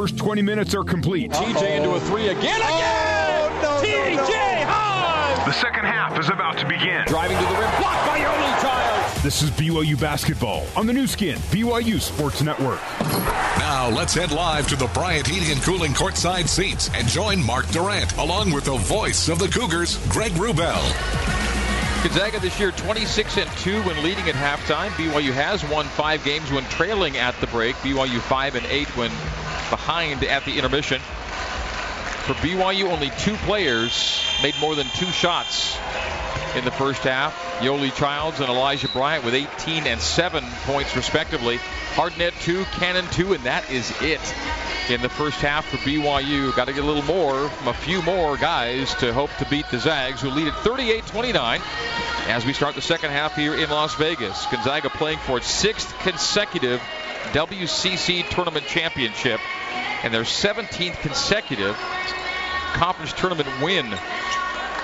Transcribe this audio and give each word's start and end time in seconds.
first 0.00 0.16
20 0.16 0.40
minutes 0.40 0.74
are 0.74 0.82
complete. 0.82 1.30
TJ 1.30 1.76
into 1.76 1.90
a 1.90 2.00
three 2.00 2.28
again. 2.28 2.58
Oh, 2.62 2.74
again! 2.74 3.52
Oh, 3.52 3.82
no, 3.82 3.86
TJ 3.86 4.16
no, 4.16 4.24
no. 4.24 4.66
Haws! 4.66 5.44
The 5.44 5.52
second 5.52 5.84
half 5.84 6.18
is 6.18 6.30
about 6.30 6.56
to 6.56 6.66
begin. 6.66 7.04
Driving 7.06 7.36
to 7.36 7.42
the 7.42 7.50
rim, 7.50 7.70
blocked 7.78 8.06
by 8.06 8.18
Yoeli 8.18 8.62
Childs. 8.62 9.22
This 9.22 9.42
is 9.42 9.50
BYU 9.50 10.00
basketball 10.00 10.64
on 10.74 10.86
the 10.86 10.94
Nu 10.94 11.06
Skin, 11.06 11.36
BYU 11.50 12.00
Sports 12.00 12.40
Network. 12.40 12.80
Now 13.58 13.90
let's 13.90 14.14
head 14.14 14.32
live 14.32 14.66
to 14.68 14.76
the 14.76 14.86
Bryant 14.94 15.26
Heating 15.26 15.52
and 15.52 15.60
Cooling 15.60 15.92
courtside 15.92 16.48
seats 16.48 16.88
and 16.94 17.06
join 17.06 17.44
Mark 17.44 17.68
Durrant 17.68 18.16
along 18.16 18.52
with 18.52 18.64
the 18.64 18.78
voice 18.78 19.28
of 19.28 19.38
the 19.38 19.48
Cougars, 19.48 19.98
Greg 20.08 20.32
Wrubell. 20.32 20.80
Gonzaga 22.02 22.40
this 22.40 22.58
year 22.58 22.70
26 22.70 23.36
and 23.36 23.50
2 23.58 23.82
when 23.82 24.02
leading 24.02 24.26
at 24.26 24.34
halftime. 24.34 24.88
BYU 24.92 25.32
has 25.32 25.62
won 25.68 25.84
five 25.84 26.24
games 26.24 26.50
when 26.50 26.64
trailing 26.70 27.18
at 27.18 27.38
the 27.42 27.46
break. 27.48 27.76
BYU 27.76 28.18
5 28.20 28.54
and 28.54 28.64
8 28.64 28.96
when 28.96 29.10
behind 29.70 30.24
at 30.24 30.44
the 30.44 30.58
intermission. 30.58 31.00
For 31.00 32.34
BYU, 32.34 32.90
only 32.90 33.10
two 33.18 33.34
players 33.36 34.22
made 34.42 34.54
more 34.60 34.74
than 34.74 34.86
two 34.94 35.06
shots 35.06 35.76
in 36.54 36.64
the 36.64 36.70
first 36.70 37.02
half. 37.02 37.34
Yoeli 37.60 37.94
Childs 37.94 38.40
and 38.40 38.48
Elijah 38.48 38.88
Bryant 38.88 39.24
with 39.24 39.34
18 39.34 39.86
and 39.86 40.00
7 40.00 40.44
points 40.64 40.94
respectively. 40.96 41.58
Hardnett 41.94 42.32
2, 42.42 42.64
Cannon 42.72 43.06
2, 43.12 43.34
and 43.34 43.44
that 43.44 43.70
is 43.70 43.90
it 44.02 44.20
in 44.90 45.00
the 45.02 45.08
first 45.08 45.40
half 45.40 45.66
for 45.66 45.76
BYU. 45.78 46.54
Got 46.54 46.66
to 46.66 46.72
get 46.72 46.84
a 46.84 46.86
little 46.86 47.02
more 47.02 47.48
from 47.48 47.68
a 47.68 47.74
few 47.74 48.02
more 48.02 48.36
guys 48.36 48.94
to 48.96 49.12
hope 49.12 49.30
to 49.38 49.46
beat 49.48 49.66
the 49.70 49.78
Zags, 49.78 50.20
who 50.20 50.30
lead 50.30 50.48
at 50.48 50.54
38-29 50.54 51.60
as 52.28 52.44
we 52.44 52.52
start 52.52 52.74
the 52.74 52.82
second 52.82 53.10
half 53.10 53.34
here 53.34 53.54
in 53.54 53.70
Las 53.70 53.94
Vegas. 53.94 54.46
Gonzaga 54.46 54.90
playing 54.90 55.18
for 55.18 55.38
its 55.38 55.48
sixth 55.48 55.96
consecutive 56.00 56.80
WCC 57.32 58.28
tournament 58.28 58.66
championship 58.66 59.40
and 60.02 60.12
their 60.12 60.22
17th 60.22 61.00
consecutive 61.00 61.76
conference 62.74 63.12
tournament 63.12 63.48
win 63.60 63.86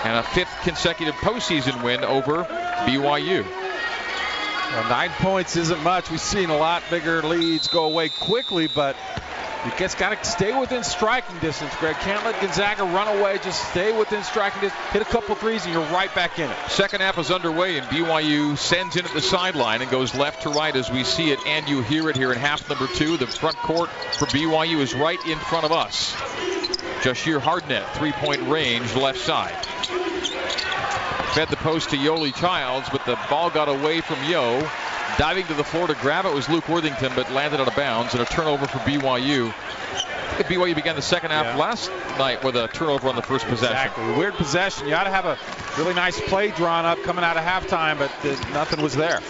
and 0.05 0.19
a 0.19 0.22
fifth 0.22 0.55
consecutive 0.62 1.14
postseason 1.17 1.83
win 1.83 2.05
over 2.05 2.45
BYU. 2.45 3.44
Well, 3.44 4.89
nine 4.89 5.11
points 5.11 5.56
isn't 5.56 5.83
much. 5.83 6.11
We've 6.11 6.20
seen 6.20 6.50
a 6.50 6.56
lot 6.56 6.83
bigger 6.91 7.22
leads 7.22 7.69
go 7.69 7.84
away 7.84 8.09
quickly, 8.09 8.67
but 8.67 8.97
you 9.65 9.73
just 9.79 9.99
got 9.99 10.11
to 10.11 10.29
stay 10.29 10.59
within 10.59 10.85
striking 10.85 11.39
distance, 11.41 11.75
Greg. 11.77 11.97
Can't 11.97 12.25
let 12.25 12.41
Gonzaga 12.41 12.85
run 12.85 13.19
away. 13.19 13.39
Just 13.43 13.69
stay 13.71 13.97
within 13.97 14.23
striking 14.23 14.61
distance. 14.61 14.85
Hit 14.93 15.03
a 15.03 15.07
couple 15.07 15.35
threes, 15.35 15.65
and 15.65 15.75
you're 15.75 15.85
right 15.87 16.15
back 16.15 16.39
in 16.39 16.51
it. 16.51 16.57
Second 16.69 17.01
half 17.01 17.19
is 17.19 17.31
underway, 17.31 17.79
and 17.79 17.87
BYU 17.89 18.57
sends 18.57 18.97
in 18.97 19.05
at 19.05 19.12
the 19.12 19.21
sideline 19.21 19.83
and 19.83 19.91
goes 19.91 20.15
left 20.15 20.43
to 20.43 20.51
right 20.51 20.75
as 20.75 20.91
we 20.91 21.05
see 21.05 21.31
it, 21.31 21.39
and 21.47 21.69
you 21.69 21.83
hear 21.83 22.09
it 22.11 22.17
here 22.17 22.33
in 22.33 22.39
half 22.39 22.69
number 22.69 22.87
two. 22.95 23.17
The 23.17 23.27
front 23.27 23.57
court 23.57 23.91
for 24.19 24.27
BYU 24.27 24.79
is 24.81 24.95
right 24.95 25.19
in 25.27 25.39
front 25.39 25.65
of 25.65 25.73
us. 25.73 26.15
Jahshire 27.03 27.41
Hardnett, 27.41 27.89
three-point 27.95 28.43
range, 28.49 28.95
left 28.95 29.19
side. 29.19 29.67
Fed 31.34 31.49
the 31.49 31.57
post 31.57 31.91
to 31.91 31.97
Yoeli 31.97 32.34
Childs, 32.34 32.89
but 32.91 33.05
the 33.05 33.19
ball 33.29 33.51
got 33.51 33.69
away 33.69 34.01
from 34.01 34.23
Yo. 34.25 34.67
Diving 35.19 35.47
to 35.47 35.55
the 35.55 35.64
floor 35.64 35.86
to 35.86 35.95
grab 35.95 36.27
it 36.27 36.34
was 36.34 36.48
Luke 36.48 36.69
Worthington, 36.69 37.12
but 37.14 37.31
landed 37.33 37.61
out 37.61 37.69
of 37.69 37.75
bounds, 37.75 38.12
and 38.12 38.22
a 38.22 38.27
turnover 38.27 38.67
for 38.67 38.78
BYU. 38.81 39.53
BYU 40.45 40.75
began 40.75 40.95
the 40.95 41.00
second 41.03 41.31
half 41.31 41.47
Yeah. 41.47 41.56
last 41.56 41.91
night 42.19 42.45
with 42.45 42.55
a 42.56 42.69
turnover 42.69 43.09
on 43.09 43.17
the 43.17 43.22
first 43.22 43.47
possession. 43.47 43.75
Exactly. 43.77 44.12
Weird 44.12 44.34
possession. 44.34 44.87
You 44.87 44.94
ought 44.94 45.05
to 45.05 45.11
have 45.11 45.25
a 45.25 45.39
really 45.78 45.94
nice 45.94 46.20
play 46.20 46.50
drawn 46.50 46.84
up 46.84 47.03
coming 47.05 47.25
out 47.25 47.39
of 47.39 47.44
halftime, 47.44 47.98
but 47.98 48.11
nothing 48.53 48.83
was 48.83 48.94
there. 48.94 49.20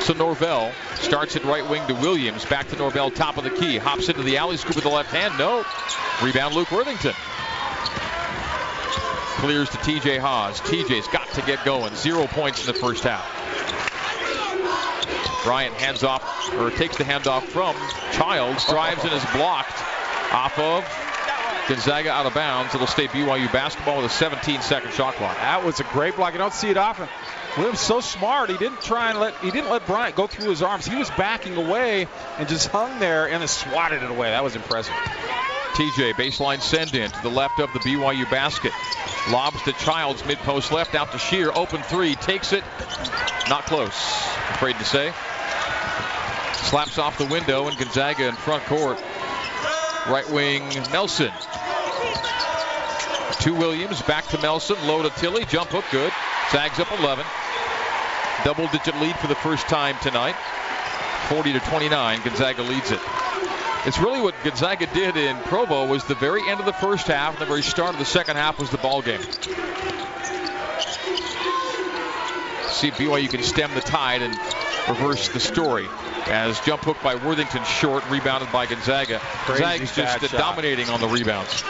So 0.00 0.12
Norvell 0.12 0.72
starts 0.96 1.34
at 1.36 1.44
right 1.44 1.66
wing 1.66 1.86
to 1.86 1.94
Williams. 1.94 2.44
Back 2.44 2.68
to 2.68 2.76
Norvell, 2.76 3.10
top 3.10 3.38
of 3.38 3.44
the 3.44 3.50
key. 3.50 3.78
Hops 3.78 4.10
into 4.10 4.22
the 4.22 4.36
alley, 4.36 4.58
scoop 4.58 4.74
with 4.76 4.84
the 4.84 4.90
left 4.90 5.10
hand. 5.10 5.38
No. 5.38 5.64
Rebound 6.22 6.54
Luke 6.54 6.70
Worthington. 6.70 7.14
Clears 9.40 9.68
to 9.70 9.76
TJ 9.78 10.18
Haws. 10.18 10.60
TJ's 10.60 11.08
got 11.08 11.28
to 11.32 11.42
get 11.42 11.64
going. 11.64 11.94
Zero 11.94 12.26
points 12.26 12.60
in 12.66 12.72
the 12.72 12.78
first 12.78 13.04
half. 13.04 13.24
Bryant 15.46 15.74
hands 15.74 16.02
off, 16.02 16.52
or 16.54 16.72
takes 16.72 16.96
the 16.96 17.04
handoff 17.04 17.44
from 17.44 17.76
Childs. 18.10 18.66
Drives 18.66 19.04
and 19.04 19.12
is 19.12 19.24
blocked 19.26 19.78
off 20.32 20.58
of 20.58 20.84
Gonzaga 21.68 22.10
out 22.10 22.26
of 22.26 22.34
bounds. 22.34 22.74
It'll 22.74 22.88
stay 22.88 23.06
BYU 23.06 23.52
basketball 23.52 23.98
with 23.98 24.06
a 24.06 24.14
17 24.14 24.60
second 24.60 24.92
shot 24.92 25.14
clock. 25.14 25.36
That 25.36 25.64
was 25.64 25.78
a 25.78 25.84
great 25.84 26.16
block. 26.16 26.32
You 26.32 26.38
don't 26.38 26.52
see 26.52 26.68
it 26.68 26.76
often. 26.76 27.08
Williams 27.56 27.78
so 27.78 28.00
smart. 28.00 28.50
He 28.50 28.56
didn't 28.56 28.80
try 28.80 29.10
and 29.10 29.20
let 29.20 29.36
he 29.36 29.52
didn't 29.52 29.70
let 29.70 29.86
Bryant 29.86 30.16
go 30.16 30.26
through 30.26 30.50
his 30.50 30.62
arms. 30.62 30.84
He 30.84 30.96
was 30.96 31.10
backing 31.10 31.56
away 31.56 32.08
and 32.38 32.48
just 32.48 32.66
hung 32.68 32.98
there 32.98 33.28
and 33.28 33.40
then 33.40 33.46
swatted 33.46 34.02
it 34.02 34.10
away. 34.10 34.30
That 34.30 34.42
was 34.42 34.56
impressive. 34.56 34.94
TJ 35.74 36.14
baseline 36.14 36.60
send 36.60 36.96
in 36.96 37.08
to 37.08 37.22
the 37.22 37.30
left 37.30 37.60
of 37.60 37.72
the 37.72 37.78
BYU 37.78 38.28
basket. 38.30 38.72
Lobs 39.30 39.62
to 39.62 39.72
Childs 39.74 40.24
mid 40.24 40.38
post 40.38 40.72
left 40.72 40.96
out 40.96 41.12
to 41.12 41.18
Shear. 41.18 41.52
Open 41.54 41.82
three. 41.82 42.16
Takes 42.16 42.52
it. 42.52 42.64
Not 43.48 43.66
close. 43.66 43.94
Afraid 44.50 44.76
to 44.78 44.84
say. 44.84 45.12
Slaps 46.66 46.98
off 46.98 47.16
the 47.16 47.26
window 47.26 47.68
and 47.68 47.78
Gonzaga 47.78 48.28
in 48.28 48.34
front 48.34 48.64
court. 48.64 49.00
Right 50.08 50.28
wing 50.28 50.68
Melson. 50.90 51.30
To 53.40 53.54
Williams. 53.54 54.02
Back 54.02 54.26
to 54.28 54.38
Melson. 54.38 54.76
Low 54.84 55.00
to 55.02 55.10
Tillie. 55.10 55.44
Jump 55.44 55.70
hook 55.70 55.84
good. 55.92 56.12
Zags 56.50 56.80
up 56.80 56.90
11. 56.98 57.24
Double 58.44 58.66
digit 58.66 59.00
lead 59.00 59.16
for 59.16 59.28
the 59.28 59.36
first 59.36 59.68
time 59.68 59.94
tonight. 60.02 60.34
40 61.28 61.52
to 61.52 61.60
29. 61.60 62.22
Gonzaga 62.22 62.62
leads 62.62 62.90
it. 62.90 63.00
It's 63.86 64.00
really 64.00 64.20
what 64.20 64.34
Gonzaga 64.42 64.86
did 64.92 65.16
in 65.16 65.36
Provo 65.42 65.86
was 65.86 66.02
the 66.04 66.16
very 66.16 66.48
end 66.48 66.58
of 66.58 66.66
the 66.66 66.72
first 66.72 67.06
half 67.06 67.34
and 67.34 67.40
the 67.40 67.46
very 67.46 67.62
start 67.62 67.92
of 67.92 68.00
the 68.00 68.04
second 68.04 68.34
half 68.34 68.58
was 68.58 68.70
the 68.70 68.78
ball 68.78 69.02
game. 69.02 69.22
See 72.72 72.88
if 72.88 72.96
BYU 72.98 73.30
can 73.30 73.44
stem 73.44 73.72
the 73.74 73.80
tide 73.80 74.22
and 74.22 74.36
reverse 74.88 75.28
the 75.28 75.38
story. 75.38 75.86
As 76.28 76.58
jump 76.60 76.82
hook 76.82 76.96
by 77.02 77.14
Worthington 77.14 77.62
short, 77.64 78.08
rebounded 78.10 78.50
by 78.50 78.66
Gonzaga. 78.66 79.20
Crazy 79.20 79.62
Gonzaga's 79.62 79.94
just 79.94 80.32
shot. 80.32 80.38
dominating 80.38 80.88
on 80.90 81.00
the 81.00 81.06
rebounds. 81.06 81.62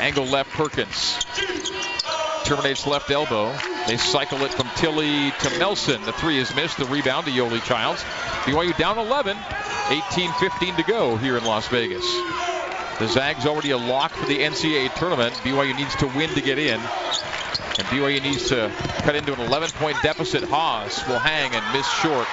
Angle 0.00 0.24
left 0.26 0.50
Perkins. 0.52 1.24
Terminates 2.44 2.86
left 2.86 3.10
elbow. 3.10 3.54
They 3.86 3.96
cycle 3.96 4.42
it 4.42 4.52
from 4.52 4.68
Tillie 4.76 5.30
to 5.30 5.58
Melson. 5.58 6.02
The 6.02 6.12
three 6.12 6.38
is 6.38 6.54
missed. 6.54 6.78
The 6.78 6.86
rebound 6.86 7.26
to 7.26 7.32
Yoeli 7.32 7.62
Childs. 7.64 8.02
BYU 8.44 8.76
down 8.76 8.98
11. 8.98 9.36
18-15 9.36 10.76
to 10.76 10.82
go 10.82 11.16
here 11.16 11.36
in 11.36 11.44
Las 11.44 11.68
Vegas. 11.68 12.04
The 12.98 13.08
Zags 13.08 13.44
already 13.44 13.70
a 13.72 13.78
lock 13.78 14.12
for 14.12 14.26
the 14.26 14.38
NCAA 14.38 14.94
tournament. 14.94 15.34
BYU 15.36 15.76
needs 15.76 15.94
to 15.96 16.06
win 16.06 16.30
to 16.30 16.40
get 16.40 16.58
in. 16.58 16.80
And 17.76 17.86
BYU 17.88 18.22
needs 18.22 18.48
to 18.50 18.70
cut 18.98 19.16
into 19.16 19.32
an 19.32 19.48
11-point 19.48 19.96
deficit. 20.02 20.44
Haws 20.44 21.02
will 21.08 21.18
hang 21.18 21.52
and 21.54 21.72
miss 21.72 21.88
short. 21.94 22.26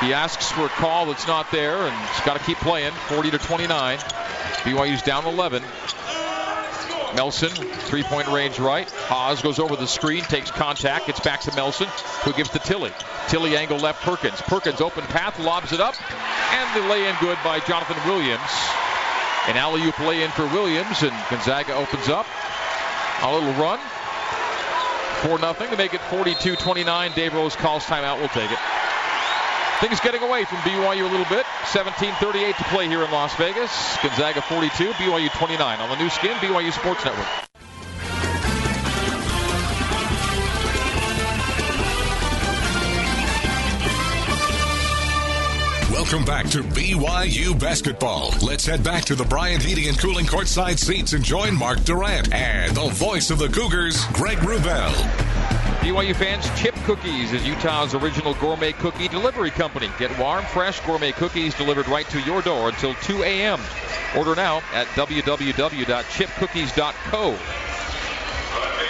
He 0.00 0.12
asks 0.12 0.50
for 0.50 0.66
a 0.66 0.68
call 0.70 1.06
that's 1.06 1.26
not 1.28 1.50
there, 1.52 1.86
and 1.86 2.08
he's 2.08 2.24
got 2.24 2.36
to 2.36 2.44
keep 2.44 2.58
playing. 2.58 2.92
40 3.08 3.30
to 3.30 3.38
29. 3.38 3.98
BYU's 3.98 5.02
down 5.02 5.24
11. 5.24 5.62
Melson, 7.14 7.50
three-point 7.50 8.26
range 8.26 8.58
right. 8.58 8.90
Haws 8.90 9.40
goes 9.40 9.60
over 9.60 9.76
the 9.76 9.86
screen, 9.86 10.22
takes 10.24 10.50
contact, 10.50 11.06
gets 11.06 11.20
back 11.20 11.40
to 11.42 11.54
Melson, 11.54 11.86
who 12.24 12.32
gives 12.32 12.50
to 12.50 12.58
Tillie. 12.58 12.92
Tillie 13.28 13.56
angle 13.56 13.78
left 13.78 14.02
Perkins. 14.02 14.40
Perkins 14.42 14.80
open 14.80 15.04
path, 15.04 15.38
lobs 15.38 15.72
it 15.72 15.80
up, 15.80 15.94
and 16.52 16.82
the 16.82 16.88
lay-in 16.88 17.14
good 17.20 17.38
by 17.44 17.60
Johnathan 17.60 18.04
Williams. 18.06 18.40
An 19.46 19.56
alley-oop 19.56 19.98
lay-in 20.00 20.30
for 20.32 20.46
Williams, 20.48 21.02
and 21.02 21.14
Gonzaga 21.30 21.74
opens 21.74 22.08
up. 22.08 22.26
A 23.22 23.32
little 23.32 23.52
run. 23.62 23.78
4 25.24 25.38
nothing 25.38 25.70
to 25.70 25.76
make 25.76 25.94
it 25.94 26.00
42-29. 26.02 27.14
Dave 27.14 27.32
Rose 27.32 27.56
calls 27.56 27.84
timeout. 27.84 28.18
We'll 28.18 28.28
take 28.28 28.50
it. 28.50 28.58
Things 29.80 29.98
getting 30.00 30.22
away 30.22 30.44
from 30.44 30.58
BYU 30.58 31.06
a 31.06 31.10
little 31.10 31.26
bit. 31.26 31.46
17:38 31.72 32.56
to 32.56 32.64
play 32.64 32.88
here 32.88 33.02
in 33.02 33.10
Las 33.10 33.34
Vegas. 33.36 33.96
Gonzaga 34.02 34.42
42, 34.42 34.92
BYU 34.92 35.30
29 35.30 35.80
on 35.80 35.88
the 35.88 35.96
Nu 35.96 36.10
Skin, 36.10 36.36
BYU 36.36 36.72
Sports 36.72 37.04
Network. 37.04 37.53
Welcome 46.04 46.26
back 46.26 46.50
to 46.50 46.62
BYU 46.62 47.58
basketball. 47.58 48.34
Let's 48.42 48.66
head 48.66 48.84
back 48.84 49.06
to 49.06 49.14
the 49.14 49.24
Bryant 49.24 49.62
Heating 49.62 49.88
and 49.88 49.98
Cooling 49.98 50.26
courtside 50.26 50.78
seats 50.78 51.14
and 51.14 51.24
join 51.24 51.56
Mark 51.56 51.82
Durrant 51.82 52.30
and 52.30 52.76
the 52.76 52.90
voice 52.90 53.30
of 53.30 53.38
the 53.38 53.48
Cougars, 53.48 54.04
Greg 54.12 54.36
Wrubell. 54.40 54.92
BYU 55.80 56.14
fans, 56.14 56.46
Chip 56.60 56.74
Cookies 56.84 57.32
is 57.32 57.46
Utah's 57.46 57.94
original 57.94 58.34
gourmet 58.34 58.72
cookie 58.72 59.08
delivery 59.08 59.50
company. 59.50 59.88
Get 59.98 60.18
warm, 60.18 60.44
fresh 60.44 60.78
gourmet 60.80 61.12
cookies 61.12 61.54
delivered 61.54 61.88
right 61.88 62.06
to 62.10 62.20
your 62.20 62.42
door 62.42 62.68
until 62.68 62.92
2 62.96 63.22
a.m. 63.22 63.58
Order 64.14 64.34
now 64.34 64.58
at 64.74 64.86
www.chipcookies.co. 64.88 67.38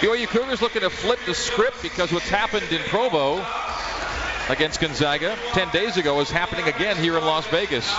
BYU 0.01 0.27
Cougars 0.27 0.61
looking 0.61 0.83
to 0.83 0.91
flip 0.91 1.21
the 1.27 1.35
script 1.35 1.81
because 1.81 2.13
what's 2.13 2.29
happened 2.29 2.73
in 2.73 2.81
Provo 2.89 3.37
against 4.49 4.81
Gonzaga 4.81 5.37
10 5.53 5.71
days 5.71 5.97
ago 5.97 6.21
is 6.21 6.31
happening 6.31 6.67
again 6.67 6.97
here 6.97 7.17
in 7.17 7.25
Las 7.25 7.47
Vegas. 7.47 7.91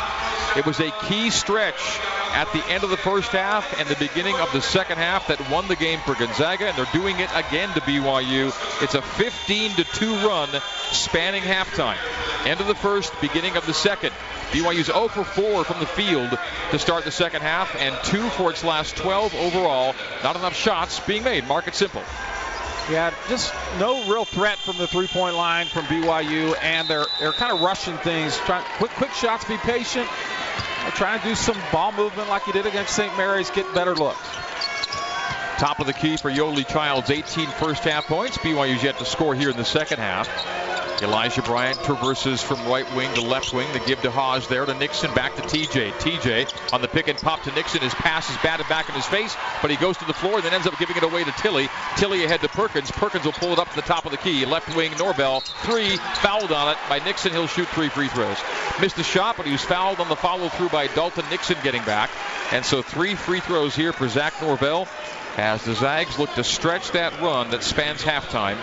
It 0.55 0.65
was 0.65 0.79
a 0.79 0.91
key 1.07 1.29
stretch 1.31 1.99
at 2.33 2.51
the 2.53 2.65
end 2.67 2.83
of 2.83 2.89
the 2.89 2.97
first 2.97 3.31
half 3.31 3.79
and 3.79 3.87
the 3.87 3.95
beginning 3.95 4.35
of 4.35 4.51
the 4.51 4.61
second 4.61 4.97
half 4.97 5.27
that 5.27 5.49
won 5.49 5.67
the 5.67 5.75
game 5.75 5.99
for 6.05 6.15
Gonzaga, 6.15 6.67
and 6.67 6.77
they're 6.77 6.93
doing 6.93 7.19
it 7.19 7.29
again 7.33 7.69
to 7.73 7.81
BYU. 7.81 8.53
It's 8.83 8.93
a 8.93 9.01
15 9.01 9.71
to 9.71 9.83
2 9.83 10.15
run 10.27 10.49
spanning 10.91 11.43
halftime. 11.43 11.97
End 12.45 12.61
of 12.61 12.67
the 12.67 12.75
first, 12.75 13.13
beginning 13.21 13.57
of 13.57 13.65
the 13.65 13.73
second. 13.73 14.11
BYU's 14.51 14.87
0 14.87 15.07
for 15.07 15.23
4 15.23 15.63
from 15.63 15.79
the 15.79 15.87
field 15.87 16.37
to 16.71 16.79
start 16.79 17.05
the 17.05 17.11
second 17.11 17.41
half, 17.41 17.75
and 17.75 17.95
2 18.03 18.29
for 18.29 18.51
its 18.51 18.63
last 18.63 18.95
12 18.97 19.33
overall. 19.35 19.95
Not 20.23 20.35
enough 20.35 20.55
shots 20.55 20.99
being 20.99 21.23
made. 21.23 21.47
Mark 21.47 21.67
it 21.67 21.75
simple. 21.75 22.03
Yeah, 22.89 23.13
just 23.27 23.51
no 23.79 24.03
real 24.05 24.25
threat 24.25 24.59
from 24.59 24.77
the 24.77 24.87
three-point 24.87 25.35
line 25.35 25.65
from 25.65 25.85
BYU, 25.85 26.55
and 26.61 26.87
they're 26.87 27.07
they're 27.19 27.31
kind 27.31 27.51
of 27.51 27.61
rushing 27.61 27.97
things. 27.97 28.37
Trying 28.37 28.63
quick 28.77 28.91
quick 28.91 29.11
shots, 29.11 29.43
be 29.45 29.57
patient. 29.57 30.07
Trying 30.93 31.19
to 31.19 31.27
do 31.29 31.35
some 31.35 31.57
ball 31.71 31.91
movement 31.93 32.29
like 32.29 32.45
you 32.45 32.53
did 32.53 32.67
against 32.67 32.95
St. 32.95 33.15
Mary's, 33.17 33.49
get 33.49 33.73
better 33.73 33.95
looks. 33.95 34.19
Top 35.57 35.79
of 35.79 35.87
the 35.87 35.93
key 35.93 36.15
for 36.17 36.29
Yoeli 36.29 36.67
Childs, 36.67 37.09
18 37.09 37.47
first 37.47 37.83
half 37.83 38.05
points. 38.05 38.37
BYU's 38.37 38.83
yet 38.83 38.99
to 38.99 39.05
score 39.05 39.33
here 39.33 39.49
in 39.49 39.57
the 39.57 39.65
second 39.65 39.97
half. 39.97 40.27
Elijah 41.01 41.41
Bryant 41.41 41.81
traverses 41.83 42.41
from 42.41 42.65
right 42.67 42.89
wing 42.95 43.13
to 43.15 43.21
left 43.21 43.53
wing. 43.53 43.71
The 43.73 43.79
give 43.79 44.01
to 44.01 44.11
Haws 44.11 44.47
there 44.47 44.65
to 44.65 44.73
Nixon, 44.73 45.13
back 45.13 45.35
to 45.35 45.41
TJ. 45.41 45.91
TJ 45.93 46.73
on 46.73 46.81
the 46.81 46.87
pick 46.87 47.09
and 47.09 47.17
pop 47.17 47.43
to 47.43 47.51
Nixon. 47.51 47.81
His 47.81 47.93
pass 47.93 48.29
is 48.29 48.37
batted 48.37 48.67
back 48.69 48.87
in 48.87 48.95
his 48.95 49.05
face, 49.05 49.35
but 49.61 49.69
he 49.69 49.77
goes 49.77 49.97
to 49.97 50.05
the 50.05 50.13
floor 50.13 50.35
and 50.35 50.43
then 50.43 50.53
ends 50.53 50.67
up 50.67 50.77
giving 50.79 50.95
it 50.95 51.03
away 51.03 51.23
to 51.23 51.31
Tillie. 51.33 51.67
Tillie 51.97 52.23
ahead 52.23 52.41
to 52.41 52.49
Perkins. 52.49 52.91
Perkins 52.91 53.25
will 53.25 53.33
pull 53.33 53.51
it 53.51 53.59
up 53.59 53.69
to 53.69 53.75
the 53.75 53.81
top 53.81 54.05
of 54.05 54.11
the 54.11 54.17
key. 54.17 54.45
Left 54.45 54.73
wing, 54.75 54.93
Norvell. 54.97 55.41
Three, 55.63 55.97
fouled 55.97 56.51
on 56.51 56.71
it 56.71 56.77
by 56.87 56.99
Nixon. 56.99 57.33
He'll 57.33 57.47
shoot 57.47 57.67
three 57.69 57.89
free 57.89 58.07
throws. 58.07 58.37
Missed 58.79 58.95
the 58.95 59.03
shot, 59.03 59.35
but 59.37 59.45
he 59.45 59.51
was 59.51 59.63
fouled 59.63 59.99
on 59.99 60.07
the 60.07 60.15
follow 60.15 60.49
through 60.49 60.69
by 60.69 60.87
Dalton 60.87 61.25
Nixon 61.29 61.57
getting 61.61 61.83
back. 61.83 62.09
And 62.51 62.63
so 62.63 62.81
three 62.81 63.15
free 63.15 63.41
throws 63.41 63.75
here 63.75 63.91
for 63.91 64.07
Zach 64.07 64.41
Norvell 64.41 64.87
as 65.37 65.63
the 65.65 65.73
Zags 65.73 66.17
look 66.17 66.33
to 66.35 66.43
stretch 66.43 66.91
that 66.91 67.19
run 67.21 67.51
that 67.51 67.63
spans 67.63 68.01
halftime 68.01 68.57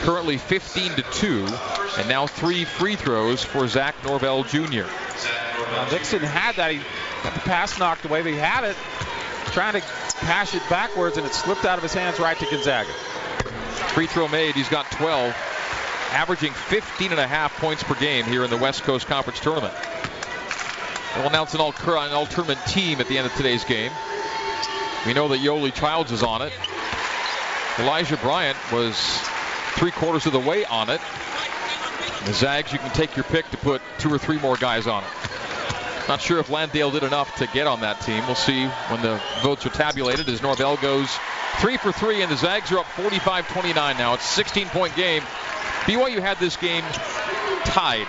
currently 0.00 0.38
15 0.38 0.92
to 0.92 1.02
2, 1.02 1.46
and 1.98 2.08
now 2.08 2.26
three 2.26 2.64
free 2.64 2.96
throws 2.96 3.42
for 3.44 3.66
Zach 3.68 3.94
Norvell 4.04 4.44
Jr. 4.44 4.84
Now 5.72 5.88
Nixon 5.90 6.20
had 6.20 6.56
that. 6.56 6.72
He 6.72 6.80
got 7.22 7.34
the 7.34 7.40
pass 7.40 7.78
knocked 7.78 8.04
away, 8.04 8.22
but 8.22 8.32
he 8.32 8.38
had 8.38 8.64
it 8.64 8.76
trying 9.52 9.74
to 9.74 9.80
pass 10.20 10.54
it 10.54 10.62
backwards, 10.70 11.16
and 11.16 11.26
it 11.26 11.34
slipped 11.34 11.64
out 11.64 11.76
of 11.76 11.82
his 11.82 11.92
hands 11.92 12.18
right 12.18 12.38
to 12.38 12.44
Gonzaga. 12.46 12.92
Free 13.92 14.06
throw 14.06 14.28
made. 14.28 14.54
He's 14.54 14.68
got 14.68 14.90
12, 14.92 15.34
averaging 16.12 16.52
15 16.52 17.10
and 17.10 17.20
a 17.20 17.26
half 17.26 17.56
points 17.58 17.82
per 17.82 17.94
game 17.94 18.24
here 18.24 18.44
in 18.44 18.50
the 18.50 18.56
West 18.56 18.82
Coast 18.84 19.06
Conference 19.06 19.40
Tournament. 19.40 19.74
We'll 21.16 21.26
announce 21.26 21.54
an 21.54 21.60
all, 21.60 21.74
an 21.86 22.12
all 22.12 22.26
tournament 22.26 22.64
team 22.66 23.00
at 23.00 23.08
the 23.08 23.18
end 23.18 23.26
of 23.26 23.34
today's 23.34 23.64
game. 23.64 23.90
We 25.06 25.14
know 25.14 25.28
that 25.28 25.40
Yoeli 25.40 25.74
Childs 25.74 26.12
is 26.12 26.22
on 26.22 26.42
it. 26.42 26.52
Elijah 27.78 28.16
Bryant 28.18 28.56
was 28.72 29.29
three 29.70 29.90
quarters 29.90 30.26
of 30.26 30.32
the 30.32 30.40
way 30.40 30.64
on 30.64 30.90
it. 30.90 31.00
The 32.26 32.32
Zags, 32.32 32.72
you 32.72 32.78
can 32.78 32.90
take 32.90 33.16
your 33.16 33.24
pick 33.24 33.50
to 33.50 33.56
put 33.56 33.80
two 33.98 34.12
or 34.12 34.18
three 34.18 34.38
more 34.38 34.56
guys 34.56 34.86
on 34.86 35.02
it. 35.02 35.10
Not 36.08 36.20
sure 36.20 36.38
if 36.38 36.50
Landale 36.50 36.90
did 36.90 37.02
enough 37.02 37.34
to 37.36 37.46
get 37.46 37.66
on 37.66 37.80
that 37.80 38.00
team. 38.00 38.26
We'll 38.26 38.34
see 38.34 38.66
when 38.66 39.00
the 39.00 39.20
votes 39.42 39.64
are 39.64 39.70
tabulated 39.70 40.28
as 40.28 40.42
Norvell 40.42 40.76
goes 40.76 41.08
three 41.60 41.76
for 41.76 41.92
three, 41.92 42.22
and 42.22 42.30
the 42.30 42.36
Zags 42.36 42.72
are 42.72 42.78
up 42.78 42.86
45-29 42.86 43.74
now. 43.74 44.14
It's 44.14 44.38
a 44.38 44.42
16-point 44.42 44.96
game. 44.96 45.22
BYU 45.84 46.20
had 46.20 46.38
this 46.38 46.56
game 46.56 46.82
tied 47.64 48.06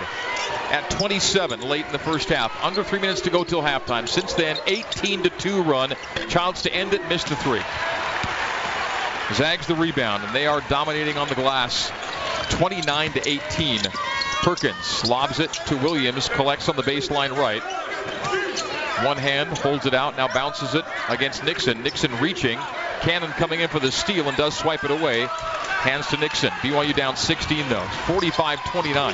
at 0.70 0.90
27 0.90 1.60
late 1.60 1.86
in 1.86 1.92
the 1.92 1.98
first 1.98 2.28
half. 2.28 2.52
Under 2.64 2.82
three 2.82 2.98
minutes 2.98 3.20
to 3.22 3.30
go 3.30 3.44
till 3.44 3.62
halftime. 3.62 4.08
Since 4.08 4.34
then, 4.34 4.56
18 4.66 5.24
to 5.24 5.30
2 5.30 5.62
run. 5.62 5.92
Childs 6.28 6.62
to 6.62 6.72
end 6.72 6.94
it, 6.94 7.06
missed 7.08 7.28
the 7.28 7.36
three. 7.36 7.62
Zags 9.34 9.66
the 9.66 9.74
rebound, 9.74 10.24
and 10.24 10.34
they 10.34 10.46
are 10.46 10.60
dominating 10.68 11.16
on 11.16 11.28
the 11.28 11.34
glass 11.34 11.90
29 12.50 13.12
to 13.12 13.28
18. 13.28 13.80
Perkins 14.42 15.06
lobs 15.06 15.38
it 15.38 15.52
to 15.68 15.76
Williams, 15.76 16.28
collects 16.28 16.68
on 16.68 16.76
the 16.76 16.82
baseline 16.82 17.36
right. 17.36 17.62
One 19.06 19.16
hand 19.16 19.56
holds 19.58 19.86
it 19.86 19.94
out, 19.94 20.16
now 20.16 20.28
bounces 20.28 20.74
it 20.74 20.84
against 21.08 21.44
Nixon. 21.44 21.82
Nixon 21.82 22.14
reaching. 22.20 22.58
Cannon 23.00 23.30
coming 23.30 23.60
in 23.60 23.68
for 23.68 23.80
the 23.80 23.90
steal 23.90 24.28
and 24.28 24.36
does 24.36 24.56
swipe 24.56 24.84
it 24.84 24.90
away. 24.90 25.26
Hands 25.28 26.06
to 26.08 26.16
Nixon. 26.18 26.50
BYU 26.50 26.94
down 26.94 27.16
16 27.16 27.68
though. 27.68 27.86
45-29. 28.06 29.12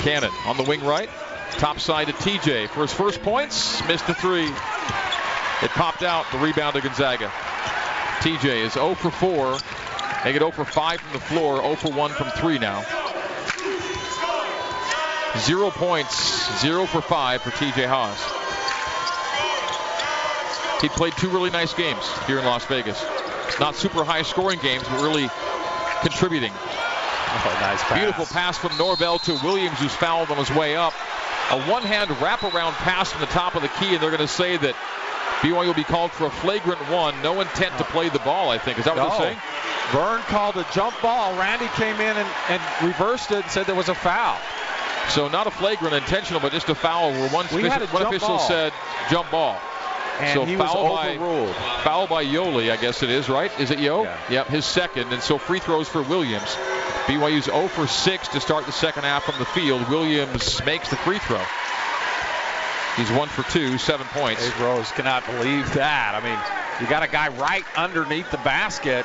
Cannon 0.00 0.32
on 0.46 0.56
the 0.56 0.64
wing 0.64 0.82
right. 0.82 1.10
Top 1.52 1.78
side 1.78 2.08
to 2.08 2.12
TJ 2.14 2.68
for 2.68 2.82
his 2.82 2.92
first 2.92 3.22
points. 3.22 3.86
Missed 3.86 4.06
the 4.06 4.14
three. 4.14 4.46
It 4.46 5.70
popped 5.70 6.02
out. 6.02 6.26
The 6.32 6.38
rebound 6.38 6.74
to 6.74 6.80
Gonzaga. 6.80 7.32
TJ 8.20 8.66
is 8.66 8.72
0 8.72 8.94
for 8.94 9.10
4. 9.10 9.58
They 10.24 10.32
get 10.32 10.40
0 10.40 10.50
for 10.50 10.64
5 10.64 11.00
from 11.00 11.12
the 11.12 11.20
floor, 11.20 11.62
0 11.62 11.76
for 11.76 11.92
1 11.92 12.10
from 12.12 12.30
3 12.30 12.58
now. 12.58 12.84
Zero 15.38 15.70
points, 15.70 16.60
0 16.60 16.86
for 16.86 17.02
5 17.02 17.42
for 17.42 17.50
TJ 17.50 17.86
Haws. 17.86 18.18
He 20.80 20.88
played 20.88 21.14
two 21.16 21.28
really 21.28 21.50
nice 21.50 21.74
games 21.74 22.04
here 22.26 22.38
in 22.38 22.44
Las 22.44 22.64
Vegas. 22.66 23.04
Not 23.60 23.76
super 23.76 24.04
high 24.04 24.22
scoring 24.22 24.58
games, 24.60 24.84
but 24.84 25.02
really 25.02 25.28
contributing. 26.00 26.52
Oh, 26.52 27.58
nice 27.60 27.82
pass. 27.82 27.98
Beautiful 27.98 28.26
pass 28.26 28.58
from 28.58 28.76
Norvell 28.76 29.18
to 29.20 29.34
Williams, 29.42 29.78
who's 29.78 29.94
fouled 29.94 30.30
on 30.30 30.36
his 30.36 30.50
way 30.50 30.76
up. 30.76 30.92
A 31.50 31.62
one 31.62 31.82
hand 31.82 32.10
wraparound 32.10 32.72
pass 32.72 33.12
from 33.12 33.20
the 33.20 33.26
top 33.26 33.54
of 33.54 33.62
the 33.62 33.68
key, 33.68 33.94
and 33.94 34.02
they're 34.02 34.10
going 34.10 34.18
to 34.18 34.28
say 34.28 34.56
that 34.56 34.74
BYU 35.40 35.66
will 35.66 35.74
be 35.74 35.84
called 35.84 36.12
for 36.12 36.26
a 36.26 36.30
flagrant 36.30 36.80
one. 36.90 37.20
No 37.22 37.40
intent 37.40 37.76
to 37.78 37.84
play 37.84 38.08
the 38.08 38.18
ball, 38.20 38.50
I 38.50 38.58
think. 38.58 38.78
Is 38.78 38.86
that 38.86 38.96
what 38.96 39.04
no. 39.04 39.08
they're 39.10 39.28
saying? 39.28 39.38
Vern 39.92 40.20
called 40.22 40.56
a 40.56 40.66
jump 40.72 41.00
ball. 41.02 41.38
Randy 41.38 41.68
came 41.74 41.96
in 41.96 42.16
and, 42.16 42.28
and 42.48 42.62
reversed 42.82 43.30
it 43.30 43.42
and 43.42 43.50
said 43.50 43.66
there 43.66 43.74
was 43.74 43.88
a 43.88 43.94
foul. 43.94 44.38
So 45.10 45.28
not 45.28 45.46
a 45.46 45.50
flagrant 45.50 45.94
intentional, 45.94 46.40
but 46.40 46.52
just 46.52 46.68
a 46.68 46.74
foul 46.74 47.10
where 47.12 47.28
one, 47.30 47.44
official, 47.46 47.86
one 47.88 48.06
official 48.06 48.38
said 48.38 48.72
jump 49.10 49.30
ball. 49.30 49.60
And 50.18 50.32
so 50.32 50.44
he 50.46 50.56
foul 50.56 50.84
was 50.84 51.06
overruled. 51.06 51.54
By, 51.54 51.80
foul 51.84 52.06
by 52.06 52.24
Yoeli, 52.24 52.72
I 52.72 52.76
guess 52.76 53.02
it 53.02 53.10
is, 53.10 53.28
right? 53.28 53.50
Is 53.60 53.70
it 53.70 53.78
Yo? 53.78 54.02
Yeah. 54.02 54.18
Yep, 54.30 54.46
his 54.48 54.64
second. 54.64 55.12
And 55.12 55.22
so 55.22 55.38
free 55.38 55.60
throws 55.60 55.88
for 55.88 56.02
Williams. 56.02 56.56
BYU's 57.06 57.44
0 57.44 57.68
for 57.68 57.86
6 57.86 58.28
to 58.28 58.40
start 58.40 58.66
the 58.66 58.72
second 58.72 59.04
half 59.04 59.24
from 59.24 59.38
the 59.38 59.44
field. 59.44 59.88
Williams 59.88 60.64
makes 60.64 60.88
the 60.90 60.96
free 60.96 61.18
throw. 61.18 61.42
He's 62.96 63.12
one 63.12 63.28
for 63.28 63.42
two, 63.50 63.76
seven 63.76 64.06
points. 64.08 64.42
Dave 64.42 64.60
Rose 64.60 64.90
cannot 64.92 65.26
believe 65.26 65.72
that. 65.74 66.14
I 66.14 66.24
mean, 66.24 66.38
you 66.80 66.88
got 66.88 67.02
a 67.02 67.08
guy 67.08 67.28
right 67.28 67.64
underneath 67.76 68.30
the 68.30 68.38
basket, 68.38 69.04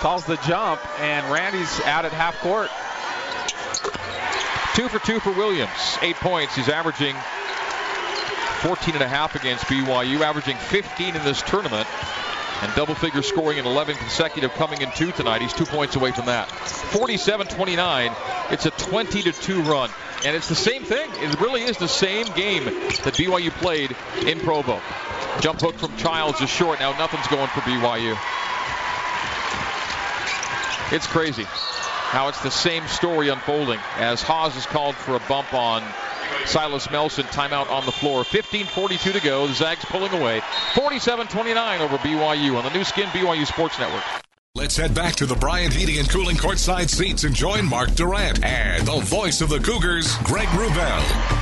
calls 0.00 0.26
the 0.26 0.36
jump, 0.46 0.80
and 1.00 1.24
Randy's 1.32 1.80
out 1.82 2.04
at 2.04 2.12
half 2.12 2.38
court. 2.40 2.68
Two 4.74 4.88
for 4.88 5.04
two 5.06 5.20
for 5.20 5.32
Williams, 5.32 5.98
eight 6.02 6.16
points. 6.16 6.54
He's 6.54 6.68
averaging 6.68 7.16
14 8.60 8.94
and 8.94 9.02
a 9.02 9.08
half 9.08 9.34
against 9.34 9.64
BYU, 9.64 10.20
averaging 10.20 10.56
15 10.58 11.16
in 11.16 11.24
this 11.24 11.40
tournament, 11.40 11.88
and 12.62 12.74
double 12.74 12.94
figure 12.94 13.22
scoring 13.22 13.58
in 13.58 13.66
11 13.66 13.96
consecutive 13.96 14.52
coming 14.52 14.82
in 14.82 14.90
two 14.92 15.12
tonight. 15.12 15.42
He's 15.42 15.52
two 15.52 15.64
points 15.64 15.96
away 15.96 16.12
from 16.12 16.26
that. 16.26 16.48
47-29. 16.48 18.14
It's 18.52 18.66
a 18.66 18.70
20 18.70 19.22
to 19.22 19.32
two 19.32 19.62
run. 19.62 19.90
And 20.24 20.36
it's 20.36 20.48
the 20.48 20.54
same 20.54 20.84
thing. 20.84 21.08
It 21.14 21.40
really 21.40 21.62
is 21.62 21.78
the 21.78 21.88
same 21.88 22.26
game 22.34 22.64
that 22.64 23.14
BYU 23.14 23.50
played 23.50 23.96
in 24.26 24.40
Provo. 24.40 24.80
Jump 25.40 25.60
hook 25.60 25.76
from 25.76 25.96
Childs 25.96 26.40
is 26.42 26.50
short. 26.50 26.80
Now 26.80 26.96
nothing's 26.98 27.26
going 27.28 27.48
for 27.48 27.60
BYU. 27.60 28.16
It's 30.92 31.06
crazy 31.06 31.44
how 31.44 32.28
it's 32.28 32.42
the 32.42 32.50
same 32.50 32.86
story 32.88 33.28
unfolding 33.28 33.78
as 33.96 34.20
Haws 34.20 34.56
is 34.56 34.66
called 34.66 34.96
for 34.96 35.14
a 35.14 35.20
bump 35.20 35.54
on 35.54 35.82
Silas 36.46 36.90
Melson. 36.90 37.24
Timeout 37.26 37.70
on 37.70 37.84
the 37.86 37.92
floor. 37.92 38.24
15:42 38.24 39.12
to 39.12 39.20
go. 39.20 39.46
The 39.46 39.54
Zags 39.54 39.84
pulling 39.84 40.12
away. 40.12 40.40
47-29 40.74 41.80
over 41.80 41.98
BYU 41.98 42.56
on 42.56 42.64
the 42.64 42.70
Nu 42.70 42.84
Skin 42.84 43.06
BYU 43.08 43.46
Sports 43.46 43.78
Network. 43.78 44.04
Let's 44.56 44.76
head 44.76 44.94
back 44.94 45.14
to 45.16 45.26
the 45.26 45.36
Bryant 45.36 45.72
Heating 45.72 45.98
and 45.98 46.10
Cooling 46.10 46.36
courtside 46.36 46.90
seats 46.90 47.22
and 47.22 47.34
join 47.34 47.64
Mark 47.64 47.94
Durrant 47.94 48.44
and 48.44 48.84
the 48.84 48.98
voice 48.98 49.40
of 49.40 49.48
the 49.48 49.60
Cougars, 49.60 50.16
Greg 50.24 50.48
Wrubell. 50.48 51.40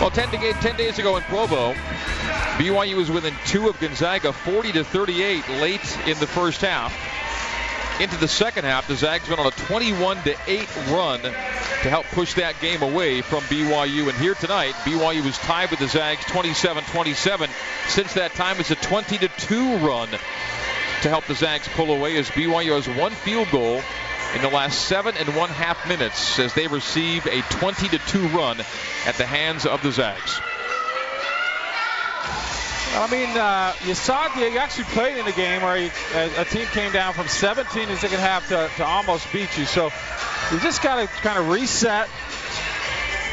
Well, 0.00 0.10
10, 0.10 0.30
to 0.30 0.52
10 0.52 0.76
days 0.76 1.00
ago 1.00 1.16
in 1.16 1.22
Provo, 1.24 1.72
BYU 2.56 2.96
was 2.96 3.10
within 3.10 3.34
two 3.46 3.68
of 3.68 3.78
Gonzaga, 3.80 4.32
40 4.32 4.72
to 4.72 4.84
38, 4.84 5.48
late 5.60 5.98
in 6.06 6.18
the 6.20 6.26
first 6.26 6.60
half. 6.60 6.94
Into 8.00 8.16
the 8.16 8.28
second 8.28 8.64
half, 8.64 8.86
the 8.86 8.96
Zags 8.96 9.28
went 9.28 9.40
on 9.40 9.46
a 9.46 9.50
21 9.50 10.22
to 10.22 10.36
8 10.46 10.76
run 10.90 11.20
to 11.84 11.90
help 11.90 12.06
push 12.06 12.32
that 12.32 12.58
game 12.62 12.82
away 12.82 13.20
from 13.20 13.42
BYU. 13.42 14.08
And 14.08 14.16
here 14.16 14.34
tonight, 14.34 14.72
BYU 14.84 15.22
was 15.22 15.36
tied 15.36 15.70
with 15.70 15.80
the 15.80 15.86
Zags 15.86 16.24
27-27. 16.24 17.50
Since 17.88 18.14
that 18.14 18.32
time, 18.32 18.58
it's 18.58 18.70
a 18.70 18.76
20-2 18.76 19.86
run 19.86 20.08
to 20.08 21.08
help 21.10 21.26
the 21.26 21.34
Zags 21.34 21.68
pull 21.68 21.92
away 21.92 22.16
as 22.16 22.30
BYU 22.30 22.74
has 22.74 22.88
one 22.88 23.12
field 23.12 23.50
goal 23.50 23.82
in 24.34 24.40
the 24.40 24.48
last 24.48 24.86
seven 24.86 25.14
and 25.18 25.36
one 25.36 25.50
half 25.50 25.86
minutes 25.86 26.38
as 26.38 26.54
they 26.54 26.68
receive 26.68 27.26
a 27.26 27.42
20-2 27.42 28.32
run 28.32 28.58
at 29.04 29.16
the 29.16 29.26
hands 29.26 29.66
of 29.66 29.82
the 29.82 29.92
Zags. 29.92 30.40
I 32.96 33.10
mean, 33.10 33.36
uh, 33.36 33.74
you 33.84 33.94
saw. 33.94 34.32
You 34.38 34.56
actually 34.58 34.84
played 34.84 35.18
in 35.18 35.26
a 35.26 35.32
game 35.32 35.62
where 35.62 35.76
you, 35.76 35.90
a, 36.14 36.44
team 36.44 36.66
came 36.66 36.92
down 36.92 37.12
from 37.12 37.26
17 37.26 37.82
in 37.82 37.88
the 37.88 37.96
second 37.96 38.20
half 38.20 38.48
to, 38.48 38.70
to 38.76 38.84
almost 38.84 39.30
beat 39.32 39.58
you. 39.58 39.64
So 39.64 39.90
you 40.52 40.60
just 40.60 40.80
got 40.80 41.00
to 41.00 41.08
kind 41.22 41.36
of 41.36 41.48
reset, 41.48 42.08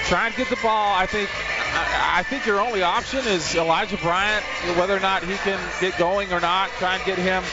try 0.05 0.27
and 0.27 0.35
get 0.35 0.49
the 0.49 0.57
ball. 0.63 0.95
I 0.95 1.05
think 1.05 1.29
I 1.73 2.23
think 2.23 2.47
your 2.47 2.59
only 2.59 2.81
option 2.81 3.19
is 3.27 3.55
Elijah 3.55 3.97
Bryant, 3.97 4.43
whether 4.77 4.97
or 4.97 4.99
not 4.99 5.23
he 5.23 5.35
can 5.37 5.59
get 5.79 5.97
going 5.97 6.33
or 6.33 6.41
not. 6.41 6.69
Try 6.71 6.95
and 6.95 7.05
get 7.05 7.19
him 7.19 7.43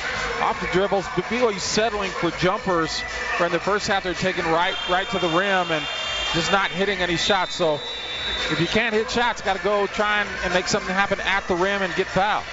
off 0.41 0.59
the 0.61 0.67
dribbles. 0.69 1.07
But 1.15 1.25
BYU 1.27 1.61
settling 1.61 2.11
for 2.11 2.31
jumpers. 2.33 3.01
Where 3.37 3.47
in 3.49 3.53
the 3.53 3.61
first 3.61 3.87
half 3.87 4.03
they're 4.03 4.15
taking 4.15 4.47
right 4.47 4.75
right 4.89 5.09
to 5.11 5.19
the 5.19 5.29
rim 5.29 5.71
and 5.71 5.87
just 6.33 6.51
not 6.53 6.71
hitting 6.71 7.01
any 7.01 7.17
shots. 7.17 7.55
So 7.55 7.81
if 8.51 8.61
you 8.61 8.67
can't 8.67 8.95
hit 8.95 9.11
shots, 9.11 9.43
got 9.43 9.57
to 9.57 9.63
go 9.63 9.87
try 9.87 10.21
and, 10.21 10.29
and 10.45 10.55
make 10.55 10.69
something 10.69 10.95
happen 10.95 11.21
at 11.21 11.47
the 11.49 11.55
rim 11.55 11.83
and 11.83 11.95
get 11.95 12.07
fouled. 12.07 12.45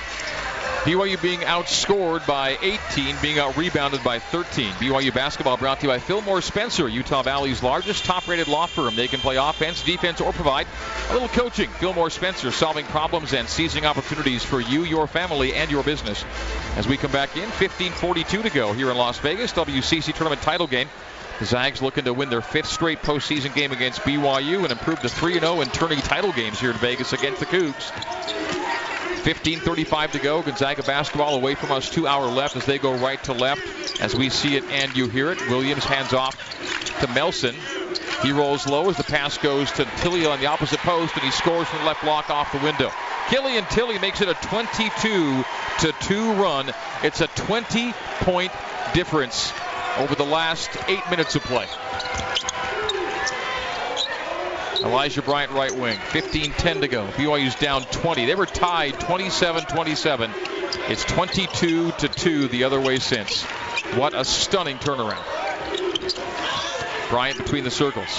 BYU 0.85 1.19
being 1.19 1.39
outscored 1.39 2.27
by 2.27 2.59
18, 2.61 3.15
being 3.19 3.39
out 3.39 3.57
rebounded 3.57 4.03
by 4.03 4.19
13. 4.19 4.71
BYU 4.73 5.11
basketball 5.11 5.57
brought 5.57 5.79
to 5.79 5.87
you 5.87 5.91
by 5.91 5.97
Fillmore 5.97 6.43
Spencer, 6.43 6.87
Utah 6.87 7.23
Valley's 7.23 7.63
largest 7.63 8.05
top 8.05 8.27
rated 8.27 8.47
law 8.47 8.67
firm. 8.67 8.95
They 8.95 9.07
can 9.07 9.19
play 9.19 9.37
offense, 9.37 9.81
defense, 9.81 10.21
or 10.21 10.31
provide 10.31 10.67
a 11.09 11.13
little 11.13 11.27
coaching. 11.29 11.69
Fillmore 11.71 12.11
Spencer 12.11 12.51
solving 12.51 12.85
problems 12.85 13.33
and 13.33 13.49
seizing 13.49 13.87
opportunities 13.87 14.43
for 14.43 14.61
you, 14.61 14.83
your 14.83 15.07
family, 15.07 15.55
and 15.55 15.71
your 15.71 15.81
business. 15.81 16.23
As 16.75 16.87
we 16.87 16.97
come 16.97 17.11
back 17.11 17.35
in, 17.35 17.49
15:42 17.49 18.43
to 18.43 18.49
go 18.51 18.71
here 18.71 18.91
in 18.91 18.97
Las 18.97 19.17
Vegas, 19.17 19.53
WCC 19.53 20.13
tournament 20.13 20.43
title 20.43 20.67
game. 20.67 20.87
The 21.39 21.45
Zags 21.45 21.81
looking 21.81 22.05
to 22.05 22.13
win 22.13 22.29
their 22.29 22.41
fifth 22.41 22.69
straight 22.69 23.01
postseason 23.01 23.53
game 23.53 23.73
against 23.73 24.01
BYU 24.01 24.63
and 24.63 24.71
improve 24.71 25.01
to 25.01 25.07
3-0 25.07 25.61
in 25.61 25.69
tourney 25.69 25.97
title 25.97 26.31
games 26.31 26.61
here 26.61 26.71
in 26.71 26.77
Vegas 26.77 27.11
against 27.11 27.41
the 27.41 27.45
Cougs. 27.45 27.91
15:35 29.25 30.11
to 30.11 30.19
go. 30.19 30.41
Gonzaga 30.41 30.83
basketball 30.83 31.35
away 31.35 31.55
from 31.55 31.73
us. 31.73 31.89
Two 31.89 32.07
hour 32.07 32.27
left 32.27 32.55
as 32.55 32.65
they 32.65 32.77
go 32.77 32.93
right 32.93 33.21
to 33.25 33.33
left. 33.33 33.99
As 33.99 34.15
we 34.15 34.29
see 34.29 34.55
it 34.55 34.63
and 34.65 34.95
you 34.95 35.09
hear 35.09 35.29
it. 35.29 35.49
Williams 35.49 35.83
hands 35.83 36.13
off 36.13 36.37
to 37.01 37.07
Melson. 37.07 37.55
He 38.21 38.31
rolls 38.31 38.65
low 38.65 38.89
as 38.89 38.95
the 38.95 39.03
pass 39.03 39.37
goes 39.37 39.69
to 39.73 39.85
Tillie 39.97 40.25
on 40.25 40.39
the 40.39 40.45
opposite 40.45 40.79
post, 40.79 41.15
and 41.15 41.23
he 41.23 41.31
scores 41.31 41.67
from 41.67 41.79
the 41.79 41.85
left 41.85 42.01
block 42.01 42.29
off 42.29 42.53
the 42.53 42.59
window. 42.59 42.91
Killian 43.27 43.65
Tillie 43.65 43.99
makes 43.99 44.21
it 44.21 44.29
a 44.29 44.35
22 44.35 45.43
to 45.79 45.91
2 45.91 46.33
run. 46.33 46.71
It's 47.03 47.19
a 47.19 47.27
20 47.27 47.93
point 48.21 48.53
difference 48.93 49.51
over 49.97 50.15
the 50.15 50.25
last 50.25 50.69
eight 50.87 51.09
minutes 51.09 51.35
of 51.35 51.43
play. 51.43 51.67
Elijah 54.83 55.21
Bryant, 55.21 55.51
right 55.51 55.75
wing. 55.75 55.97
15-10 55.97 56.81
to 56.81 56.87
go. 56.87 57.07
BYU's 57.07 57.55
down 57.55 57.83
20. 57.83 58.25
They 58.25 58.35
were 58.35 58.45
tied 58.45 58.93
27-27. 58.93 60.31
It's 60.89 61.03
22 61.05 61.91
to 61.91 62.07
2 62.07 62.47
the 62.49 62.65
other 62.65 62.79
way 62.79 62.99
since. 62.99 63.43
What 63.95 64.13
a 64.13 64.23
stunning 64.23 64.77
turnaround. 64.77 65.23
Bryant 67.09 67.37
between 67.37 67.63
the 67.63 67.71
circles. 67.71 68.09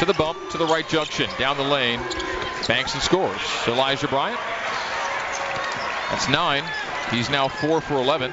To 0.00 0.04
the 0.04 0.14
bump, 0.14 0.38
to 0.50 0.58
the 0.58 0.66
right 0.66 0.88
junction, 0.88 1.30
down 1.38 1.56
the 1.56 1.62
lane. 1.62 2.00
Banks 2.66 2.94
and 2.94 3.02
scores. 3.02 3.40
Elijah 3.68 4.08
Bryant. 4.08 4.40
That's 6.10 6.28
nine. 6.28 6.64
He's 7.10 7.30
now 7.30 7.48
four 7.48 7.80
for 7.80 7.94
11. 7.94 8.32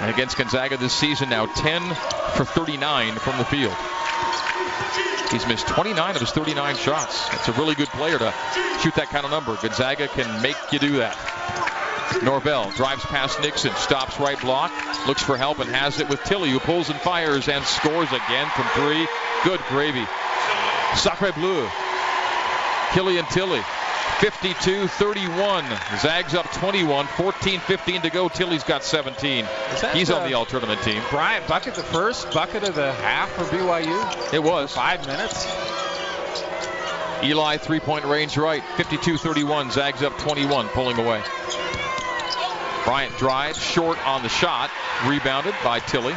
And 0.00 0.10
against 0.10 0.36
Gonzaga 0.36 0.76
this 0.76 0.92
season 0.92 1.28
now 1.28 1.46
10 1.46 1.82
for 2.34 2.44
39 2.44 3.14
from 3.16 3.38
the 3.38 3.44
field. 3.44 3.74
He's 5.30 5.46
missed 5.46 5.66
29 5.66 6.14
of 6.14 6.20
his 6.20 6.30
39 6.30 6.76
shots. 6.76 7.28
It's 7.32 7.48
a 7.48 7.52
really 7.52 7.74
good 7.74 7.88
player 7.88 8.18
to 8.18 8.34
shoot 8.80 8.94
that 8.96 9.08
kind 9.08 9.24
of 9.24 9.30
number. 9.30 9.56
Gonzaga 9.56 10.08
can 10.08 10.42
make 10.42 10.56
you 10.70 10.78
do 10.78 10.98
that. 10.98 11.16
Norvell 12.22 12.70
drives 12.72 13.04
past 13.04 13.40
Nixon, 13.40 13.74
stops 13.74 14.20
right 14.20 14.40
block, 14.40 14.72
looks 15.06 15.22
for 15.22 15.36
help 15.36 15.58
and 15.58 15.70
has 15.70 15.98
it 16.00 16.08
with 16.08 16.22
Tillie, 16.24 16.50
who 16.50 16.60
pulls 16.60 16.90
and 16.90 17.00
fires 17.00 17.48
and 17.48 17.64
scores 17.64 18.08
again 18.08 18.48
from 18.50 18.66
three. 18.74 19.08
Good 19.42 19.60
gravy. 19.68 20.06
Sacre 20.94 21.32
Bleu. 21.32 21.68
Killian 22.92 23.24
Tillie 23.26 23.64
52-31. 24.18 25.98
Zags 26.00 26.34
up 26.34 26.50
21. 26.52 27.06
14-15 27.06 28.02
to 28.02 28.10
go. 28.10 28.28
Tillie's 28.28 28.64
got 28.64 28.84
17. 28.84 29.46
He's 29.92 30.10
on 30.10 30.22
uh, 30.22 30.28
the 30.28 30.34
all 30.34 30.46
tournament 30.46 30.82
team. 30.82 31.02
Bryant 31.10 31.46
bucket 31.46 31.74
the 31.74 31.82
first 31.82 32.30
bucket 32.32 32.62
of 32.62 32.74
the 32.74 32.92
half 32.92 33.30
for 33.32 33.44
BYU. 33.44 34.32
It 34.32 34.42
was 34.42 34.72
five 34.72 35.06
minutes. 35.06 35.46
Eli 37.22 37.56
three-point 37.56 38.04
range 38.04 38.36
right. 38.36 38.62
52-31. 38.76 39.72
Zags 39.72 40.02
up 40.02 40.16
21, 40.18 40.68
pulling 40.68 40.98
away. 40.98 41.22
Bryant 42.84 43.16
drives 43.16 43.58
short 43.58 43.98
on 44.06 44.22
the 44.22 44.28
shot, 44.28 44.70
rebounded 45.06 45.54
by 45.64 45.80
Tillie. 45.80 46.16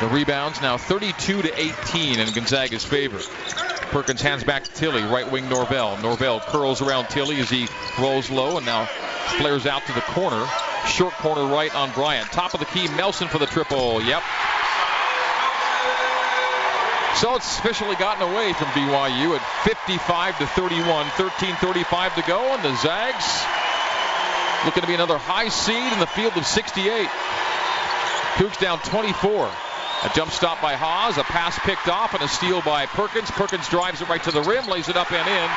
The 0.00 0.06
rebounds 0.08 0.62
now 0.62 0.78
32 0.78 1.42
to 1.42 1.60
18 1.60 2.20
in 2.20 2.32
Gonzaga's 2.32 2.84
favor. 2.84 3.18
Perkins 3.88 4.20
hands 4.20 4.44
back 4.44 4.64
to 4.64 4.72
Tillie, 4.72 5.02
right 5.02 5.30
wing 5.30 5.48
Norvell. 5.48 5.96
Norvell 5.98 6.40
curls 6.40 6.82
around 6.82 7.08
Tillie 7.08 7.40
as 7.40 7.48
he 7.48 7.68
rolls 7.98 8.30
low 8.30 8.56
and 8.56 8.66
now 8.66 8.86
flares 9.38 9.66
out 9.66 9.84
to 9.86 9.92
the 9.92 10.00
corner. 10.02 10.46
Short 10.86 11.14
corner 11.14 11.52
right 11.52 11.74
on 11.74 11.92
Bryant. 11.92 12.30
Top 12.32 12.54
of 12.54 12.60
the 12.60 12.66
key, 12.66 12.88
Melson 12.88 13.28
for 13.28 13.38
the 13.38 13.46
triple. 13.46 14.02
Yep. 14.02 14.22
So 17.16 17.34
it's 17.34 17.58
officially 17.58 17.96
gotten 17.96 18.22
away 18.22 18.52
from 18.52 18.68
BYU 18.68 19.34
at 19.34 19.42
55 19.64 20.38
to 20.38 20.46
31, 20.46 21.06
13:35 21.06 22.14
to 22.14 22.22
go, 22.22 22.54
and 22.54 22.62
the 22.62 22.76
Zags 22.76 23.44
looking 24.64 24.82
to 24.82 24.86
be 24.86 24.94
another 24.94 25.18
high 25.18 25.48
seed 25.48 25.92
in 25.92 25.98
the 25.98 26.06
field 26.06 26.36
of 26.36 26.46
68. 26.46 27.08
Cougs 28.36 28.58
down 28.60 28.78
24. 28.80 29.50
A 30.04 30.08
jump 30.14 30.30
stop 30.30 30.62
by 30.62 30.74
Haws, 30.74 31.18
a 31.18 31.24
pass 31.24 31.58
picked 31.58 31.88
off, 31.88 32.14
and 32.14 32.22
a 32.22 32.28
steal 32.28 32.62
by 32.62 32.86
Perkins. 32.86 33.32
Perkins 33.32 33.68
drives 33.68 34.00
it 34.00 34.08
right 34.08 34.22
to 34.22 34.30
the 34.30 34.42
rim, 34.42 34.66
lays 34.66 34.88
it 34.88 34.96
up 34.96 35.10
and 35.10 35.26
in, 35.26 35.48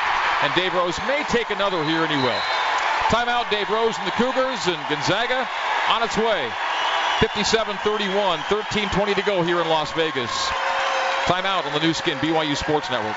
and 0.42 0.50
Dave 0.58 0.74
Rose 0.74 0.98
may 1.06 1.22
take 1.30 1.50
another 1.50 1.84
here, 1.84 2.02
and 2.02 2.10
he 2.10 2.18
will. 2.18 2.42
Timeout, 3.06 3.50
Dave 3.50 3.70
Rose 3.70 3.94
and 3.98 4.06
the 4.06 4.18
Cougars, 4.18 4.66
and 4.66 4.78
Gonzaga 4.90 5.46
on 5.90 6.02
its 6.02 6.18
way. 6.18 6.50
57-31, 7.22 8.42
13-20 8.50 9.14
to 9.14 9.22
go 9.22 9.42
here 9.42 9.60
in 9.60 9.68
Las 9.68 9.92
Vegas. 9.92 10.32
Timeout 11.30 11.64
on 11.64 11.72
the 11.72 11.78
Nu 11.78 11.94
Skin 11.94 12.18
BYU 12.18 12.56
Sports 12.56 12.90
Network. 12.90 13.14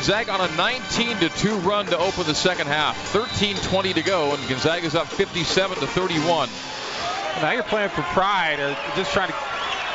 Gonzaga 0.00 0.32
on 0.32 0.40
a 0.40 0.56
19 0.56 1.18
to 1.18 1.28
2 1.28 1.56
run 1.56 1.84
to 1.84 1.98
open 1.98 2.24
the 2.24 2.34
second 2.34 2.68
half. 2.68 2.96
13-20 3.12 3.92
to 3.96 4.02
go, 4.02 4.34
and 4.34 4.48
Gonzaga's 4.48 4.94
up 4.94 5.06
57 5.06 5.76
to 5.76 5.86
31. 5.86 6.48
Now 7.42 7.50
you're 7.50 7.62
playing 7.62 7.90
for 7.90 8.00
pride, 8.00 8.60
uh, 8.60 8.74
just 8.96 9.12
trying 9.12 9.28
to 9.28 9.34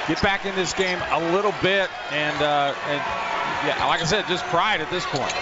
get 0.08 0.22
back 0.22 0.46
in 0.46 0.54
this 0.54 0.74
game 0.74 1.00
a 1.10 1.34
little 1.34 1.56
bit, 1.64 1.90
and, 2.12 2.40
uh, 2.40 2.76
and 2.86 3.02
yeah, 3.66 3.84
like 3.88 4.00
I 4.00 4.06
said, 4.06 4.28
just 4.28 4.46
pride 4.46 4.80
at 4.80 4.92
this 4.92 5.04
point. 5.08 5.34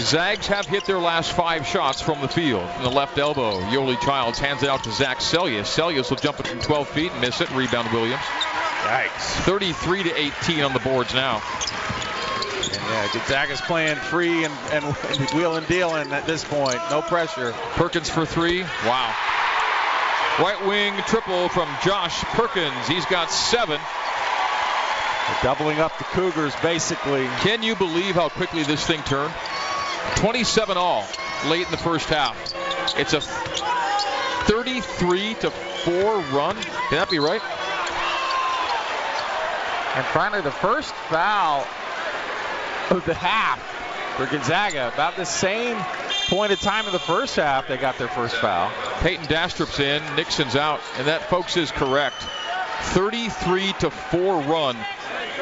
Zags 0.00 0.46
have 0.46 0.64
hit 0.64 0.86
their 0.86 0.98
last 0.98 1.32
five 1.32 1.66
shots 1.66 2.00
from 2.00 2.22
the 2.22 2.28
field. 2.28 2.66
In 2.78 2.84
the 2.84 2.90
left 2.90 3.18
elbow, 3.18 3.60
Yoeli 3.64 4.00
Childs 4.00 4.38
hands 4.38 4.62
it 4.62 4.70
out 4.70 4.82
to 4.84 4.92
Zach 4.92 5.18
Seljaas. 5.18 5.66
Seljaas 5.66 6.08
will 6.08 6.16
jump 6.16 6.40
it 6.40 6.46
from 6.46 6.60
12 6.60 6.88
feet 6.88 7.12
and 7.12 7.20
miss 7.20 7.42
it. 7.42 7.50
Rebound 7.50 7.92
Williams. 7.92 8.22
Yikes. 8.22 9.44
33 9.44 10.04
to 10.04 10.18
18 10.18 10.62
on 10.62 10.72
the 10.72 10.80
boards 10.80 11.12
now. 11.12 11.42
And 12.72 12.82
yeah, 12.82 13.08
Gonzaga's 13.12 13.60
playing 13.60 13.96
free 13.96 14.44
and, 14.44 14.54
and, 14.72 14.84
and 14.84 15.30
wheeling 15.30 15.64
dealing 15.64 16.12
at 16.12 16.26
this 16.26 16.44
point. 16.44 16.78
No 16.90 17.02
pressure. 17.02 17.52
Perkins 17.74 18.08
for 18.08 18.24
three. 18.24 18.62
Wow. 18.62 19.14
Right 20.38 20.64
wing 20.66 20.94
triple 21.06 21.48
from 21.48 21.68
Josh 21.84 22.22
Perkins. 22.24 22.86
He's 22.86 23.04
got 23.06 23.30
seven. 23.30 23.80
They're 25.26 25.42
doubling 25.42 25.80
up 25.80 25.96
the 25.98 26.04
Cougars 26.04 26.54
basically. 26.62 27.26
Can 27.40 27.62
you 27.62 27.76
believe 27.76 28.14
how 28.14 28.28
quickly 28.28 28.62
this 28.62 28.86
thing 28.86 29.02
turned? 29.02 29.34
27 30.16 30.76
all 30.76 31.06
late 31.46 31.66
in 31.66 31.70
the 31.70 31.76
first 31.76 32.08
half. 32.08 32.36
It's 32.96 33.12
a 33.12 33.20
33 33.20 35.34
to 35.34 35.50
4 35.50 36.20
run. 36.32 36.56
Can 36.56 36.98
that 36.98 37.10
be 37.10 37.18
right? 37.18 37.42
And 39.96 40.06
finally, 40.06 40.40
the 40.40 40.52
first 40.52 40.94
foul 40.94 41.66
of 42.90 43.04
the 43.04 43.14
half 43.14 43.60
for 44.16 44.26
Gonzaga. 44.26 44.90
About 44.92 45.16
the 45.16 45.24
same 45.24 45.76
point 46.28 46.52
of 46.52 46.60
time 46.60 46.86
in 46.86 46.92
the 46.92 46.98
first 46.98 47.36
half, 47.36 47.68
they 47.68 47.76
got 47.76 47.98
their 47.98 48.08
first 48.08 48.36
foul. 48.36 48.70
Payton 49.00 49.26
Dastrup's 49.26 49.80
in, 49.80 50.02
Nixon's 50.16 50.56
out, 50.56 50.80
and 50.98 51.06
that, 51.06 51.22
folks, 51.30 51.56
is 51.56 51.70
correct. 51.70 52.22
33 52.92 53.72
to 53.80 53.90
4 53.90 54.42
run. 54.42 54.76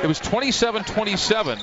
It 0.03 0.07
was 0.07 0.21
27-27, 0.21 1.63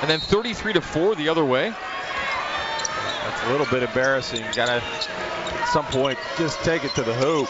and 0.00 0.10
then 0.10 0.20
33 0.20 0.72
to 0.74 0.80
4 0.80 1.14
the 1.14 1.28
other 1.28 1.44
way. 1.44 1.70
That's 1.70 3.44
a 3.44 3.50
little 3.50 3.66
bit 3.66 3.82
embarrassing. 3.82 4.42
Got 4.54 4.66
to 4.66 4.82
at 4.82 5.68
some 5.68 5.84
point, 5.86 6.18
just 6.38 6.58
take 6.60 6.84
it 6.84 6.94
to 6.94 7.02
the 7.02 7.14
hoop. 7.14 7.48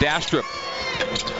Dastrup 0.00 0.44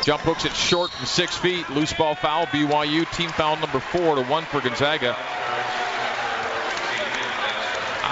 jump 0.03 0.23
hooks 0.23 0.45
it 0.45 0.53
short 0.53 0.91
from 0.91 1.07
six 1.07 1.37
feet. 1.37 1.69
Loose 1.71 1.93
ball 1.93 2.15
foul. 2.15 2.47
BYU 2.47 3.11
team 3.13 3.31
foul 3.31 3.57
number 3.57 3.81
four 3.81 4.17
to 4.17 4.23
one 4.25 4.45
for 4.45 4.61
Gonzaga. 4.61 5.17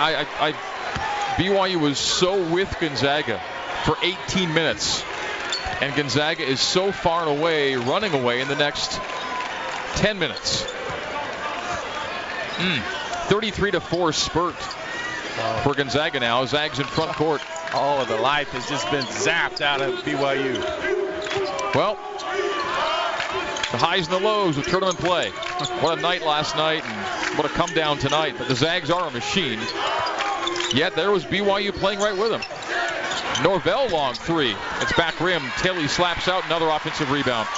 I, 0.03 0.23
I, 0.23 0.49
I 0.49 0.53
BYU 1.37 1.81
was 1.81 1.99
so 1.99 2.43
with 2.53 2.75
Gonzaga 2.81 3.41
for 3.85 3.97
18 4.03 4.53
minutes, 4.53 5.05
and 5.81 5.95
Gonzaga 5.95 6.45
is 6.45 6.61
so 6.61 6.91
far 6.91 7.29
and 7.29 7.39
away 7.39 7.77
running 7.77 8.13
away 8.13 8.41
in 8.41 8.49
the 8.49 8.57
next 8.57 9.01
10 9.97 10.19
minutes. 10.19 10.65
Mm. 12.57 12.83
33 13.29 13.71
to 13.71 13.81
four 13.81 14.13
spurt 14.13 14.57
for 15.63 15.75
Gonzaga 15.75 16.19
now. 16.19 16.45
Zags 16.47 16.81
in 16.81 16.85
front 16.85 17.13
court. 17.13 17.41
All 17.73 18.01
of 18.01 18.09
the 18.09 18.17
life 18.17 18.49
has 18.51 18.69
just 18.69 18.91
been 18.91 19.05
zapped 19.05 19.61
out 19.61 19.81
of 19.81 19.95
BYU. 20.01 20.55
Well, 21.75 21.95
the 23.71 23.79
highs 23.79 24.09
and 24.09 24.17
the 24.17 24.21
lows 24.21 24.59
of 24.59 24.67
tournament 24.67 24.99
play. 24.99 25.33
What 25.71 25.99
a 25.99 26.01
night 26.01 26.23
last 26.23 26.57
night, 26.57 26.85
and 26.85 27.39
what 27.39 27.47
a 27.47 27.49
come 27.49 27.73
down 27.75 27.99
tonight. 27.99 28.35
But 28.39 28.49
the 28.49 28.55
Zags 28.55 28.91
are 28.91 29.09
a 29.09 29.11
machine. 29.11 29.61
Yet 30.75 30.97
there 30.97 31.11
was 31.11 31.25
BYU 31.25 31.73
playing 31.73 32.01
right 32.01 32.17
with 32.17 32.31
them. 32.31 32.43
Norvell 33.43 33.89
long 33.89 34.15
three. 34.15 34.55
It's 34.81 34.93
back 34.95 35.21
rim. 35.21 35.43
Tillie 35.59 35.89
slaps 35.89 36.29
out 36.29 36.45
another 36.47 36.69
offensive 36.69 37.11
rebound. 37.11 37.49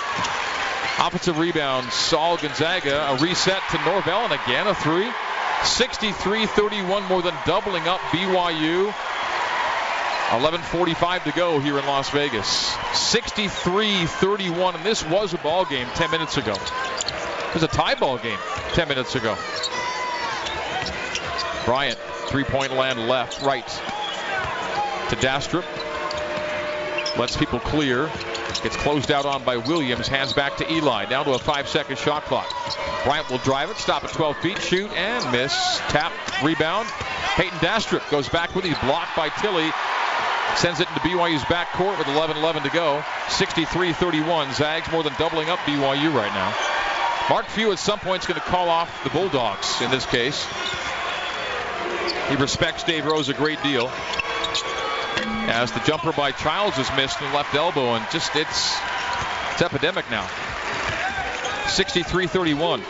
Offensive 0.99 1.39
rebound, 1.39 1.93
Saul 1.93 2.37
Gonzaga. 2.37 3.11
A 3.11 3.17
reset 3.17 3.61
to 3.71 3.79
Norvell, 3.85 4.21
and 4.21 4.33
again 4.33 4.67
a 4.67 4.75
three. 4.75 5.11
63-31, 5.63 7.09
more 7.09 7.23
than 7.23 7.35
doubling 7.47 7.87
up 7.89 8.01
BYU. 8.13 8.93
11:45 10.31 11.25
to 11.25 11.33
go 11.33 11.61
here 11.61 11.79
in 11.79 11.87
Las 11.87 12.11
Vegas. 12.11 12.75
63-31, 12.93 14.75
and 14.75 14.85
this 14.85 15.05
was 15.05 15.33
a 15.35 15.39
ball 15.39 15.65
game 15.65 15.87
10 15.95 16.11
minutes 16.11 16.37
ago. 16.37 16.55
It 17.55 17.63
was 17.63 17.63
a 17.63 17.69
tie 17.69 17.95
ball 17.95 18.19
game 18.19 18.39
10 18.73 18.89
minutes 18.89 19.15
ago. 19.15 19.39
Bryant, 21.65 21.97
three-point 22.27 22.73
land 22.73 23.07
left, 23.09 23.43
right 23.43 23.65
to 25.11 25.15
Dastrup. 25.15 25.65
Lets 27.17 27.37
people 27.37 27.61
clear. 27.61 28.11
Gets 28.65 28.75
closed 28.79 29.13
out 29.13 29.25
on 29.25 29.45
by 29.45 29.59
Williams. 29.59 30.09
Hands 30.09 30.33
back 30.33 30.57
to 30.57 30.73
Eli. 30.73 31.05
Down 31.05 31.27
to 31.27 31.35
a 31.35 31.39
five-second 31.39 31.97
shot 31.97 32.25
clock. 32.25 32.53
Bryant 33.05 33.31
will 33.31 33.39
drive 33.39 33.71
it. 33.71 33.77
Stop 33.77 34.03
at 34.03 34.11
12 34.11 34.37
feet. 34.39 34.61
Shoot 34.61 34.91
and 34.91 35.31
miss. 35.31 35.55
Tap. 35.91 36.11
Rebound. 36.43 36.89
Payton 37.37 37.59
Dastrup 37.59 38.11
goes 38.11 38.29
back 38.29 38.53
with. 38.57 38.65
He's 38.65 38.79
blocked 38.81 39.15
by 39.15 39.29
Tillie. 39.29 39.71
Sends 40.57 40.81
it 40.81 40.89
into 40.89 41.01
BYU's 41.03 41.43
backcourt 41.43 41.99
with 41.99 42.09
11-11 42.09 42.65
to 42.65 42.71
go. 42.71 43.05
63-31. 43.29 44.55
Zags 44.55 44.91
more 44.91 45.05
than 45.05 45.13
doubling 45.21 45.51
up 45.51 45.61
BYU 45.61 46.13
right 46.13 46.35
now. 46.35 46.53
Mark 47.31 47.47
Few 47.47 47.73
at 47.73 47.79
some 47.79 47.99
point 47.99 48.23
is 48.23 48.27
going 48.27 48.39
to 48.39 48.47
call 48.47 48.69
off 48.69 49.03
the 49.03 49.11
Bulldogs 49.11 49.81
in 49.81 49.91
this 49.91 50.05
case. 50.05 50.47
He 52.29 52.37
respects 52.37 52.85
Dave 52.85 53.07
Rose 53.07 53.31
a 53.31 53.35
great 53.35 53.63
deal. 53.63 53.91
As 55.47 55.73
the 55.73 55.81
jumper 55.81 56.13
by 56.13 56.33
Childs 56.33 56.79
is 56.79 56.89
missed 56.97 57.21
in 57.21 57.29
the 57.29 57.35
left 57.35 57.55
elbow, 57.55 57.95
and 57.95 58.05
just 58.11 58.37
it's 58.37 58.77
it's 59.53 59.63
epidemic 59.63 60.11
now. 60.11 60.27
63-31. 61.65 62.83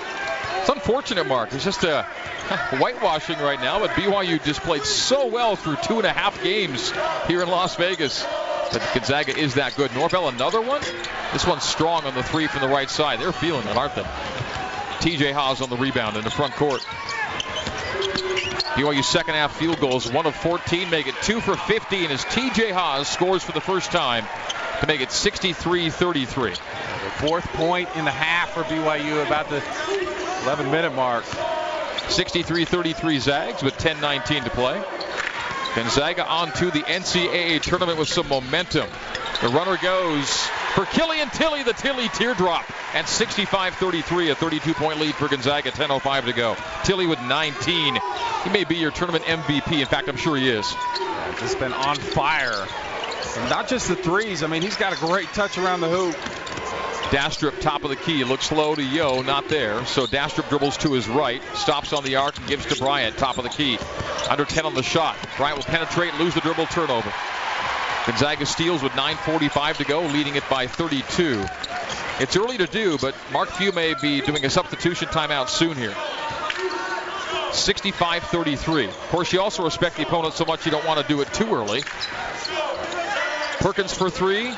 It's 0.61 0.69
unfortunate, 0.69 1.27
Mark. 1.27 1.53
It's 1.53 1.65
just 1.65 1.85
uh, 1.85 2.05
a 2.51 2.57
whitewashing 2.79 3.39
right 3.39 3.61
now, 3.61 3.79
but 3.79 3.91
BYU 3.91 4.43
just 4.45 4.63
played 4.63 4.85
so 4.85 5.27
well 5.27 5.57
through 5.57 5.77
two 5.77 5.99
and 5.99 6.07
a 6.07 6.13
half 6.13 6.43
games 6.43 6.93
here 7.29 7.43
in 7.43 7.49
Las 7.49 7.77
Vegas. 7.77 8.25
But 8.73 8.89
Gonzaga 8.95 9.37
is 9.37 9.55
that 9.55 9.77
good. 9.77 9.93
Norvell, 9.95 10.29
another 10.29 10.61
one. 10.61 10.81
This 11.33 11.47
one's 11.47 11.65
strong 11.65 12.05
on 12.05 12.15
the 12.15 12.23
three 12.23 12.47
from 12.47 12.63
the 12.63 12.69
right 12.69 12.91
side. 12.91 13.21
They're 13.21 13.33
feeling 13.33 13.67
it, 13.67 13.77
aren't 13.77 13.95
they? 13.95 14.03
TJ 14.03 15.33
Haws 15.33 15.61
on 15.61 15.71
the 15.71 15.77
rebound 15.77 16.17
in 16.17 16.25
the 16.25 16.31
front 16.31 16.55
court. 16.55 16.81
BYU 18.75 19.05
second 19.05 19.35
half 19.35 19.57
field 19.57 19.79
goals, 19.79 20.11
one 20.11 20.27
of 20.27 20.35
14, 20.35 20.91
make 20.91 21.07
it 21.07 21.15
two 21.23 21.41
for 21.41 21.57
15 21.57 22.11
as 22.11 22.25
TJ 22.25 22.73
Haws 22.73 23.07
scores 23.07 23.45
for 23.45 23.53
the 23.53 23.61
first 23.61 23.93
time 23.93 24.25
to 24.81 24.87
make 24.87 25.01
it 25.01 25.11
63-33. 25.11 26.51
The 26.55 27.27
fourth 27.27 27.47
point 27.53 27.89
in 27.95 28.05
the 28.05 28.11
half 28.11 28.51
for 28.55 28.65
BYU, 28.65 29.25
about 29.25 29.49
the 29.49 29.63
11 30.43 30.71
minute 30.71 30.95
mark. 30.95 31.25
63-33 31.25 33.21
Zags 33.21 33.63
with 33.63 33.77
10-19 33.79 34.45
to 34.45 34.51
play. 34.51 34.83
Gonzaga 35.75 36.27
on 36.27 36.53
to 36.53 36.67
the 36.71 36.81
NCAA 36.81 37.61
tournament 37.61 37.99
with 37.99 38.09
some 38.09 38.29
momentum. 38.29 38.89
The 39.41 39.49
runner 39.49 39.77
goes 39.77 40.31
for 40.75 40.87
Killian 40.87 41.29
Tillie, 41.31 41.65
the 41.65 41.73
Tillie 41.73 42.09
teardrop, 42.09 42.65
and 42.95 43.07
65-33, 43.07 44.31
a 44.31 44.35
32-point 44.37 45.01
lead 45.01 45.15
for 45.17 45.29
Gonzaga, 45.29 45.73
10:05 45.73 46.27
to 46.27 46.33
go. 46.33 46.57
Tillie 46.85 47.07
with 47.07 47.21
19. 47.23 47.99
He 48.45 48.51
may 48.51 48.65
be 48.65 48.77
your 48.77 48.93
tournament 48.93 49.25
MVP. 49.25 49.81
In 49.81 49.87
fact, 49.87 50.09
I'm 50.09 50.17
sure 50.17 50.37
he 50.37 50.49
is. 50.49 50.73
Yeah, 50.73 51.37
just 51.41 51.59
been 51.59 51.73
on 51.73 51.97
fire. 51.97 52.67
And 53.37 53.51
not 53.51 53.67
just 53.67 53.89
the 53.89 53.97
threes. 53.97 54.45
I 54.45 54.47
mean, 54.47 54.63
he's 54.63 54.77
got 54.77 54.93
a 54.93 54.97
great 54.97 55.33
touch 55.35 55.59
around 55.59 55.81
the 55.81 55.89
hoop. 55.89 56.17
Dastrup, 57.15 57.61
top 57.61 57.85
of 57.85 57.91
the 57.91 57.97
key, 57.97 58.25
looks 58.25 58.51
low 58.51 58.75
to 58.75 58.83
Yo, 58.83 59.23
not 59.23 59.49
there. 59.49 59.87
So 59.87 60.05
Dastrup 60.05 60.49
dribbles 60.49 60.77
to 60.79 60.95
his 60.95 61.07
right, 61.07 61.41
stops 61.55 61.93
on 61.93 62.03
the 62.03 62.17
arc, 62.17 62.37
and 62.37 62.49
gives 62.49 62.67
to 62.67 62.75
Bryant, 62.75 63.17
top 63.17 63.39
of 63.39 63.45
the 63.45 63.51
key. 63.51 63.79
Under 64.29 64.45
10 64.45 64.67
on 64.67 64.75
the 64.75 64.83
shot. 64.83 65.17
Bryant 65.37 65.59
will 65.59 65.65
penetrate, 65.65 66.13
lose 66.15 66.35
the 66.35 66.41
dribble, 66.41 66.67
turnover. 66.67 67.13
Gonzaga 68.05 68.45
steals 68.47 68.83
with 68.83 68.91
9.45 68.95 69.77
to 69.77 69.85
go, 69.85 70.01
leading 70.01 70.35
it 70.35 70.43
by 70.51 70.67
32. 70.67 71.45
It's 72.19 72.37
early 72.37 72.59
to 72.59 72.67
do, 72.67 72.99
but 72.99 73.15
Mark 73.33 73.49
Few 73.51 73.71
may 73.71 73.95
be 73.95 74.21
doing 74.21 74.45
a 74.45 74.51
substitution 74.51 75.07
timeout 75.07 75.49
soon 75.49 75.77
here. 75.77 75.95
65-33. 77.53 78.89
Of 78.89 78.99
course, 79.11 79.33
you 79.33 79.41
also 79.41 79.63
respect 79.63 79.99
the 79.99 80.03
opponent 80.03 80.35
so 80.35 80.45
much 80.47 80.67
you 80.67 80.73
don't 80.73 80.85
want 80.85 81.01
to 81.01 81.07
do 81.07 81.21
it 81.21 81.33
too 81.33 81.55
early. 81.55 81.85
Perkins 83.61 83.95
for 83.95 84.11
three. 84.11 84.53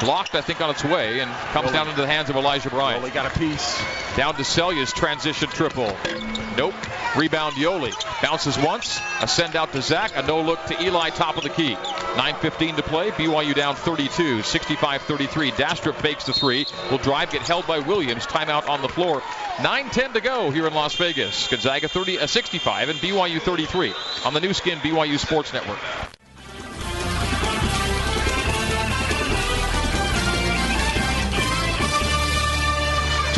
Blocked, 0.00 0.34
I 0.34 0.40
think, 0.40 0.60
on 0.60 0.70
its 0.70 0.84
way 0.84 1.20
and 1.20 1.30
comes 1.52 1.72
down 1.72 1.88
into 1.88 2.00
the 2.00 2.06
hands 2.06 2.28
of 2.30 2.36
Elijah 2.36 2.70
Bryant. 2.70 3.02
Well, 3.02 3.12
got 3.12 3.34
a 3.34 3.38
piece. 3.38 3.80
Down 4.16 4.34
to 4.34 4.42
Seljaas 4.42 4.92
transition 4.92 5.48
triple. 5.48 5.96
Nope. 6.56 6.74
Rebound 7.16 7.54
Yoeli. 7.54 7.92
Bounces 8.22 8.58
once. 8.58 9.00
A 9.20 9.28
send 9.28 9.56
out 9.56 9.72
to 9.72 9.82
Zach. 9.82 10.12
A 10.16 10.22
no 10.22 10.40
look 10.40 10.64
to 10.66 10.82
Eli, 10.82 11.10
top 11.10 11.36
of 11.36 11.42
the 11.42 11.48
key. 11.48 11.74
9.15 11.74 12.76
to 12.76 12.82
play. 12.82 13.10
BYU 13.10 13.54
down 13.54 13.76
32. 13.76 14.38
65-33. 14.38 15.52
Dastrup 15.52 15.94
fakes 15.96 16.24
the 16.24 16.32
three. 16.32 16.66
Will 16.90 16.98
drive, 16.98 17.30
get 17.30 17.42
held 17.42 17.66
by 17.66 17.78
Williams. 17.78 18.26
Timeout 18.26 18.68
on 18.68 18.82
the 18.82 18.88
floor. 18.88 19.20
9.10 19.56 20.14
to 20.14 20.20
go 20.20 20.50
here 20.50 20.66
in 20.66 20.74
Las 20.74 20.94
Vegas. 20.96 21.48
Gonzaga 21.48 21.88
30, 21.88 22.20
uh, 22.20 22.26
65 22.26 22.88
and 22.88 22.98
BYU 22.98 23.40
33 23.40 23.94
on 24.24 24.34
the 24.34 24.40
Nu 24.40 24.52
Skin 24.52 24.78
BYU 24.78 25.18
Sports 25.18 25.52
Network. 25.52 25.78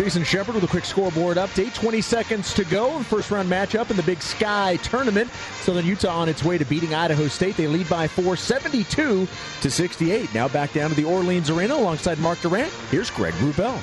Jason 0.07 0.23
Shepard 0.23 0.55
with 0.55 0.63
a 0.63 0.69
quick 0.69 0.85
scoreboard 0.85 1.37
update. 1.37 1.75
20 1.75 2.01
seconds 2.01 2.55
to 2.55 2.65
go. 2.67 3.03
First 3.03 3.33
round 3.33 3.51
matchup 3.51 3.91
in 3.91 3.97
the 3.97 4.05
Big 4.05 4.23
Sky 4.23 4.77
tournament. 4.77 5.29
Southern 5.63 5.85
Utah 5.85 6.21
on 6.21 6.29
its 6.29 6.45
way 6.45 6.59
to 6.59 6.65
beating 6.65 6.95
Idaho 6.95 7.27
State. 7.27 7.57
They 7.57 7.67
lead 7.67 7.89
by 7.89 8.07
4, 8.07 8.37
72 8.37 9.27
to 9.63 9.69
68. 9.69 10.33
Now 10.33 10.47
back 10.47 10.73
down 10.73 10.91
to 10.91 10.95
the 10.95 11.03
Orleans 11.03 11.51
Arena 11.51 11.75
alongside 11.75 12.21
Mark 12.21 12.41
Durrant. 12.41 12.73
Here's 12.93 13.11
Greg 13.11 13.35
Wrubell. 13.35 13.77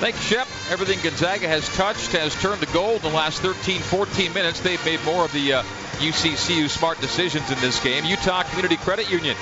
Thanks, 0.00 0.20
Shep. 0.20 0.46
Everything 0.68 0.98
Gonzaga 1.02 1.48
has 1.48 1.66
touched 1.74 2.12
has 2.12 2.34
turned 2.42 2.60
to 2.60 2.70
gold 2.74 3.02
in 3.02 3.12
the 3.12 3.16
last 3.16 3.40
13, 3.40 3.80
14 3.80 4.34
minutes. 4.34 4.60
They've 4.60 4.84
made 4.84 5.02
more 5.06 5.24
of 5.24 5.32
the 5.32 5.54
uh, 5.54 5.62
UCCU 6.00 6.68
smart 6.68 7.00
decisions 7.00 7.50
in 7.50 7.58
this 7.60 7.82
game. 7.82 8.04
Utah 8.04 8.42
Community 8.42 8.76
Credit 8.76 9.10
Union 9.10 9.34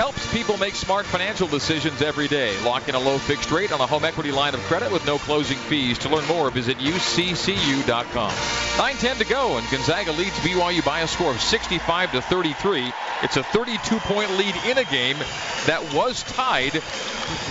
helps 0.00 0.32
people 0.32 0.56
make 0.56 0.74
smart 0.74 1.04
financial 1.04 1.46
decisions 1.46 2.00
every 2.00 2.26
day. 2.26 2.58
Lock 2.64 2.88
in 2.88 2.94
a 2.94 2.98
low 2.98 3.18
fixed 3.18 3.50
rate 3.50 3.70
on 3.70 3.82
a 3.82 3.86
home 3.86 4.02
equity 4.02 4.32
line 4.32 4.54
of 4.54 4.60
credit 4.60 4.90
with 4.90 5.04
no 5.04 5.18
closing 5.18 5.58
fees. 5.58 5.98
To 5.98 6.08
learn 6.08 6.26
more, 6.26 6.50
visit 6.50 6.78
uccu.com. 6.78 8.30
9:10 8.30 9.18
to 9.18 9.26
go, 9.26 9.58
and 9.58 9.70
Gonzaga 9.70 10.12
leads 10.12 10.38
BYU 10.38 10.82
by 10.86 11.00
a 11.00 11.06
score 11.06 11.32
of 11.32 11.40
65 11.42 12.12
to 12.12 12.22
33. 12.22 12.90
It's 13.22 13.36
a 13.36 13.42
32-point 13.42 14.30
lead 14.38 14.54
in 14.70 14.78
a 14.78 14.84
game 14.84 15.18
that 15.66 15.92
was 15.92 16.22
tied 16.22 16.76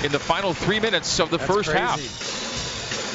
in 0.04 0.12
the 0.12 0.18
final 0.18 0.56
three 0.56 0.80
minutes 0.80 1.20
of 1.20 1.30
the 1.30 1.38
That's 1.38 1.52
first 1.52 1.70
crazy. 1.70 1.84
half. 1.86 2.00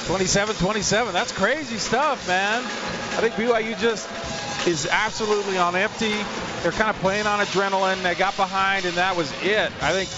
27-27. 0.07 1.13
That's 1.13 1.33
crazy 1.33 1.79
stuff, 1.79 2.29
man. 2.29 2.63
I 2.63 3.21
think 3.21 3.35
BYU 3.35 3.77
just 3.81 4.09
is 4.67 4.87
absolutely 4.87 5.59
on 5.59 5.77
empty. 5.77 6.15
They're 6.63 6.73
kind 6.73 6.91
of 6.91 6.97
playing 6.97 7.27
on 7.27 7.41
adrenaline. 7.41 8.03
They 8.03 8.15
got 8.15 8.37
behind, 8.37 8.85
and 8.85 8.95
that 8.97 9.17
was 9.17 9.33
it. 9.43 9.73
I 9.83 9.93
think 9.93 10.09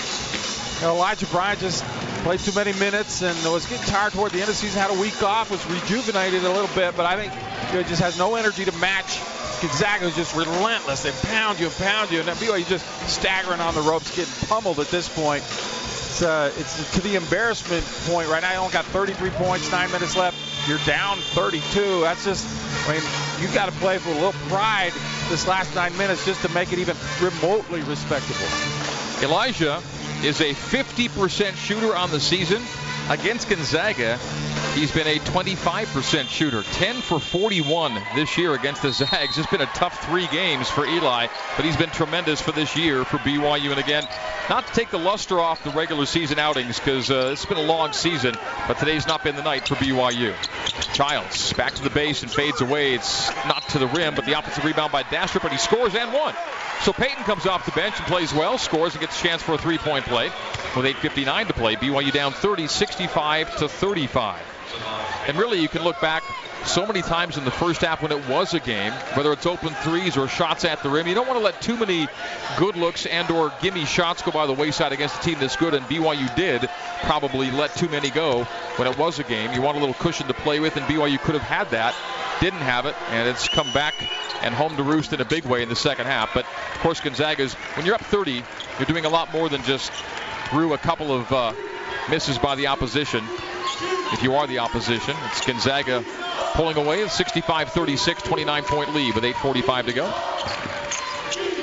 you 0.80 0.86
know, 0.86 0.94
Elijah 0.94 1.26
Bryant 1.26 1.60
just 1.60 1.84
played 2.22 2.40
too 2.40 2.52
many 2.52 2.72
minutes 2.78 3.22
and 3.22 3.36
was 3.52 3.66
getting 3.66 3.86
tired 3.86 4.12
toward 4.12 4.32
the 4.32 4.38
end 4.38 4.48
of 4.48 4.48
the 4.48 4.54
season. 4.54 4.80
Had 4.80 4.90
a 4.90 5.00
week 5.00 5.22
off, 5.22 5.50
was 5.50 5.64
rejuvenated 5.66 6.44
a 6.44 6.50
little 6.50 6.74
bit, 6.74 6.96
but 6.96 7.06
I 7.06 7.16
think 7.16 7.32
you 7.72 7.80
know, 7.80 7.88
just 7.88 8.02
has 8.02 8.18
no 8.18 8.34
energy 8.34 8.64
to 8.64 8.72
match 8.78 9.20
Gonzaga 9.60 10.04
was 10.04 10.14
just 10.14 10.36
relentless. 10.36 11.02
They 11.02 11.12
pound 11.28 11.58
you 11.58 11.66
and 11.66 11.76
pound 11.76 12.10
you, 12.10 12.20
and 12.20 12.28
BYU 12.28 12.68
just 12.68 12.84
staggering 13.08 13.60
on 13.60 13.74
the 13.74 13.80
ropes, 13.80 14.14
getting 14.14 14.32
pummeled 14.48 14.80
at 14.80 14.88
this 14.88 15.08
point. 15.08 15.42
It's, 15.42 16.20
uh, 16.20 16.52
it's 16.58 16.94
to 16.94 17.00
the 17.00 17.16
embarrassment 17.16 17.84
point 18.06 18.28
right 18.28 18.42
now. 18.42 18.52
You 18.52 18.58
only 18.58 18.72
got 18.72 18.84
33 18.86 19.30
points, 19.30 19.72
nine 19.72 19.90
minutes 19.92 20.16
left. 20.16 20.36
You're 20.68 20.78
down 20.84 21.16
32. 21.18 22.00
That's 22.02 22.24
just, 22.24 22.46
I 22.86 22.92
mean, 22.92 23.02
you 23.40 23.48
got 23.48 23.66
to 23.66 23.72
play 23.78 23.96
with 23.96 24.06
a 24.06 24.10
little 24.10 24.32
pride 24.48 24.92
this 25.28 25.46
last 25.46 25.74
nine 25.74 25.96
minutes 25.98 26.24
just 26.24 26.42
to 26.42 26.48
make 26.50 26.72
it 26.72 26.78
even 26.78 26.96
remotely 27.20 27.82
respectable. 27.82 28.46
Elijah 29.22 29.82
is 30.22 30.40
a 30.40 30.52
50% 30.54 31.54
shooter 31.54 31.94
on 31.94 32.10
the 32.10 32.20
season. 32.20 32.62
Against 33.08 33.48
Gonzaga, 33.48 34.18
he's 34.76 34.92
been 34.92 35.06
a 35.06 35.18
25% 35.18 36.28
shooter, 36.28 36.62
10 36.62 36.96
for 36.96 37.18
41 37.18 37.94
this 38.14 38.36
year 38.36 38.52
against 38.52 38.82
the 38.82 38.92
Zags. 38.92 39.38
It's 39.38 39.50
been 39.50 39.62
a 39.62 39.66
tough 39.66 40.04
three 40.04 40.26
games 40.26 40.68
for 40.68 40.84
Eli, 40.86 41.28
but 41.56 41.64
he's 41.64 41.76
been 41.76 41.90
tremendous 41.90 42.42
for 42.42 42.52
this 42.52 42.76
year 42.76 43.04
for 43.04 43.16
BYU. 43.18 43.70
And 43.70 43.80
again, 43.80 44.06
not 44.50 44.66
to 44.66 44.72
take 44.74 44.90
the 44.90 44.98
luster 44.98 45.40
off 45.40 45.64
the 45.64 45.70
regular 45.70 46.04
season 46.04 46.38
outings 46.38 46.78
because 46.78 47.10
uh, 47.10 47.30
it's 47.32 47.46
been 47.46 47.56
a 47.56 47.62
long 47.62 47.94
season, 47.94 48.36
but 48.68 48.78
today's 48.78 49.06
not 49.06 49.24
been 49.24 49.34
the 49.34 49.42
night 49.42 49.66
for 49.66 49.76
BYU. 49.76 50.34
Childs 50.92 51.54
back 51.54 51.74
to 51.74 51.82
the 51.82 51.90
base 51.90 52.22
and 52.22 52.30
fades 52.30 52.60
away. 52.60 52.94
It's 52.94 53.28
not 53.46 53.66
to 53.70 53.78
the 53.78 53.86
rim, 53.86 54.14
but 54.14 54.26
the 54.26 54.38
offensive 54.38 54.64
rebound 54.64 54.92
by 54.92 55.04
Dastrup, 55.04 55.42
but 55.42 55.52
he 55.52 55.58
scores 55.58 55.94
and 55.94 56.12
one. 56.12 56.34
So 56.82 56.92
Payton 56.92 57.24
comes 57.24 57.46
off 57.46 57.64
the 57.64 57.72
bench 57.72 57.94
and 57.96 58.06
plays 58.06 58.34
well, 58.34 58.58
scores 58.58 58.92
and 58.92 59.00
gets 59.00 59.18
a 59.18 59.26
chance 59.26 59.42
for 59.42 59.54
a 59.54 59.58
three-point 59.58 60.04
play 60.04 60.30
with 60.76 60.84
8:59 60.84 61.46
to 61.46 61.54
play. 61.54 61.76
BYU 61.76 62.12
down 62.12 62.32
30, 62.32 62.66
65 62.66 63.56
to 63.56 63.68
35. 63.68 64.55
And 65.26 65.36
really, 65.36 65.60
you 65.60 65.68
can 65.68 65.82
look 65.82 66.00
back 66.00 66.22
so 66.64 66.86
many 66.86 67.02
times 67.02 67.36
in 67.36 67.44
the 67.44 67.50
first 67.50 67.80
half 67.80 68.02
when 68.02 68.12
it 68.12 68.28
was 68.28 68.54
a 68.54 68.60
game, 68.60 68.92
whether 69.14 69.32
it's 69.32 69.46
open 69.46 69.70
threes 69.82 70.16
or 70.16 70.28
shots 70.28 70.64
at 70.64 70.82
the 70.82 70.88
rim. 70.88 71.06
You 71.06 71.14
don't 71.14 71.26
want 71.26 71.38
to 71.38 71.44
let 71.44 71.60
too 71.60 71.76
many 71.76 72.08
good 72.58 72.76
looks 72.76 73.06
and 73.06 73.30
or 73.30 73.52
gimme 73.60 73.84
shots 73.84 74.22
go 74.22 74.30
by 74.30 74.46
the 74.46 74.52
wayside 74.52 74.92
against 74.92 75.18
a 75.18 75.22
team 75.22 75.38
this 75.38 75.56
good, 75.56 75.74
and 75.74 75.84
BYU 75.86 76.34
did 76.34 76.68
probably 77.02 77.50
let 77.50 77.74
too 77.76 77.88
many 77.88 78.10
go 78.10 78.44
when 78.76 78.88
it 78.88 78.98
was 78.98 79.18
a 79.18 79.24
game. 79.24 79.52
You 79.52 79.62
want 79.62 79.76
a 79.76 79.80
little 79.80 79.94
cushion 79.94 80.26
to 80.28 80.34
play 80.34 80.60
with, 80.60 80.76
and 80.76 80.86
BYU 80.86 81.20
could 81.20 81.34
have 81.34 81.42
had 81.42 81.70
that. 81.70 81.94
Didn't 82.40 82.60
have 82.60 82.86
it, 82.86 82.94
and 83.10 83.28
it's 83.28 83.48
come 83.48 83.72
back 83.72 83.94
and 84.42 84.54
home 84.54 84.76
to 84.76 84.82
roost 84.82 85.12
in 85.12 85.20
a 85.20 85.24
big 85.24 85.44
way 85.44 85.62
in 85.62 85.68
the 85.68 85.76
second 85.76 86.06
half. 86.06 86.34
But 86.34 86.44
of 86.74 86.80
course, 86.80 87.00
Gonzaga's 87.00 87.54
when 87.54 87.86
you're 87.86 87.94
up 87.94 88.02
30, 88.02 88.42
you're 88.78 88.86
doing 88.86 89.06
a 89.06 89.08
lot 89.08 89.32
more 89.32 89.48
than 89.48 89.62
just 89.62 89.90
through 90.50 90.74
a 90.74 90.78
couple 90.78 91.12
of 91.12 91.32
uh, 91.32 91.52
misses 92.10 92.38
by 92.38 92.54
the 92.54 92.66
opposition. 92.66 93.24
If 94.12 94.22
you 94.22 94.34
are 94.34 94.46
the 94.46 94.60
opposition, 94.60 95.16
it's 95.26 95.44
Gonzaga 95.44 96.04
pulling 96.54 96.76
away 96.76 97.02
a 97.02 97.06
65-36, 97.06 98.14
29-point 98.14 98.94
lead 98.94 99.14
with 99.14 99.24
8:45 99.24 99.86
to 99.86 99.92
go. 99.92 100.06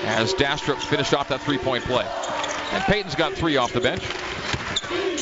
As 0.06 0.34
Dastrup 0.34 0.82
finished 0.82 1.14
off 1.14 1.30
that 1.30 1.42
three-point 1.42 1.86
play, 1.86 2.06
and 2.72 2.84
Payton's 2.84 3.16
got 3.16 3.34
three 3.34 3.58
off 3.58 3.72
the 3.72 3.80
bench. 3.80 4.04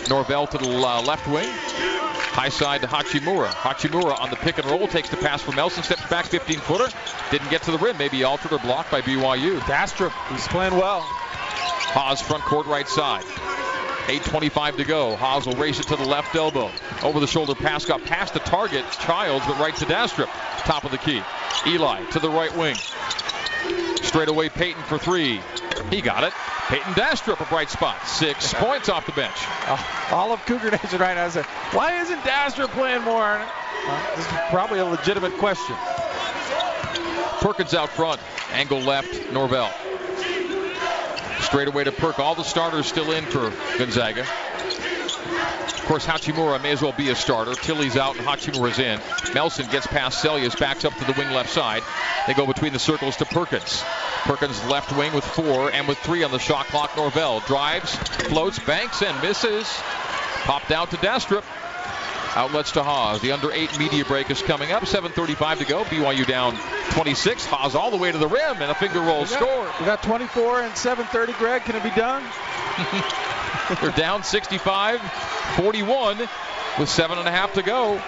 Norvell 0.10 0.47
to 0.47 0.57
the 0.57 0.69
uh, 0.69 1.01
left 1.03 1.27
wing. 1.27 1.47
High 1.47 2.49
side 2.49 2.81
to 2.81 2.88
Hachimura. 2.88 3.49
Hachimura 3.49 4.19
on 4.19 4.29
the 4.29 4.36
pick 4.38 4.57
and 4.57 4.65
roll 4.65 4.88
takes 4.88 5.10
the 5.10 5.17
pass 5.17 5.41
from 5.41 5.55
Melson, 5.55 5.84
steps 5.84 6.07
back 6.10 6.25
15 6.25 6.60
footer. 6.60 6.88
Didn't 7.29 7.49
get 7.49 7.62
to 7.63 7.71
the 7.71 7.77
rim, 7.77 7.97
maybe 7.97 8.23
altered 8.23 8.53
or 8.53 8.60
blocked 8.60 8.89
by 8.89 9.01
BYU. 9.01 9.60
Dastrup, 9.62 10.13
he's 10.31 10.47
playing 10.47 10.73
well. 10.73 11.01
Haws 11.93 12.21
front 12.21 12.43
court 12.43 12.67
right 12.67 12.88
side. 12.88 13.25
8.25 14.07 14.77
to 14.77 14.83
go. 14.83 15.15
Haws 15.15 15.45
will 15.45 15.55
race 15.55 15.79
it 15.79 15.87
to 15.87 15.95
the 15.95 16.05
left 16.05 16.35
elbow. 16.35 16.69
Over 17.03 17.19
the 17.19 17.27
shoulder 17.27 17.55
pass 17.55 17.85
got 17.85 18.03
past 18.03 18.33
the 18.33 18.39
target, 18.39 18.85
Childs, 18.99 19.45
but 19.45 19.59
right 19.59 19.75
to 19.75 19.85
Dastrup. 19.85 20.29
Top 20.63 20.83
of 20.83 20.91
the 20.91 20.97
key. 20.97 21.21
Eli 21.67 22.03
to 22.11 22.19
the 22.19 22.29
right 22.29 22.55
wing. 22.57 22.75
Straight 24.01 24.27
away 24.27 24.49
Payton 24.49 24.83
for 24.83 24.97
three. 24.97 25.39
He 25.89 26.01
got 26.01 26.23
it. 26.23 26.33
Payton 26.67 26.93
Dastrup 26.93 27.39
a 27.41 27.45
bright 27.45 27.69
spot. 27.69 28.05
Six 28.07 28.53
points 28.53 28.89
off 28.89 29.05
the 29.05 29.11
bench. 29.13 29.35
all 30.11 30.31
of 30.31 30.45
Cougar 30.45 30.71
Nation 30.71 30.99
right 30.99 31.15
now 31.15 31.25
is 31.25 31.33
saying, 31.33 31.45
why 31.71 32.01
isn't 32.01 32.19
Dastrup 32.21 32.69
playing 32.69 33.03
more? 33.03 33.23
Uh, 33.23 34.15
this 34.15 34.25
is 34.25 34.31
probably 34.49 34.79
a 34.79 34.85
legitimate 34.85 35.33
question. 35.33 35.75
Perkins 37.41 37.73
out 37.73 37.89
front. 37.89 38.21
Angle 38.53 38.79
left. 38.79 39.31
Norvell. 39.31 39.71
Straight 41.51 41.67
away 41.67 41.83
to 41.83 41.91
Perk. 41.91 42.17
All 42.17 42.33
the 42.33 42.43
starters 42.43 42.87
still 42.87 43.11
in 43.11 43.25
for 43.25 43.51
Gonzaga. 43.77 44.21
Of 44.21 45.83
course, 45.85 46.05
Hachimura 46.05 46.63
may 46.63 46.71
as 46.71 46.81
well 46.81 46.93
be 46.93 47.09
a 47.09 47.15
starter. 47.15 47.55
Tillie's 47.55 47.97
out 47.97 48.17
and 48.17 48.25
Hachimura's 48.25 48.79
in. 48.79 49.01
Melson 49.33 49.67
gets 49.69 49.85
past 49.85 50.23
Seljaas, 50.23 50.57
backs 50.57 50.85
up 50.85 50.93
to 50.93 51.03
the 51.03 51.11
wing 51.11 51.29
left 51.31 51.49
side. 51.49 51.83
They 52.25 52.33
go 52.35 52.47
between 52.47 52.71
the 52.71 52.79
circles 52.79 53.17
to 53.17 53.25
Perkins. 53.25 53.83
Perkins 54.23 54.63
left 54.67 54.95
wing 54.95 55.11
with 55.11 55.25
four 55.25 55.69
and 55.73 55.89
with 55.89 55.97
three 55.97 56.23
on 56.23 56.31
the 56.31 56.39
shot 56.39 56.67
clock. 56.67 56.95
Norvell 56.95 57.41
drives, 57.41 57.95
floats, 57.95 58.57
banks, 58.59 59.01
and 59.01 59.21
misses. 59.21 59.67
Popped 60.45 60.71
out 60.71 60.91
to 60.91 60.97
Dastrup. 60.97 61.43
Outlets 62.36 62.72
to 62.74 62.84
Haws. 62.84 63.22
The 63.22 63.34
under 63.34 63.52
eight 63.52 63.78
media 63.78 64.06
break 64.06 64.30
is 64.30 64.41
coming 64.41 64.72
up. 64.72 64.84
7.35 64.84 65.58
to 65.60 65.65
go. 65.65 65.84
BYU 65.84 66.26
down 66.26 66.56
26. 66.91 67.46
Haws 67.46 67.76
all 67.76 67.91
the 67.91 67.98
way 67.98 68.12
to 68.12 68.17
the 68.17 68.28
rim 68.28 68.62
and 68.62 68.72
a 68.72 68.76
finger 68.76 69.00
roll 69.00 69.24
we 69.24 69.28
got, 69.28 69.39
score. 69.39 69.74
We 69.80 69.86
got 69.86 70.04
24 70.04 70.62
and 70.62 70.74
7.30, 70.74 71.38
Greg. 71.38 71.63
Can 71.63 71.76
it 71.76 71.84
be 71.84 71.89
done? 71.89 72.24
They're 73.82 73.91
down 73.91 74.24
65 74.24 75.02
41 75.58 76.17
with 76.80 76.89
seven 76.89 77.17
and 77.20 77.28
a 77.28 77.32
half 77.32 77.54
to 77.54 77.63
go. 77.63 78.02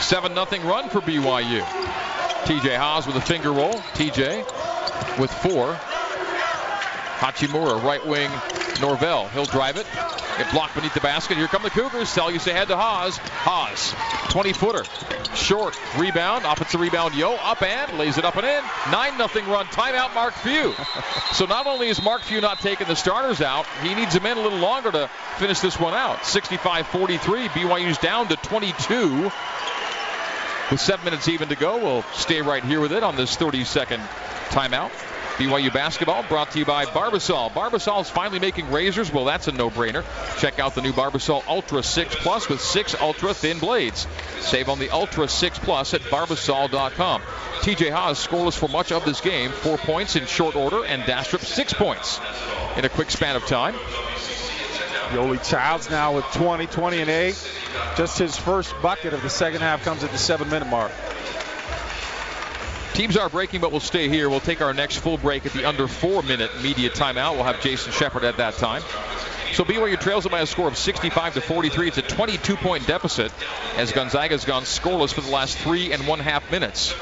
7 0.00 0.34
nothing 0.34 0.64
run 0.66 0.90
for 0.90 1.00
BYU. 1.00 1.62
TJ 1.62 2.76
Haws 2.76 3.06
with 3.06 3.16
a 3.16 3.20
finger 3.20 3.52
roll. 3.52 3.72
TJ 3.72 5.18
with 5.18 5.32
four. 5.32 5.78
Hachimura, 7.18 7.82
right 7.82 8.06
wing, 8.06 8.30
Norvell. 8.80 9.28
He'll 9.28 9.44
drive 9.44 9.76
it. 9.76 9.86
Get 10.38 10.50
blocked 10.52 10.74
beneath 10.74 10.94
the 10.94 11.00
basket. 11.00 11.36
Here 11.36 11.48
come 11.48 11.62
the 11.62 11.70
Cougars. 11.70 12.08
Seljaas 12.08 12.46
ahead 12.46 12.68
to 12.68 12.76
Haws. 12.76 13.16
Haws, 13.18 13.94
20 14.32 14.52
footer. 14.52 14.84
Short. 15.34 15.78
Rebound. 15.96 16.44
Offensive 16.44 16.80
rebound. 16.80 17.14
Yo. 17.14 17.34
Up 17.34 17.60
and 17.62 17.98
lays 17.98 18.18
it 18.18 18.24
up 18.24 18.36
and 18.36 18.46
in. 18.46 18.62
9 18.92 19.18
nothing 19.18 19.46
run. 19.48 19.66
Timeout, 19.66 20.14
Mark 20.14 20.34
Few. 20.34 20.74
so 21.32 21.46
not 21.46 21.66
only 21.66 21.88
is 21.88 22.02
Mark 22.02 22.22
Few 22.22 22.40
not 22.40 22.60
taking 22.60 22.86
the 22.86 22.96
starters 22.96 23.40
out, 23.40 23.66
he 23.82 23.94
needs 23.94 24.14
them 24.14 24.26
in 24.26 24.38
a 24.38 24.40
little 24.40 24.58
longer 24.58 24.92
to 24.92 25.10
finish 25.38 25.60
this 25.60 25.78
one 25.78 25.94
out. 25.94 26.24
65 26.24 26.86
43. 26.86 27.48
BYU's 27.48 27.98
down 27.98 28.28
to 28.28 28.36
22. 28.36 29.30
With 30.70 30.80
seven 30.80 31.04
minutes 31.06 31.28
even 31.28 31.48
to 31.48 31.56
go, 31.56 31.78
we'll 31.78 32.02
stay 32.12 32.42
right 32.42 32.62
here 32.62 32.80
with 32.80 32.92
it 32.92 33.02
on 33.02 33.16
this 33.16 33.36
30 33.36 33.64
second 33.64 34.00
timeout. 34.50 34.90
BYU 35.38 35.72
basketball 35.72 36.24
brought 36.24 36.50
to 36.50 36.58
you 36.58 36.64
by 36.64 36.84
Barbasol. 36.84 37.52
Barbasol 37.52 38.00
is 38.00 38.10
finally 38.10 38.40
making 38.40 38.72
razors. 38.72 39.12
Well, 39.12 39.24
that's 39.24 39.46
a 39.46 39.52
no-brainer. 39.52 40.04
Check 40.40 40.58
out 40.58 40.74
the 40.74 40.82
new 40.82 40.92
Barbasol 40.92 41.46
Ultra 41.46 41.84
6 41.84 42.16
Plus 42.16 42.48
with 42.48 42.60
six 42.60 42.96
ultra 43.00 43.32
thin 43.32 43.60
blades. 43.60 44.08
Save 44.40 44.68
on 44.68 44.80
the 44.80 44.90
Ultra 44.90 45.28
6 45.28 45.60
Plus 45.60 45.94
at 45.94 46.00
barbasol.com. 46.00 47.22
TJ 47.60 47.92
Haws 47.92 48.26
scoreless 48.26 48.58
for 48.58 48.68
much 48.68 48.90
of 48.90 49.04
this 49.04 49.20
game. 49.20 49.52
Four 49.52 49.78
points 49.78 50.16
in 50.16 50.26
short 50.26 50.56
order, 50.56 50.84
and 50.84 51.04
Dastrup 51.04 51.44
six 51.44 51.72
points 51.72 52.18
in 52.76 52.84
a 52.84 52.88
quick 52.88 53.08
span 53.08 53.36
of 53.36 53.46
time. 53.46 53.74
Yoeli 55.10 55.48
Childs 55.48 55.88
now 55.88 56.16
with 56.16 56.24
20, 56.32 56.66
20 56.66 57.00
and 57.00 57.10
8. 57.10 57.50
Just 57.96 58.18
his 58.18 58.36
first 58.36 58.74
bucket 58.82 59.14
of 59.14 59.22
the 59.22 59.30
second 59.30 59.60
half 59.60 59.84
comes 59.84 60.02
at 60.02 60.10
the 60.10 60.18
seven 60.18 60.50
minute 60.50 60.68
mark. 60.68 60.90
Teams 62.98 63.16
are 63.16 63.28
breaking, 63.28 63.60
but 63.60 63.70
we'll 63.70 63.78
stay 63.78 64.08
here. 64.08 64.28
We'll 64.28 64.40
take 64.40 64.60
our 64.60 64.74
next 64.74 64.96
full 64.96 65.18
break 65.18 65.46
at 65.46 65.52
the 65.52 65.64
under 65.64 65.86
four 65.86 66.20
minute 66.24 66.50
media 66.64 66.90
timeout. 66.90 67.36
We'll 67.36 67.44
have 67.44 67.60
Jason 67.60 67.92
Shepard 67.92 68.24
at 68.24 68.38
that 68.38 68.54
time. 68.54 68.82
So 69.52 69.62
BYU 69.62 70.00
trails 70.00 70.26
it 70.26 70.32
by 70.32 70.40
a 70.40 70.46
score 70.46 70.66
of 70.66 70.76
65 70.76 71.34
to 71.34 71.40
43. 71.40 71.86
It's 71.86 71.98
a 71.98 72.02
22 72.02 72.56
point 72.56 72.88
deficit 72.88 73.30
as 73.76 73.92
Gonzaga's 73.92 74.44
gone 74.44 74.64
scoreless 74.64 75.14
for 75.14 75.20
the 75.20 75.30
last 75.30 75.58
three 75.58 75.92
and 75.92 76.08
one 76.08 76.18
half 76.18 76.50
minutes. 76.50 76.92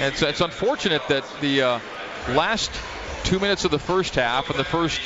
It's, 0.00 0.22
it's 0.22 0.40
unfortunate 0.40 1.06
that 1.06 1.24
the 1.40 1.62
uh, 1.62 1.80
last 2.30 2.72
two 3.26 3.40
minutes 3.40 3.64
of 3.64 3.72
the 3.72 3.78
first 3.78 4.14
half 4.14 4.50
and 4.50 4.58
the 4.58 4.64
first 4.64 5.00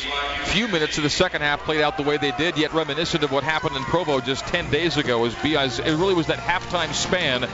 few 0.45 0.69
minutes 0.69 0.99
of 0.99 1.03
the 1.03 1.09
second 1.09 1.41
half 1.41 1.61
played 1.61 1.81
out 1.81 1.97
the 1.97 2.03
way 2.03 2.19
they 2.19 2.33
did, 2.33 2.59
yet 2.59 2.75
reminiscent 2.75 3.25
of 3.25 3.33
what 3.33 3.43
happened 3.43 3.75
in 3.77 3.83
Provo 3.85 4.21
just 4.21 4.47
10 4.49 4.71
days 4.71 4.99
ago. 4.99 5.25
As 5.25 5.35
BI's, 5.37 5.79
it 5.79 5.95
really 5.97 6.13
was 6.13 6.27
that 6.27 6.39
halftime 6.39 6.93
span 6.93 7.45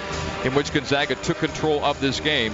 in 0.45 0.57
which 0.57 0.73
Gonzaga 0.73 1.15
took 1.15 1.39
control 1.39 1.85
of 1.85 2.01
this 2.01 2.19
game 2.19 2.53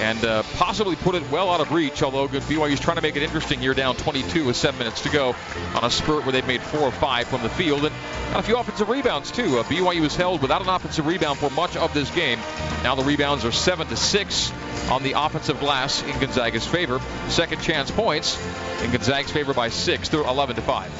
and 0.00 0.24
uh, 0.24 0.42
possibly 0.54 0.96
put 0.96 1.14
it 1.14 1.30
well 1.30 1.50
out 1.50 1.60
of 1.60 1.70
reach, 1.70 2.02
although 2.02 2.26
BYU's 2.28 2.80
trying 2.80 2.96
to 2.96 3.02
make 3.02 3.16
it 3.16 3.22
interesting 3.22 3.58
here 3.58 3.74
down 3.74 3.94
22 3.94 4.46
with 4.46 4.56
seven 4.56 4.78
minutes 4.78 5.02
to 5.02 5.10
go 5.10 5.36
on 5.74 5.84
a 5.84 5.90
spurt 5.90 6.24
where 6.24 6.32
they've 6.32 6.46
made 6.46 6.62
four 6.62 6.80
or 6.80 6.92
five 6.92 7.26
from 7.26 7.42
the 7.42 7.50
field 7.50 7.84
and 7.84 7.94
a 8.34 8.42
few 8.42 8.56
offensive 8.56 8.88
rebounds 8.88 9.30
too. 9.30 9.58
Uh, 9.58 9.62
BYU 9.64 10.00
was 10.00 10.16
held 10.16 10.40
without 10.40 10.62
an 10.62 10.68
offensive 10.68 11.06
rebound 11.06 11.38
for 11.38 11.50
much 11.50 11.76
of 11.76 11.92
this 11.92 12.10
game. 12.12 12.38
Now 12.82 12.94
the 12.94 13.04
rebounds 13.04 13.44
are 13.44 13.52
seven 13.52 13.86
to 13.88 13.96
six 13.96 14.50
on 14.90 15.02
the 15.02 15.12
offensive 15.12 15.60
glass 15.60 16.02
in 16.02 16.18
Gonzaga's 16.18 16.66
favor. 16.66 17.00
Second 17.28 17.49
chance 17.56 17.90
points 17.90 18.38
in 18.82 18.90
Gonzaga's 18.90 19.32
favor 19.32 19.54
by 19.54 19.68
six 19.68 20.08
through 20.08 20.28
11 20.28 20.56
to 20.56 20.62
five. 20.62 20.90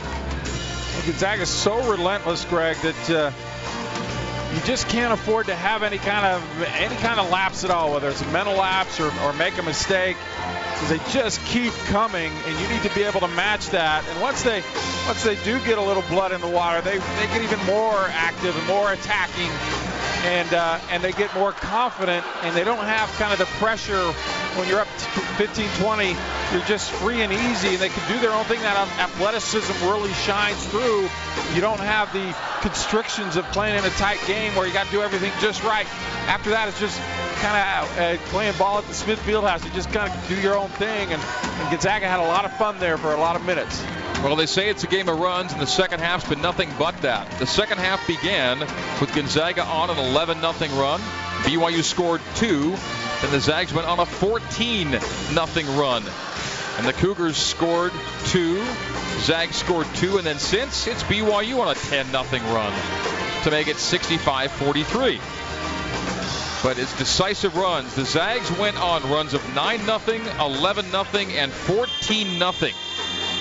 Gonzaga 1.07 1.43
is 1.43 1.49
so 1.49 1.91
relentless, 1.91 2.45
Greg, 2.45 2.77
that 2.79 3.11
uh, 3.11 3.33
you 4.55 4.61
just 4.63 4.89
can't 4.89 5.13
afford 5.13 5.47
to 5.47 5.55
have 5.55 5.83
any 5.83 5.99
kind 5.99 6.27
of 6.27 6.63
any 6.75 6.97
kind 6.97 7.19
of 7.19 7.31
lapse 7.31 7.65
at 7.65 7.71
all, 7.71 7.93
whether 7.93 8.09
it's 8.09 8.21
a 8.21 8.29
mental 8.29 8.55
lapse 8.55 9.01
or, 9.01 9.11
or 9.23 9.33
make 9.35 9.57
a 9.59 9.63
mistake. 9.63 10.17
They 10.89 10.99
just 11.11 11.45
keep 11.45 11.73
coming, 11.87 12.33
and 12.47 12.59
you 12.59 12.69
need 12.69 12.83
to 12.83 12.95
be 12.95 13.03
able 13.03 13.21
to 13.21 13.29
match 13.29 13.69
that. 13.71 14.05
And 14.09 14.21
once 14.21 14.43
they 14.43 14.63
once 15.07 15.23
they 15.23 15.37
do 15.45 15.59
get 15.61 15.79
a 15.79 15.83
little 15.83 16.03
blood 16.03 16.33
in 16.33 16.41
the 16.41 16.49
water, 16.49 16.81
they 16.81 16.99
they 16.99 17.27
get 17.29 17.43
even 17.43 17.65
more 17.67 17.97
active 18.11 18.57
and 18.57 18.67
more 18.67 18.93
attacking 18.93 19.51
and 20.25 20.53
uh, 20.53 20.79
and 20.91 21.03
they 21.03 21.13
get 21.13 21.35
more 21.35 21.53
confident 21.53 22.25
and 22.43 22.55
they 22.55 22.65
don't 22.65 22.85
have 22.85 23.09
kind 23.19 23.33
of 23.33 23.39
the 23.39 23.47
pressure 23.57 24.13
when 24.59 24.69
you're 24.69 24.81
up 24.81 24.89
15 25.39 25.69
20 25.79 26.17
you're 26.53 26.65
just 26.65 26.91
free 26.91 27.23
and 27.23 27.33
easy 27.33 27.69
and 27.69 27.79
they 27.79 27.89
can 27.89 28.13
do 28.13 28.21
their 28.21 28.33
own 28.33 28.45
thing. 28.45 28.61
That 28.61 28.77
athleticism 28.99 29.73
really 29.87 30.13
shines 30.13 30.65
through. 30.67 31.09
You 31.55 31.61
don't 31.61 31.81
have 31.81 32.13
the 32.13 32.35
constrictions 32.61 33.37
of 33.37 33.45
playing 33.53 33.79
in 33.79 33.85
a 33.85 33.91
tight 33.91 34.21
game 34.27 34.55
where 34.55 34.67
you 34.67 34.73
got 34.73 34.87
to 34.87 34.93
do 34.93 35.03
everything 35.03 35.33
just 35.41 35.63
right. 35.63 35.87
After 36.29 36.51
that 36.51 36.69
it's 36.69 36.81
just 36.81 36.99
kind 37.41 37.57
of 37.57 37.99
uh, 37.99 38.23
playing 38.31 38.57
ball 38.59 38.79
at 38.79 38.87
the 38.87 38.95
Smith 38.95 39.21
Field 39.21 39.45
House 39.45 39.65
you 39.65 39.71
just 39.71 39.91
kind 39.91 40.13
of 40.13 40.29
do 40.29 40.39
your 40.41 40.57
own 40.57 40.69
thing 40.71 41.13
and, 41.13 41.23
and 41.23 41.71
Gonzaga 41.71 42.07
had 42.07 42.21
a 42.21 42.29
lot 42.29 42.45
of 42.45 42.53
fun 42.59 42.79
there 42.79 42.99
for 42.99 43.15
a 43.15 43.19
lot 43.19 43.37
of 43.37 43.45
minutes 43.47 43.83
well, 44.23 44.37
they 44.37 44.45
say 44.47 44.69
it's 44.69 44.85
a 44.85 44.87
game 44.87 45.09
of 45.09 45.19
runs, 45.19 45.53
and 45.53 45.63
the 45.63 45.67
second 45.67 46.01
half's 46.01 46.29
been 46.29 46.43
nothing 46.43 46.71
but 46.79 46.95
that. 47.03 47.31
The 47.39 47.47
second 47.47 47.79
half 47.79 48.07
began 48.07 48.61
with 49.01 49.15
Gonzaga 49.15 49.65
on 49.65 49.89
an 49.89 49.99
11 49.99 50.41
0 50.41 50.53
run. 50.79 51.01
BYU 51.43 51.83
scored 51.83 52.21
two. 52.35 52.77
Then 53.23 53.31
the 53.31 53.41
Zags 53.41 53.73
went 53.73 53.89
on 53.89 53.99
a 53.99 54.05
14 54.05 54.91
0 54.91 55.01
run. 55.81 56.03
And 56.77 56.87
the 56.87 56.93
Cougars 56.93 57.39
scored 57.39 57.93
two. 58.27 58.63
Zags 59.21 59.57
scored 59.57 59.87
two. 59.95 60.19
And 60.19 60.27
then 60.27 60.39
since, 60.39 60.87
it's 60.87 61.03
BYU 61.05 61.59
on 61.61 61.69
a 61.69 61.75
10 61.75 62.07
0 62.07 62.23
run 62.55 62.73
to 63.45 63.51
make 63.51 63.69
it 63.69 63.77
65 63.77 64.53
43. 64.53 65.21
But 66.63 66.79
it's 66.79 66.97
decisive 66.99 67.57
runs. 67.57 67.95
The 67.95 68.05
Zags 68.05 68.51
went 68.59 68.79
on 68.79 69.03
runs 69.11 69.33
of 69.33 69.55
9 69.55 69.79
0, 69.79 70.01
11 70.39 70.85
0, 70.91 71.05
and 71.39 71.51
14 71.51 72.39
0 72.39 72.53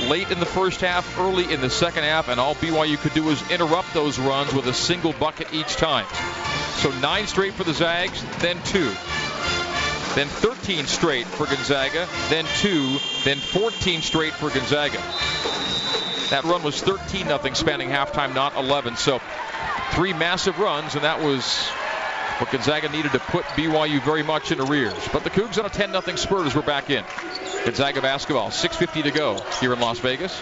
late 0.07 0.31
in 0.31 0.39
the 0.39 0.45
first 0.45 0.81
half, 0.81 1.17
early 1.19 1.51
in 1.51 1.61
the 1.61 1.69
second 1.69 2.03
half, 2.03 2.29
and 2.29 2.39
all 2.39 2.55
BYU 2.55 2.97
could 2.97 3.13
do 3.13 3.23
was 3.23 3.51
interrupt 3.51 3.93
those 3.93 4.19
runs 4.19 4.53
with 4.53 4.67
a 4.67 4.73
single 4.73 5.13
bucket 5.13 5.53
each 5.53 5.75
time. 5.75 6.05
So 6.77 6.91
nine 6.99 7.27
straight 7.27 7.53
for 7.53 7.63
the 7.63 7.73
Zags, 7.73 8.23
then 8.39 8.61
two. 8.63 8.91
Then 10.15 10.27
13 10.27 10.87
straight 10.87 11.27
for 11.27 11.45
Gonzaga, 11.45 12.07
then 12.29 12.45
two, 12.57 12.97
then 13.23 13.37
14 13.37 14.01
straight 14.01 14.33
for 14.33 14.49
Gonzaga. 14.49 14.97
That 16.29 16.43
run 16.45 16.63
was 16.63 16.81
13 16.81 17.27
0 17.27 17.53
spanning 17.53 17.89
halftime, 17.89 18.33
not 18.33 18.55
11. 18.55 18.95
So 18.97 19.21
three 19.91 20.13
massive 20.13 20.59
runs, 20.59 20.95
and 20.95 21.03
that 21.03 21.21
was 21.21 21.67
what 22.39 22.51
Gonzaga 22.51 22.89
needed 22.89 23.11
to 23.11 23.19
put 23.19 23.43
BYU 23.45 24.01
very 24.01 24.23
much 24.23 24.51
in 24.51 24.61
arrears. 24.61 25.07
But 25.11 25.23
the 25.23 25.29
Cougs 25.29 25.57
on 25.57 25.65
a 25.65 25.69
10 25.69 25.91
0 25.91 26.15
spurt 26.15 26.47
as 26.47 26.55
we're 26.55 26.61
back 26.61 26.89
in. 26.89 27.03
Gonzaga 27.65 28.01
basketball, 28.01 28.49
6.50 28.49 29.03
to 29.03 29.11
go 29.11 29.39
here 29.59 29.73
in 29.73 29.79
Las 29.79 29.99
Vegas. 29.99 30.41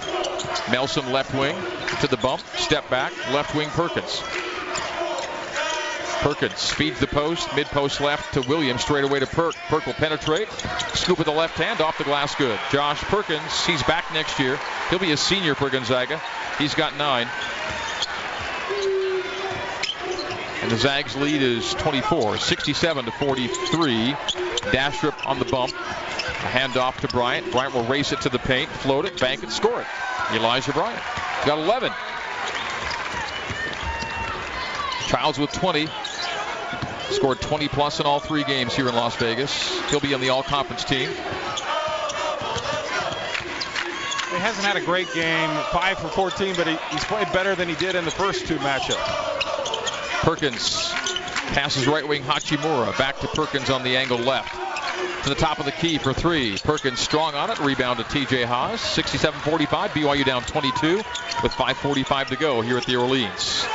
Melson 0.71 1.11
left 1.11 1.33
wing 1.33 1.55
to 2.01 2.07
the 2.07 2.17
bump, 2.17 2.41
step 2.55 2.89
back, 2.89 3.11
left 3.33 3.55
wing 3.55 3.69
Perkins. 3.69 4.21
Perkins 6.19 6.57
speeds 6.57 6.99
the 6.99 7.07
post, 7.07 7.47
mid 7.55 7.67
post 7.67 8.01
left 8.01 8.33
to 8.33 8.41
Williams, 8.41 8.81
straight 8.81 9.03
away 9.03 9.19
to 9.19 9.27
Perk. 9.27 9.55
Perk 9.67 9.85
will 9.85 9.93
penetrate, 9.93 10.49
scoop 10.93 11.17
with 11.17 11.27
the 11.27 11.33
left 11.33 11.57
hand, 11.57 11.79
off 11.81 11.97
the 11.97 12.03
glass, 12.03 12.35
good. 12.35 12.59
Josh 12.71 12.99
Perkins, 13.01 13.65
he's 13.65 13.83
back 13.83 14.11
next 14.13 14.39
year. 14.39 14.59
He'll 14.89 14.99
be 14.99 15.11
a 15.11 15.17
senior 15.17 15.55
for 15.55 15.69
Gonzaga. 15.69 16.21
He's 16.57 16.75
got 16.75 16.97
nine. 16.97 17.27
And 20.61 20.71
the 20.71 20.77
Zags 20.77 21.15
lead 21.15 21.41
is 21.41 21.73
24, 21.75 22.37
67 22.37 23.05
to 23.05 23.11
43. 23.11 24.13
Dastrup 24.71 25.25
on 25.25 25.39
the 25.39 25.45
bump. 25.45 25.73
A 26.37 26.49
handoff 26.49 26.97
to 27.01 27.07
Bryant. 27.07 27.51
Bryant 27.51 27.73
will 27.73 27.85
race 27.85 28.11
it 28.11 28.21
to 28.21 28.29
the 28.29 28.39
paint, 28.39 28.69
float 28.69 29.05
it, 29.05 29.19
bank 29.19 29.43
it, 29.43 29.51
score 29.51 29.81
it. 29.81 29.87
Elijah 30.33 30.71
Bryant 30.71 31.01
got 31.45 31.57
11. 31.57 31.91
Childs 35.07 35.39
with 35.39 35.51
20. 35.53 35.87
Scored 37.09 37.39
20 37.39 37.67
plus 37.69 37.99
in 37.99 38.05
all 38.05 38.19
three 38.19 38.43
games 38.43 38.75
here 38.75 38.87
in 38.89 38.95
Las 38.95 39.15
Vegas. 39.15 39.81
He'll 39.89 39.99
be 39.99 40.13
on 40.13 40.21
the 40.21 40.29
all 40.29 40.43
conference 40.43 40.83
team. 40.83 41.09
He 44.29 44.43
hasn't 44.43 44.67
had 44.67 44.75
a 44.75 44.81
great 44.81 45.11
game, 45.13 45.49
5 45.71 45.99
for 45.99 46.09
14, 46.09 46.55
but 46.55 46.67
he, 46.67 46.75
he's 46.91 47.05
played 47.05 47.31
better 47.31 47.55
than 47.55 47.69
he 47.69 47.75
did 47.75 47.95
in 47.95 48.05
the 48.05 48.11
first 48.11 48.45
two 48.45 48.57
matchups. 48.57 48.97
Perkins 50.21 50.91
passes 51.53 51.87
right 51.87 52.05
wing 52.05 52.21
Hachimura. 52.21 52.95
Back 52.97 53.17
to 53.19 53.27
Perkins 53.29 53.69
on 53.69 53.83
the 53.83 53.95
angle 53.95 54.19
left. 54.19 54.66
To 55.23 55.29
the 55.29 55.35
top 55.35 55.59
of 55.59 55.65
the 55.65 55.71
key 55.71 55.97
for 55.97 56.13
three. 56.13 56.57
Perkins 56.57 56.99
strong 56.99 57.33
on 57.35 57.49
it. 57.49 57.59
Rebound 57.59 57.99
to 57.99 58.05
TJ 58.05 58.45
Haws. 58.45 58.79
67-45. 58.79 59.89
BYU 59.89 60.25
down 60.25 60.43
22 60.43 60.97
with 60.97 61.51
5.45 61.51 62.27
to 62.27 62.35
go 62.35 62.61
here 62.61 62.77
at 62.77 62.85
the 62.85 62.95
Orleans. 62.95 63.65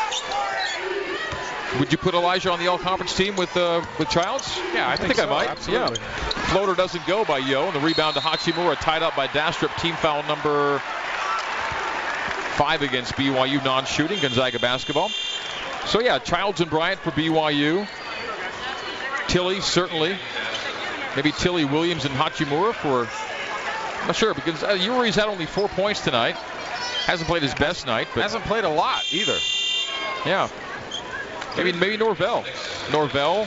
Would 1.78 1.90
you 1.90 1.98
put 1.98 2.14
Elijah 2.14 2.50
on 2.50 2.58
the 2.58 2.66
all-conference 2.66 3.16
team 3.16 3.34
with 3.36 3.56
uh, 3.56 3.82
with 3.98 4.10
Childs? 4.10 4.58
Yeah, 4.74 4.88
I 4.88 4.96
think, 4.96 5.12
I, 5.12 5.14
think 5.14 5.16
so. 5.16 5.24
I 5.24 5.30
might. 5.30 5.48
Absolutely. 5.48 5.98
Yeah. 6.00 6.08
Floater 6.52 6.74
doesn't 6.74 7.06
go 7.06 7.24
by 7.24 7.38
Yo, 7.38 7.64
and 7.64 7.74
the 7.74 7.80
rebound 7.80 8.14
to 8.14 8.20
Hachimura 8.20 8.78
tied 8.78 9.02
up 9.02 9.16
by 9.16 9.26
Dastrup. 9.28 9.74
Team 9.80 9.94
foul 9.94 10.22
number 10.24 10.80
five 12.56 12.82
against 12.82 13.14
BYU 13.14 13.64
non-shooting 13.64 14.20
Gonzaga 14.20 14.58
basketball. 14.58 15.08
So 15.86 16.00
yeah, 16.00 16.18
Childs 16.18 16.60
and 16.60 16.70
Bryant 16.70 17.00
for 17.00 17.10
BYU. 17.10 17.88
Tillie 19.28 19.60
certainly. 19.60 20.18
Maybe 21.16 21.32
Tillie 21.32 21.64
Williams 21.64 22.04
and 22.04 22.14
Hachimura 22.14 22.74
for. 22.74 23.08
I'm 24.00 24.06
not 24.08 24.16
sure 24.16 24.34
because 24.34 24.62
uh, 24.62 24.70
Yuri's 24.70 25.14
had 25.14 25.26
only 25.26 25.46
four 25.46 25.68
points 25.68 26.00
tonight. 26.00 26.34
Hasn't 27.06 27.28
played 27.28 27.42
his 27.42 27.54
best 27.54 27.86
night, 27.86 28.08
but 28.14 28.22
hasn't 28.22 28.44
played 28.44 28.64
a 28.64 28.68
lot 28.68 29.04
either. 29.12 29.38
Yeah. 30.24 30.48
Maybe 31.56 31.72
maybe 31.72 31.96
Norvell, 31.96 32.44
Norvell, 32.90 33.46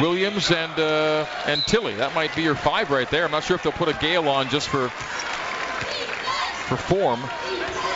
Williams, 0.00 0.50
and 0.50 0.78
uh, 0.78 1.26
and 1.46 1.62
Tillie. 1.62 1.94
That 1.94 2.14
might 2.14 2.34
be 2.36 2.42
your 2.42 2.54
five 2.54 2.90
right 2.90 3.10
there. 3.10 3.24
I'm 3.24 3.30
not 3.30 3.44
sure 3.44 3.56
if 3.56 3.62
they'll 3.62 3.72
put 3.72 3.88
a 3.88 3.94
Gale 3.94 4.28
on 4.28 4.48
just 4.48 4.68
for 4.68 4.88
for 6.68 6.76
form. 6.76 7.20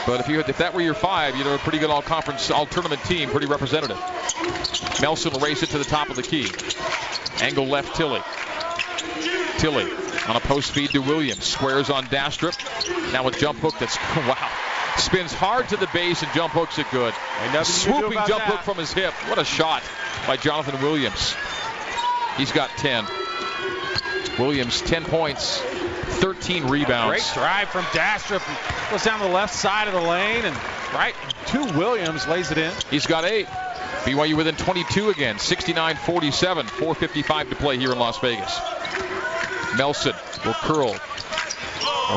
But 0.06 0.20
if 0.20 0.28
you 0.28 0.40
if 0.40 0.58
that 0.58 0.74
were 0.74 0.80
your 0.80 0.94
five, 0.94 1.36
you'd 1.36 1.46
have 1.46 1.60
a 1.60 1.62
pretty 1.62 1.78
good 1.78 1.90
all-conference, 1.90 2.50
all-tournament 2.50 3.02
team, 3.04 3.30
pretty 3.30 3.46
representative. 3.46 3.98
Melson 5.00 5.32
will 5.32 5.40
race 5.40 5.62
it 5.62 5.70
to 5.70 5.78
the 5.78 5.84
top 5.84 6.10
of 6.10 6.16
the 6.16 6.22
key. 6.22 6.48
Angle 7.40 7.66
left 7.66 7.94
Tilly. 7.96 8.20
Tillie 9.58 9.90
on 10.28 10.36
a 10.36 10.40
post 10.40 10.72
feed 10.72 10.90
to 10.90 10.98
Williams. 10.98 11.44
Squares 11.44 11.90
on 11.90 12.04
Dastrup. 12.06 13.12
Now 13.12 13.26
a 13.28 13.30
jump 13.30 13.58
hook 13.58 13.74
that's 13.78 13.96
wow. 14.16 14.50
Spins 14.96 15.32
hard 15.32 15.68
to 15.68 15.76
the 15.76 15.88
base 15.92 16.22
and 16.22 16.32
jump 16.32 16.52
hooks 16.52 16.78
it 16.78 16.86
good. 16.90 17.12
Swooping 17.64 18.18
jump 18.26 18.28
that. 18.28 18.46
hook 18.46 18.60
from 18.62 18.78
his 18.78 18.92
hip. 18.92 19.12
What 19.28 19.38
a 19.38 19.44
shot 19.44 19.82
by 20.26 20.36
Johnathan 20.36 20.80
Williams. 20.82 21.34
He's 22.36 22.52
got 22.52 22.70
10. 22.78 23.04
Williams 24.38 24.82
10 24.82 25.04
points, 25.04 25.60
13 25.60 26.68
rebounds. 26.68 27.10
Great 27.10 27.34
drive 27.34 27.68
from 27.68 27.84
Dastrup. 27.86 28.90
Goes 28.90 29.04
down 29.04 29.20
the 29.20 29.28
left 29.28 29.54
side 29.54 29.88
of 29.88 29.94
the 29.94 30.00
lane 30.00 30.44
and 30.44 30.56
right 30.92 31.14
to 31.46 31.64
Williams 31.78 32.26
lays 32.26 32.50
it 32.50 32.58
in. 32.58 32.72
He's 32.90 33.06
got 33.06 33.24
eight. 33.24 33.46
BYU 34.04 34.36
within 34.36 34.54
22 34.54 35.10
again, 35.10 35.36
69-47, 35.36 36.64
4:55 36.68 37.50
to 37.50 37.56
play 37.56 37.78
here 37.78 37.92
in 37.92 37.98
Las 37.98 38.18
Vegas. 38.20 38.60
Melson 39.76 40.14
will 40.44 40.54
curl 40.54 40.96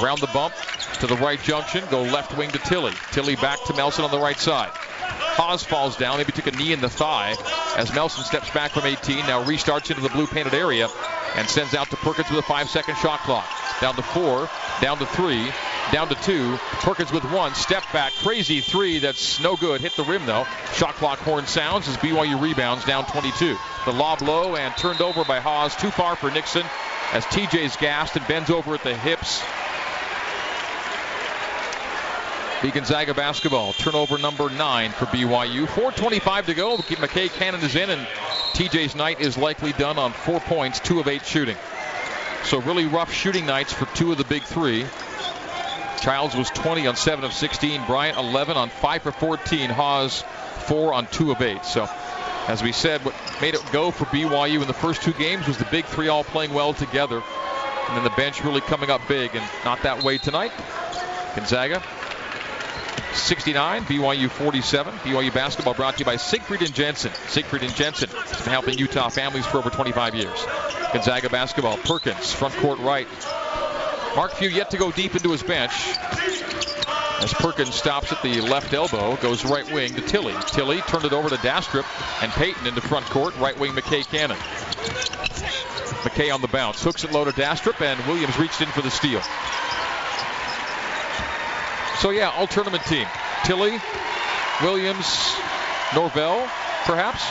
around 0.02 0.20
the 0.20 0.30
bump 0.34 0.54
to 1.00 1.08
the 1.08 1.16
right 1.18 1.42
junction, 1.42 1.84
go 1.90 2.02
left 2.04 2.38
wing 2.38 2.50
to 2.52 2.60
Tillie. 2.60 2.94
Tillie 3.12 3.36
back 3.36 3.64
to 3.66 3.74
Melson 3.74 4.06
on 4.06 4.12
the 4.12 4.20
right 4.20 4.38
side. 4.38 4.72
Haws 4.74 5.64
falls 5.64 5.96
down, 5.96 6.18
maybe 6.18 6.32
took 6.32 6.48
a 6.48 6.52
knee 6.52 6.74
in 6.74 6.82
the 6.82 6.90
thigh 6.90 7.36
as 7.78 7.94
Melson 7.94 8.24
steps 8.24 8.50
back 8.52 8.72
from 8.72 8.86
18, 8.86 9.20
now 9.20 9.44
restarts 9.44 9.90
into 9.90 10.02
the 10.02 10.10
blue 10.10 10.28
painted 10.28 10.54
area 10.54 10.90
and 11.36 11.48
sends 11.48 11.74
out 11.74 11.90
to 11.90 11.96
Perkins 11.98 12.30
with 12.30 12.40
a 12.40 12.48
five 12.48 12.70
second 12.70 12.98
shot 12.98 13.20
clock. 13.22 13.48
Down 13.80 13.96
to 13.96 14.02
four, 14.02 14.50
down 14.82 14.98
to 14.98 15.06
three, 15.06 15.50
down 15.92 16.10
to 16.10 16.16
two. 16.16 16.58
Perkins 16.82 17.12
with 17.12 17.24
one, 17.32 17.54
step 17.56 17.84
back, 17.94 18.12
crazy 18.14 18.60
three 18.60 19.00
that's 19.00 19.40
no 19.40 19.56
good. 19.56 19.80
Hit 19.80 19.96
the 19.96 20.04
rim 20.04 20.26
though. 20.26 20.46
Shot 20.74 20.96
clock 20.96 21.20
horn 21.20 21.48
sounds 21.48 21.88
as 21.88 21.96
BYU 21.98 22.42
rebounds 22.42 22.84
down 22.86 23.06
22. 23.06 23.58
The 23.86 23.94
lob 23.94 24.22
low 24.22 24.56
and 24.56 24.76
turned 24.76 25.02
over 25.02 25.24
by 25.24 25.40
Haws, 25.40 25.76
too 25.76 25.92
far 25.92 26.16
for 26.16 26.30
Nixon 26.30 26.66
as 27.14 27.26
TJ's 27.26 27.76
gassed 27.78 28.16
and 28.16 28.28
bends 28.28 28.50
over 28.50 28.74
at 28.76 28.84
the 28.84 28.96
hips. 28.96 29.42
Be 32.62 32.72
Gonzaga 32.72 33.14
basketball. 33.14 33.72
Turnover 33.74 34.18
number 34.18 34.50
nine 34.50 34.92
for 34.92 35.06
BYU. 35.06 35.66
4.25 35.66 36.46
to 36.48 36.54
go. 36.54 36.78
McKay 36.78 37.30
Cannon 37.30 37.62
is 37.62 37.76
in, 37.76 37.90
and 37.90 38.06
TJ's 38.54 38.96
night 38.96 39.22
is 39.22 39.38
likely 39.38 39.72
done 39.72 39.98
on 39.98 40.12
four 40.12 40.42
points, 40.42 40.82
two 40.82 41.00
of 41.00 41.08
eight 41.08 41.26
shooting. 41.26 41.56
So 42.44 42.60
really 42.60 42.86
rough 42.86 43.14
shooting 43.14 43.46
nights 43.46 43.72
for 43.72 43.86
two 43.96 44.12
of 44.12 44.18
the 44.18 44.26
big 44.26 44.44
three. 44.44 44.86
Childs 46.02 46.36
was 46.36 46.50
20 46.50 46.88
on 46.88 46.96
7 46.96 47.24
of 47.26 47.34
16. 47.34 47.86
Bryant 47.86 48.18
11 48.18 48.58
on 48.58 48.70
5 48.70 49.02
for 49.04 49.12
14. 49.12 49.70
Haws 49.70 50.24
4 50.68 50.94
on 50.94 51.08
2 51.08 51.32
of 51.32 51.42
8. 51.42 51.66
So 51.66 51.90
As 52.50 52.64
we 52.64 52.72
said, 52.72 53.06
what 53.06 53.14
made 53.42 53.54
it 53.54 53.64
go 53.72 53.92
for 53.92 54.06
BYU 54.06 54.60
in 54.60 54.68
the 54.68 54.74
first 54.74 55.04
two 55.04 55.14
games 55.14 55.46
was 55.46 55.60
the 55.60 55.66
big 55.66 55.86
three 55.86 56.08
all 56.08 56.24
playing 56.24 56.52
well 56.52 56.74
together. 56.74 57.22
And 57.88 57.96
then 57.96 58.04
the 58.04 58.10
bench 58.10 58.44
really 58.44 58.62
coming 58.62 58.90
up 58.90 59.08
big, 59.08 59.36
and 59.36 59.48
not 59.64 59.84
that 59.84 60.02
way 60.02 60.18
tonight. 60.18 60.52
Gonzaga 61.36 61.84
69, 63.14 63.84
BYU 63.84 64.32
47. 64.32 64.94
BYU 64.96 65.32
basketball 65.32 65.76
brought 65.76 65.98
to 65.98 66.00
you 66.00 66.06
by 66.06 66.16
Siegfried 66.16 66.64
and 66.64 66.74
Jensen. 66.74 67.12
Siegfried 67.28 67.62
and 67.62 67.76
Jensen 67.76 68.10
has 68.10 68.42
been 68.42 68.52
helping 68.52 68.80
Utah 68.80 69.10
families 69.10 69.46
for 69.46 69.60
over 69.60 69.70
25 69.70 70.16
years. 70.16 70.44
Gonzaga 70.92 71.30
basketball, 71.30 71.78
Perkins, 71.78 72.34
front 72.34 72.56
court 72.56 72.80
right. 72.80 73.08
Mark 74.16 74.32
Few 74.32 74.50
yet 74.50 74.72
to 74.72 74.78
go 74.78 74.92
deep 74.92 75.16
into 75.16 75.30
his 75.30 75.44
bench. 75.44 75.72
As 77.22 77.34
Perkins 77.34 77.76
stops 77.76 78.14
at 78.14 78.22
the 78.22 78.40
left 78.42 78.74
elbow, 78.74 79.18
goes 79.18 79.44
right 79.44 79.70
wing 79.74 79.94
to 79.96 80.02
Tillie. 80.02 80.36
Tillie 80.48 80.82
turned 80.82 81.04
it 81.04 81.12
over 81.12 81.28
to 81.30 81.36
Dastrup 81.36 81.86
and 82.24 82.32
Payton 82.32 82.66
into 82.66 82.80
front 82.80 83.06
court, 83.08 83.36
right 83.38 83.58
wing 83.60 83.74
McKay 83.74 84.08
Cannon. 84.08 84.38
McKay 86.04 86.34
on 86.34 86.42
the 86.42 86.48
bounce, 86.48 86.82
hooks 86.82 87.04
it 87.04 87.12
low 87.12 87.26
to 87.26 87.32
Dastrup, 87.32 87.82
and 87.82 88.00
Williams 88.08 88.40
reached 88.40 88.62
in 88.62 88.68
for 88.68 88.82
the 88.82 88.90
steal. 88.90 89.22
So 92.00 92.12
yeah, 92.12 92.30
all 92.30 92.48
tournament 92.48 92.84
team. 92.86 93.06
Tillie, 93.44 93.78
Williams, 94.62 95.36
Norvell, 95.94 96.48
perhaps. 96.86 97.22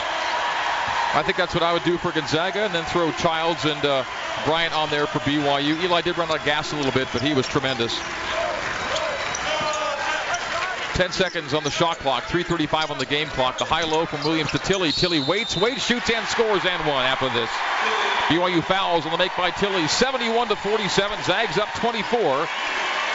I 1.15 1.23
think 1.23 1.37
that's 1.37 1.55
what 1.55 1.63
I 1.63 1.73
would 1.73 1.83
do 1.83 1.97
for 1.97 2.11
Gonzaga, 2.11 2.65
and 2.65 2.75
then 2.75 2.85
throw 2.85 3.11
Childs 3.13 3.65
and 3.65 3.83
uh, 3.83 4.03
Bryant 4.45 4.75
on 4.75 4.91
there 4.91 5.07
for 5.07 5.17
BYU. 5.19 5.75
Yoeli 5.75 6.03
did 6.03 6.19
run 6.19 6.29
out 6.29 6.37
of 6.37 6.45
gas 6.45 6.71
a 6.71 6.75
little 6.75 6.91
bit, 6.91 7.07
but 7.11 7.23
he 7.23 7.33
was 7.33 7.47
tremendous. 7.47 7.99
10 10.99 11.13
seconds 11.13 11.53
on 11.53 11.63
the 11.63 11.71
shot 11.71 11.97
clock, 11.99 12.25
3.35 12.25 12.89
on 12.89 12.97
the 12.97 13.05
game 13.05 13.27
clock. 13.29 13.57
The 13.57 13.63
high 13.63 13.85
low 13.85 14.05
from 14.05 14.21
Williams 14.25 14.51
to 14.51 14.57
Tillie. 14.59 14.91
Tillie 14.91 15.21
waits, 15.21 15.55
waits, 15.55 15.85
shoots, 15.85 16.09
and 16.09 16.27
scores, 16.27 16.65
and 16.65 16.85
one 16.85 17.05
after 17.05 17.29
this. 17.29 17.49
BYU 18.27 18.61
fouls 18.61 19.05
on 19.05 19.13
the 19.13 19.17
make 19.17 19.31
by 19.37 19.49
Tillie, 19.49 19.87
71 19.87 20.49
to 20.49 20.57
47. 20.57 21.23
Zags 21.23 21.57
up 21.57 21.73
24. 21.75 22.45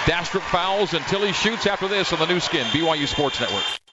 Dastrup 0.06 0.40
fouls 0.48 0.94
and 0.94 1.04
Tillie 1.08 1.34
shoots 1.34 1.66
after 1.66 1.86
this 1.86 2.10
on 2.14 2.20
the 2.20 2.26
Nu 2.26 2.40
Skin, 2.40 2.64
BYU 2.68 3.06
Sports 3.06 3.38
Network. 3.38 3.83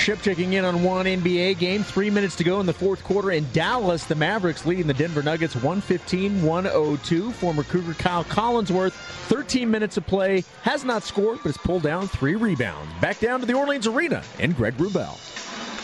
Ship 0.00 0.18
checking 0.22 0.54
in 0.54 0.64
on 0.64 0.82
one 0.82 1.04
NBA 1.04 1.58
game. 1.58 1.82
Three 1.82 2.08
minutes 2.08 2.34
to 2.36 2.44
go 2.44 2.58
in 2.60 2.64
the 2.64 2.72
fourth 2.72 3.04
quarter 3.04 3.32
in 3.32 3.46
Dallas. 3.52 4.06
The 4.06 4.14
Mavericks 4.14 4.64
leading 4.64 4.86
the 4.86 4.94
Denver 4.94 5.22
Nuggets 5.22 5.54
115 5.54 6.42
102. 6.42 7.30
Former 7.32 7.62
Cougar 7.64 7.92
Kyle 7.94 8.24
Collinsworth, 8.24 8.92
13 8.92 9.70
minutes 9.70 9.98
of 9.98 10.06
play, 10.06 10.42
has 10.62 10.84
not 10.84 11.02
scored, 11.02 11.40
but 11.42 11.50
has 11.50 11.58
pulled 11.58 11.82
down 11.82 12.08
three 12.08 12.34
rebounds. 12.34 12.90
Back 13.02 13.20
down 13.20 13.40
to 13.40 13.46
the 13.46 13.52
Orleans 13.52 13.86
Arena 13.86 14.22
and 14.38 14.56
Greg 14.56 14.74
Wrubell. 14.78 15.18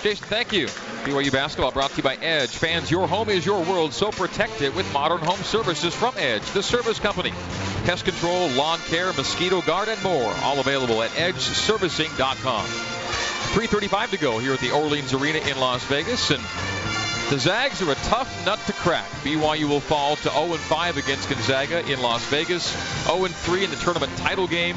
Jason, 0.02 0.26
thank 0.28 0.50
you. 0.50 0.66
BYU 1.04 1.30
basketball 1.30 1.72
brought 1.72 1.90
to 1.90 1.98
you 1.98 2.02
by 2.02 2.16
Edge. 2.16 2.50
Fans, 2.50 2.90
your 2.90 3.06
home 3.06 3.28
is 3.28 3.44
your 3.44 3.62
world, 3.64 3.92
so 3.92 4.10
protect 4.10 4.62
it 4.62 4.74
with 4.74 4.90
modern 4.94 5.18
home 5.18 5.40
services 5.40 5.94
from 5.94 6.14
Edge, 6.16 6.42
the 6.52 6.62
service 6.62 6.98
company. 6.98 7.32
Pest 7.84 8.06
control, 8.06 8.48
lawn 8.50 8.78
care, 8.86 9.12
mosquito 9.12 9.60
guard, 9.60 9.88
and 9.88 10.02
more. 10.02 10.32
All 10.42 10.58
available 10.58 11.02
at 11.02 11.10
edgeservicing.com. 11.10 12.95
3.35 13.56 14.10
to 14.10 14.18
go 14.18 14.38
here 14.38 14.52
at 14.52 14.60
the 14.60 14.70
Orleans 14.70 15.14
Arena 15.14 15.38
in 15.38 15.58
Las 15.58 15.82
Vegas. 15.84 16.30
And 16.30 16.42
the 17.30 17.38
Zags 17.38 17.80
are 17.80 17.90
a 17.90 17.94
tough 17.94 18.44
nut 18.44 18.58
to 18.66 18.74
crack. 18.74 19.08
BYU 19.24 19.66
will 19.66 19.80
fall 19.80 20.16
to 20.16 20.28
0-5 20.28 20.98
against 20.98 21.30
Gonzaga 21.30 21.80
in 21.90 22.02
Las 22.02 22.22
Vegas. 22.26 22.70
0-3 23.06 23.64
in 23.64 23.70
the 23.70 23.76
tournament 23.76 24.14
title 24.18 24.46
game. 24.46 24.76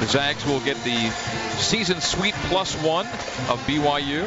The 0.00 0.06
Zags 0.08 0.44
will 0.44 0.60
get 0.60 0.76
the 0.84 1.08
season 1.56 2.02
sweep 2.02 2.34
plus 2.50 2.74
one 2.82 3.06
of 3.48 3.58
BYU 3.66 4.24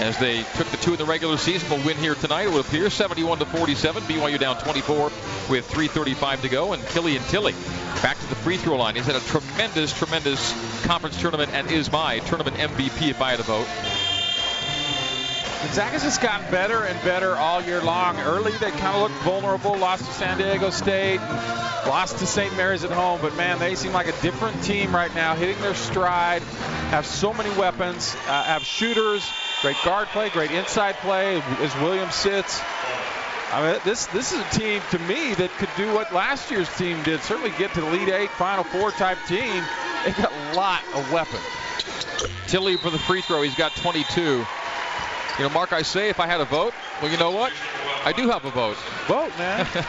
as 0.00 0.18
they 0.18 0.42
took 0.56 0.66
the 0.70 0.76
two 0.78 0.94
in 0.94 0.98
the 0.98 1.04
regular 1.04 1.36
season. 1.36 1.70
Will 1.70 1.86
win 1.86 1.96
here 1.98 2.16
tonight. 2.16 2.48
It 2.48 2.52
would 2.54 2.66
appear 2.66 2.90
71 2.90 3.38
to 3.38 3.46
47. 3.46 4.02
BYU 4.02 4.40
down 4.40 4.58
24 4.58 5.12
with 5.48 5.70
3:35 5.70 6.42
to 6.42 6.48
go. 6.48 6.72
And 6.72 6.82
Tillie 6.88 7.16
and 7.16 7.24
Tillie 7.26 7.54
free 8.46 8.58
throw 8.58 8.76
line. 8.76 8.94
He's 8.94 9.06
had 9.06 9.16
a 9.16 9.20
tremendous, 9.26 9.92
tremendous 9.92 10.52
conference 10.84 11.20
tournament 11.20 11.50
and 11.52 11.68
is 11.68 11.90
my 11.90 12.20
tournament 12.20 12.56
MVP 12.56 13.10
if 13.10 13.20
I 13.20 13.32
had 13.32 13.40
a 13.40 13.42
vote. 13.42 13.66
Gonzaga's 15.66 16.04
just 16.04 16.22
gotten 16.22 16.48
better 16.48 16.84
and 16.84 17.02
better 17.02 17.34
all 17.34 17.60
year 17.60 17.82
long. 17.82 18.20
Early, 18.20 18.52
they 18.52 18.70
kind 18.70 18.94
of 18.94 19.02
looked 19.02 19.16
vulnerable, 19.24 19.76
lost 19.76 20.04
to 20.04 20.12
San 20.12 20.38
Diego 20.38 20.70
State, 20.70 21.18
lost 21.88 22.18
to 22.18 22.26
St. 22.26 22.56
Mary's 22.56 22.84
at 22.84 22.92
home, 22.92 23.18
but 23.20 23.36
man, 23.36 23.58
they 23.58 23.74
seem 23.74 23.92
like 23.92 24.06
a 24.06 24.22
different 24.22 24.62
team 24.62 24.94
right 24.94 25.12
now, 25.12 25.34
hitting 25.34 25.60
their 25.60 25.74
stride, 25.74 26.42
have 26.90 27.04
so 27.04 27.34
many 27.34 27.50
weapons, 27.58 28.14
uh, 28.28 28.44
have 28.44 28.64
shooters, 28.64 29.28
great 29.60 29.76
guard 29.84 30.06
play, 30.10 30.28
great 30.28 30.52
inside 30.52 30.94
play 30.98 31.42
as 31.58 31.74
Williams 31.78 32.14
sits. 32.14 32.62
I 33.56 33.72
mean, 33.72 33.80
this 33.86 34.04
this 34.08 34.32
is 34.32 34.40
a 34.40 34.50
team 34.50 34.82
to 34.90 34.98
me 34.98 35.32
that 35.32 35.50
could 35.56 35.70
do 35.78 35.94
what 35.94 36.12
last 36.12 36.50
year's 36.50 36.68
team 36.76 37.02
did. 37.04 37.22
Certainly 37.22 37.52
get 37.56 37.72
to 37.72 37.80
the 37.80 37.86
Elite 37.86 38.10
Eight, 38.10 38.28
Final 38.32 38.64
Four 38.64 38.90
type 38.90 39.16
team. 39.26 39.64
They 40.04 40.12
got 40.12 40.30
a 40.30 40.54
lot 40.54 40.82
of 40.94 41.10
weapons. 41.10 41.40
Tillie 42.48 42.76
for 42.76 42.90
the 42.90 42.98
free 42.98 43.22
throw. 43.22 43.40
He's 43.40 43.54
got 43.54 43.74
22. 43.76 44.22
You 44.22 44.44
know, 45.38 45.48
Mark, 45.48 45.72
I 45.72 45.80
say 45.80 46.10
if 46.10 46.20
I 46.20 46.26
had 46.26 46.42
a 46.42 46.44
vote, 46.44 46.74
well, 47.00 47.10
you 47.10 47.16
know 47.16 47.30
what? 47.30 47.50
I 48.04 48.12
do 48.12 48.28
have 48.28 48.44
a 48.44 48.50
vote. 48.50 48.76
Vote, 49.06 49.32
man. 49.38 49.64
so, 49.72 49.82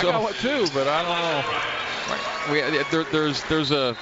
I 0.00 0.02
got 0.02 0.20
one 0.20 0.34
too, 0.34 0.66
but 0.74 0.88
I 0.88 1.02
don't 1.04 1.22
know. 1.22 2.52
We, 2.52 2.82
there, 2.90 3.04
there's 3.04 3.44
there's 3.44 3.70
a 3.70 3.96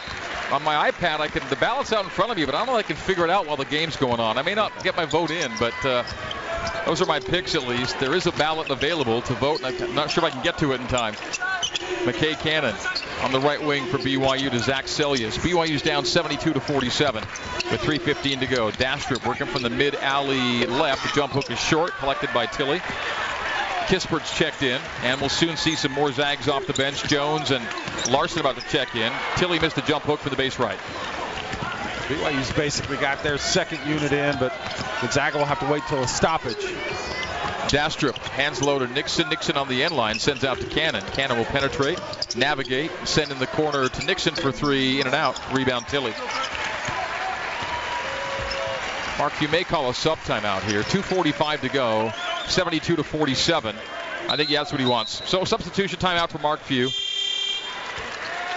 on 0.50 0.62
my 0.64 0.90
iPad, 0.90 1.20
I 1.20 1.28
can 1.28 1.46
the 1.50 1.56
ballot's 1.56 1.92
out 1.92 2.04
in 2.04 2.10
front 2.10 2.32
of 2.32 2.38
you, 2.38 2.46
but 2.46 2.54
I 2.54 2.58
don't 2.58 2.68
know 2.68 2.78
if 2.78 2.86
I 2.86 2.88
can 2.88 2.96
figure 2.96 3.24
it 3.24 3.30
out 3.30 3.46
while 3.46 3.58
the 3.58 3.66
game's 3.66 3.96
going 3.96 4.18
on. 4.18 4.38
I 4.38 4.42
may 4.42 4.54
not 4.54 4.82
get 4.82 4.96
my 4.96 5.04
vote 5.04 5.30
in, 5.30 5.52
but 5.58 5.74
uh, 5.84 6.04
those 6.86 7.00
are 7.00 7.06
my 7.06 7.20
picks 7.20 7.54
at 7.54 7.66
least. 7.66 7.98
There 8.00 8.14
is 8.14 8.26
a 8.26 8.32
ballot 8.32 8.70
available 8.70 9.22
to 9.22 9.34
vote, 9.34 9.60
I'm 9.64 9.94
not 9.94 10.10
sure 10.10 10.24
if 10.24 10.30
I 10.32 10.34
can 10.34 10.42
get 10.42 10.58
to 10.58 10.72
it 10.72 10.80
in 10.80 10.86
time. 10.86 11.14
McKay 12.04 12.38
Cannon 12.40 12.74
on 13.22 13.32
the 13.32 13.40
right 13.40 13.62
wing 13.62 13.84
for 13.86 13.98
BYU 13.98 14.50
to 14.50 14.58
Zach 14.58 14.86
Seljaas. 14.86 15.38
BYU's 15.38 15.82
down 15.82 16.06
72 16.06 16.54
to 16.54 16.60
47 16.60 17.22
with 17.70 17.80
3.15 17.82 18.40
to 18.40 18.46
go. 18.46 18.70
Dastrup 18.70 19.26
working 19.26 19.46
from 19.46 19.62
the 19.62 19.70
mid 19.70 19.94
alley 19.96 20.64
left. 20.66 21.02
The 21.02 21.10
jump 21.14 21.32
hook 21.32 21.50
is 21.50 21.58
short, 21.58 21.92
collected 21.92 22.30
by 22.32 22.46
Tillie. 22.46 22.80
Kispert's 23.86 24.34
checked 24.34 24.62
in, 24.62 24.80
and 25.02 25.20
we'll 25.20 25.28
soon 25.28 25.56
see 25.56 25.74
some 25.74 25.92
more 25.92 26.10
Zags 26.12 26.48
off 26.48 26.66
the 26.66 26.72
bench. 26.72 27.02
Jones 27.04 27.50
and 27.50 27.66
Larsen 28.08 28.40
about 28.40 28.56
to 28.56 28.62
check 28.68 28.94
in. 28.94 29.12
Tillie 29.36 29.58
missed 29.58 29.76
a 29.78 29.82
jump 29.82 30.04
hook 30.04 30.20
for 30.20 30.30
the 30.30 30.36
base 30.36 30.58
right. 30.58 30.78
BYU's 32.10 32.50
basically 32.54 32.96
got 32.96 33.22
their 33.22 33.38
second 33.38 33.86
unit 33.86 34.10
in, 34.10 34.36
but 34.40 34.52
Gonzaga 35.00 35.38
will 35.38 35.44
have 35.44 35.60
to 35.60 35.70
wait 35.70 35.84
till 35.86 36.02
a 36.02 36.08
stoppage. 36.08 36.56
Dastrup 37.70 38.18
hands 38.18 38.60
low 38.60 38.80
to 38.80 38.88
Nixon. 38.88 39.28
Nixon 39.28 39.56
on 39.56 39.68
the 39.68 39.84
end 39.84 39.94
line 39.94 40.18
sends 40.18 40.42
out 40.42 40.58
to 40.58 40.66
Cannon. 40.66 41.04
Cannon 41.12 41.38
will 41.38 41.44
penetrate, 41.44 42.00
navigate, 42.34 42.90
send 43.04 43.30
in 43.30 43.38
the 43.38 43.46
corner 43.46 43.88
to 43.88 44.04
Nixon 44.04 44.34
for 44.34 44.50
three, 44.50 45.00
in 45.00 45.06
and 45.06 45.14
out. 45.14 45.40
Rebound 45.54 45.86
Tillie. 45.86 46.14
Mark, 49.16 49.40
you 49.40 49.46
may 49.46 49.62
call 49.62 49.88
a 49.88 49.94
sub 49.94 50.18
timeout 50.18 50.62
here. 50.62 50.82
2.45 50.82 51.60
to 51.60 51.68
go, 51.68 52.12
72 52.48 52.96
to 52.96 53.04
47. 53.04 53.76
I 54.28 54.36
think 54.36 54.50
that's 54.50 54.72
what 54.72 54.80
he 54.80 54.86
wants. 54.86 55.22
So 55.30 55.44
substitution 55.44 56.00
timeout 56.00 56.30
for 56.30 56.38
Mark 56.38 56.58
Few. 56.62 56.88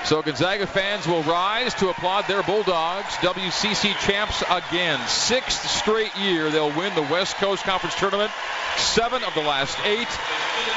So 0.06 0.22
Gonzaga 0.22 0.68
fans 0.68 1.08
will 1.08 1.24
rise 1.24 1.74
to 1.76 1.90
applaud 1.90 2.28
their 2.28 2.44
Bulldogs, 2.44 3.14
WCC 3.16 3.98
champs 4.06 4.44
again. 4.50 5.00
Sixth 5.08 5.66
straight 5.70 6.14
year 6.18 6.50
they'll 6.50 6.76
win 6.76 6.94
the 6.94 7.04
West 7.04 7.38
Coast 7.38 7.64
Conference 7.64 7.96
Tournament. 7.96 8.30
Seven 8.76 9.24
of 9.24 9.34
the 9.34 9.42
last 9.42 9.78
eight, 9.86 10.08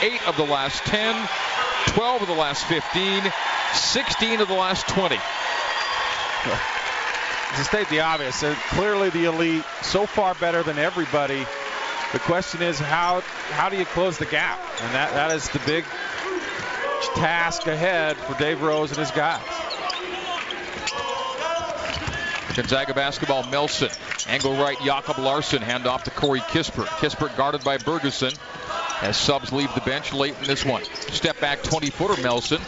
eight 0.01 0.27
of 0.29 0.37
the 0.37 0.45
last 0.45 0.85
10, 0.85 1.29
12 1.87 2.22
of 2.22 2.29
the 2.29 2.35
last 2.35 2.66
15, 2.66 3.24
16 3.74 4.41
of 4.41 4.47
the 4.47 4.55
last 4.55 4.87
20. 4.89 5.16
To 7.57 7.64
state 7.64 7.89
the 7.89 8.01
obvious, 8.01 8.41
they're 8.41 8.55
clearly 8.70 9.11
the 9.11 9.24
elite, 9.24 9.64
so 9.83 10.07
far 10.07 10.35
better 10.35 10.62
than 10.62 10.79
everybody. 10.79 11.45
The 12.12 12.20
question 12.20 12.62
is 12.62 12.79
how 12.79 13.22
how 13.51 13.68
do 13.68 13.77
you 13.77 13.87
close 13.87 14.18
the 14.18 14.27
gap? 14.27 14.61
And 14.83 14.95
that, 14.95 15.12
that 15.14 15.33
is 15.33 15.49
the 15.49 15.59
big 15.66 15.85
task 17.14 17.66
ahead 17.66 18.16
for 18.16 18.34
Dave 18.38 18.62
Rose 18.62 18.90
and 18.90 18.98
his 18.98 19.11
guys. 19.11 19.42
Gonzaga 22.54 22.94
basketball, 22.94 23.44
Melson. 23.50 23.90
Angle 24.28 24.54
right, 24.54 24.78
Jacob 24.82 25.18
Larsen. 25.18 25.61
Hand 25.61 25.86
off 25.86 26.04
to 26.04 26.11
Corey 26.11 26.40
Kispert. 26.40 26.86
Kispert 26.86 27.36
guarded 27.36 27.62
by 27.62 27.76
Bergersen 27.76 28.34
as 29.02 29.16
subs 29.16 29.52
leave 29.52 29.72
the 29.74 29.82
bench 29.82 30.14
late 30.14 30.34
in 30.40 30.46
this 30.46 30.64
one. 30.64 30.82
Step 30.84 31.38
back 31.38 31.61
20-footer, 31.61 32.22
Melson. 32.22 32.61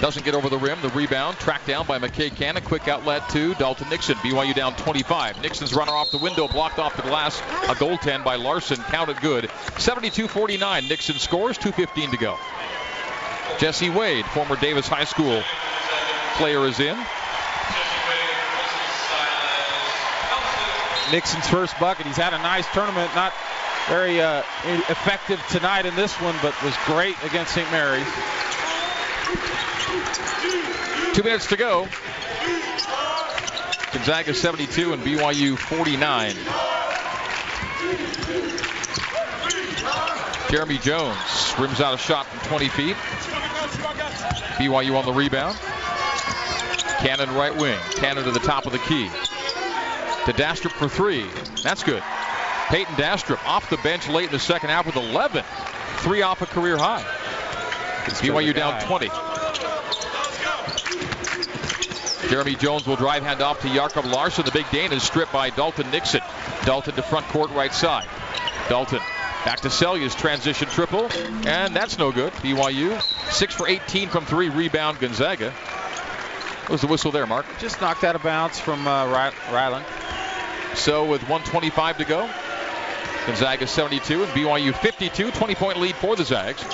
Doesn't 0.00 0.24
get 0.24 0.34
over 0.34 0.48
the 0.48 0.58
rim. 0.58 0.78
The 0.82 0.90
rebound 0.90 1.38
tracked 1.38 1.66
down 1.66 1.86
by 1.86 1.98
McKay 1.98 2.34
Cannon. 2.34 2.62
Quick 2.62 2.88
outlet 2.88 3.28
to 3.30 3.54
Dalton 3.54 3.88
Nixon. 3.88 4.16
BYU 4.16 4.54
down 4.54 4.76
25. 4.76 5.40
Nixon's 5.40 5.72
runner 5.72 5.92
off 5.92 6.10
the 6.10 6.18
window, 6.18 6.48
blocked 6.48 6.78
off 6.78 6.96
the 6.96 7.02
glass. 7.02 7.38
A 7.40 7.74
goaltend 7.74 8.24
by 8.24 8.34
Larsen. 8.34 8.76
Counted 8.76 9.20
good. 9.20 9.44
72-49. 9.44 10.88
Nixon 10.88 11.16
scores. 11.16 11.56
2.15 11.56 12.10
to 12.10 12.16
go. 12.16 12.36
Jesse 13.58 13.90
Wade, 13.90 14.24
former 14.26 14.56
Davis 14.56 14.88
High 14.88 15.04
School 15.04 15.42
player, 16.36 16.66
is 16.66 16.80
in. 16.80 16.96
Nixon's 21.12 21.46
first 21.46 21.78
bucket. 21.78 22.06
He's 22.06 22.16
had 22.16 22.34
a 22.34 22.38
nice 22.38 22.66
tournament. 22.72 23.14
Not 23.14 23.32
very 23.88 24.20
uh, 24.20 24.42
effective 24.64 25.44
tonight 25.48 25.86
in 25.86 25.94
this 25.94 26.14
one, 26.20 26.34
but 26.42 26.60
was 26.62 26.74
great 26.86 27.16
against 27.22 27.54
St. 27.54 27.70
Mary's. 27.70 28.06
Two 31.14 31.22
minutes 31.22 31.46
to 31.48 31.56
go. 31.56 31.86
Gonzaga 33.92 34.34
72 34.34 34.92
and 34.92 35.02
BYU 35.02 35.56
49. 35.56 36.34
Jeremy 40.54 40.78
Jones 40.78 41.52
rims 41.58 41.80
out 41.80 41.94
a 41.94 41.98
shot 41.98 42.26
from 42.26 42.38
20 42.48 42.68
feet. 42.68 42.94
BYU 44.54 44.96
on 44.96 45.04
the 45.04 45.12
rebound. 45.12 45.58
Cannon 47.00 47.34
right 47.34 47.56
wing. 47.56 47.76
Cannon 47.96 48.22
to 48.22 48.30
the 48.30 48.38
top 48.38 48.64
of 48.64 48.70
the 48.70 48.78
key. 48.78 49.08
To 49.08 50.32
Dastrup 50.32 50.70
for 50.70 50.88
three. 50.88 51.26
That's 51.64 51.82
good. 51.82 52.04
Payton 52.68 52.94
Dastrup 52.94 53.44
off 53.44 53.68
the 53.68 53.78
bench 53.78 54.08
late 54.08 54.26
in 54.26 54.30
the 54.30 54.38
second 54.38 54.68
half 54.68 54.86
with 54.86 54.94
11. 54.94 55.42
Three 55.96 56.22
off 56.22 56.40
a 56.40 56.46
career 56.46 56.76
high. 56.78 57.02
BYU 58.22 58.54
down 58.54 58.80
20. 58.82 59.08
Jeremy 62.30 62.54
Jones 62.54 62.86
will 62.86 62.94
drive 62.94 63.24
hand 63.24 63.42
off 63.42 63.60
to 63.62 63.68
Jacob 63.68 64.04
Larsen. 64.04 64.44
The 64.44 64.52
big 64.52 64.70
Dane 64.70 64.92
is 64.92 65.02
stripped 65.02 65.32
by 65.32 65.50
Dalton 65.50 65.90
Nixon. 65.90 66.20
Dalton 66.64 66.94
to 66.94 67.02
front 67.02 67.26
court 67.26 67.50
right 67.50 67.74
side. 67.74 68.06
Dalton 68.68 69.00
back 69.44 69.60
to 69.60 69.68
Seljaas 69.68 70.16
transition 70.16 70.68
triple. 70.68 71.08
And 71.46 71.74
that's 71.74 71.98
no 71.98 72.12
good. 72.12 72.32
BYU 72.34 73.00
6 73.32 73.54
for 73.54 73.68
18 73.68 74.08
from 74.08 74.24
three. 74.24 74.48
Rebound 74.48 74.98
Gonzaga. 75.00 75.50
What 75.50 76.70
was 76.70 76.80
the 76.80 76.86
whistle 76.86 77.10
there, 77.10 77.26
Mark? 77.26 77.46
Just 77.58 77.80
knocked 77.80 78.04
out 78.04 78.16
of 78.16 78.22
bounds 78.22 78.58
from 78.58 78.86
uh, 78.86 79.06
Rylan. 79.06 79.84
So 80.74 81.04
with 81.04 81.20
125 81.22 81.98
to 81.98 82.04
go, 82.04 82.30
Gonzaga 83.26 83.66
72 83.66 84.24
and 84.24 84.32
BYU 84.32 84.74
52. 84.74 85.30
20 85.30 85.54
point 85.54 85.78
lead 85.78 85.94
for 85.94 86.16
the 86.16 86.24
Zags. 86.24 86.64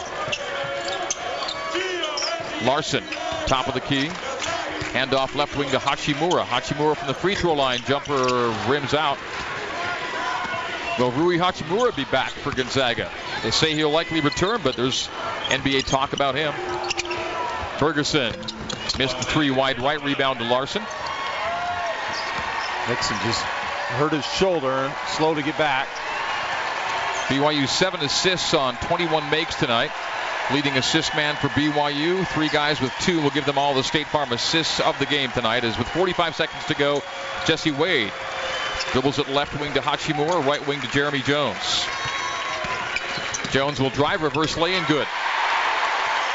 Larsen, 2.65 3.05
top 3.47 3.69
of 3.69 3.75
the 3.75 3.81
key. 3.81 4.07
Handoff 4.93 5.35
left 5.35 5.57
wing 5.57 5.71
to 5.71 5.79
Hachimura. 5.79 6.45
Hachimura 6.45 6.97
from 6.97 7.09
the 7.09 7.15
free 7.15 7.35
throw 7.35 7.55
line. 7.55 7.81
Jumper 7.81 8.55
rims 8.69 8.95
out. 8.95 9.19
Will 11.01 11.13
Rui 11.13 11.39
Hachimura 11.39 11.97
be 11.97 12.05
back 12.05 12.31
for 12.31 12.55
Gonzaga? 12.55 13.11
They 13.43 13.51
say 13.51 13.75
he'll 13.75 13.89
likely 13.89 14.21
return, 14.21 14.61
but 14.63 14.77
there's 14.77 15.09
NBA 15.49 15.87
talk 15.87 16.13
about 16.13 16.35
him. 16.35 16.53
Bergersen 17.79 18.37
missed 18.99 19.17
the 19.17 19.25
three 19.25 19.51
wide 19.51 19.81
right 19.81 20.03
rebound 20.05 20.41
to 20.41 20.45
Larsen. 20.45 20.83
Nixon 22.87 23.17
just 23.25 23.41
hurt 23.97 24.13
his 24.13 24.27
shoulder, 24.27 24.93
slow 25.17 25.35
to 25.35 25.41
get 25.41 25.57
back. 25.57 25.89
BYU 27.29 27.67
seven 27.67 28.01
assists 28.03 28.53
on 28.53 28.77
21 28.77 29.31
makes 29.31 29.55
tonight. 29.55 29.93
Leading 30.53 30.77
assist 30.77 31.15
man 31.17 31.35
for 31.37 31.49
BYU. 31.49 32.27
Three 32.27 32.49
guys 32.49 32.79
with 32.79 32.93
two 33.01 33.23
will 33.23 33.31
give 33.31 33.47
them 33.47 33.57
all 33.57 33.73
the 33.73 33.85
State 33.85 34.09
Farm 34.09 34.33
assists 34.33 34.81
of 34.81 34.99
the 34.99 35.07
game 35.07 35.31
tonight. 35.31 35.65
As 35.65 35.79
with 35.79 35.89
45 35.89 36.37
seconds 36.37 36.67
to 36.67 36.75
go, 36.75 37.03
Jesse 37.47 37.71
Wade 37.71 38.13
dribbles 38.93 39.19
it 39.19 39.29
left 39.29 39.59
wing 39.61 39.73
to 39.75 39.81
Hachimura, 39.81 40.45
right 40.45 40.67
wing 40.67 40.81
to 40.81 40.89
Jeremy 40.89 41.21
Jones. 41.21 41.87
Jones 43.51 43.81
will 43.81 43.91
drive, 43.91 44.23
reverse 44.23 44.57
lay, 44.57 44.75
and 44.75 44.87
good. 44.87 45.07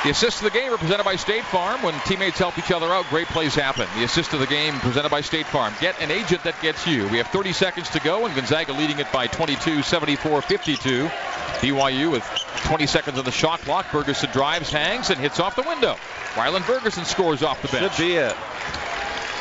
The 0.04 0.12
assist 0.12 0.38
of 0.38 0.44
the 0.44 0.52
game 0.52 0.72
presented 0.78 1.04
by 1.04 1.16
State 1.16 1.46
Farm. 1.46 1.82
When 1.82 2.00
teammates 2.02 2.38
help 2.38 2.60
each 2.60 2.72
other 2.72 2.86
out, 2.88 3.10
great 3.10 3.26
plays 3.28 3.56
happen. 3.56 3.88
The 3.96 4.04
assist 4.04 4.34
of 4.34 4.40
the 4.40 4.46
game 4.46 4.76
presented 4.76 5.10
by 5.10 5.22
State 5.22 5.48
Farm. 5.48 5.74
Get 5.82 6.00
an 6.00 6.12
agent 6.12 6.44
that 6.44 6.62
gets 6.62 6.86
you. 6.86 7.08
We 7.08 7.18
have 7.18 7.28
30 7.30 7.54
seconds 7.54 7.90
to 7.90 8.00
go, 8.00 8.26
and 8.26 8.36
Gonzaga 8.36 8.74
leading 8.74 9.00
it 9.00 9.12
by 9.12 9.26
22, 9.26 9.82
74, 9.82 10.44
52. 10.44 11.08
BYU 11.08 12.12
with 12.12 12.24
20 12.66 12.86
seconds 12.86 13.18
on 13.18 13.26
the 13.26 13.32
shot 13.32 13.62
clock. 13.62 13.88
Bergersen 13.88 14.32
drives, 14.32 14.70
hangs, 14.70 15.10
and 15.10 15.20
hits 15.20 15.40
off 15.40 15.56
the 15.56 15.64
window. 15.64 15.96
Rylan 16.36 16.62
Bergersen 16.62 17.06
scores 17.06 17.42
off 17.42 17.62
the 17.64 17.70
bench. 17.70 17.96
Should 17.96 18.06
be 18.06 18.14
it. 18.14 18.36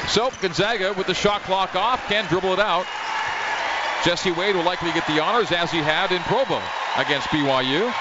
So 0.08 0.30
Gonzaga 0.40 0.94
with 0.94 1.06
the 1.06 1.14
shot 1.14 1.42
clock 1.42 1.74
off 1.74 2.06
can 2.08 2.24
dribble 2.26 2.54
it 2.54 2.58
out. 2.58 2.86
Jesse 4.05 4.32
Wade 4.32 4.55
will 4.55 4.64
likely 4.64 4.92
get 4.92 5.07
the 5.07 5.22
honors 5.22 5.50
as 5.50 5.70
he 5.70 5.78
had 5.78 6.12
in 6.12 6.20
Provo 6.22 6.61
against 6.96 7.28
BYU. 7.28 7.92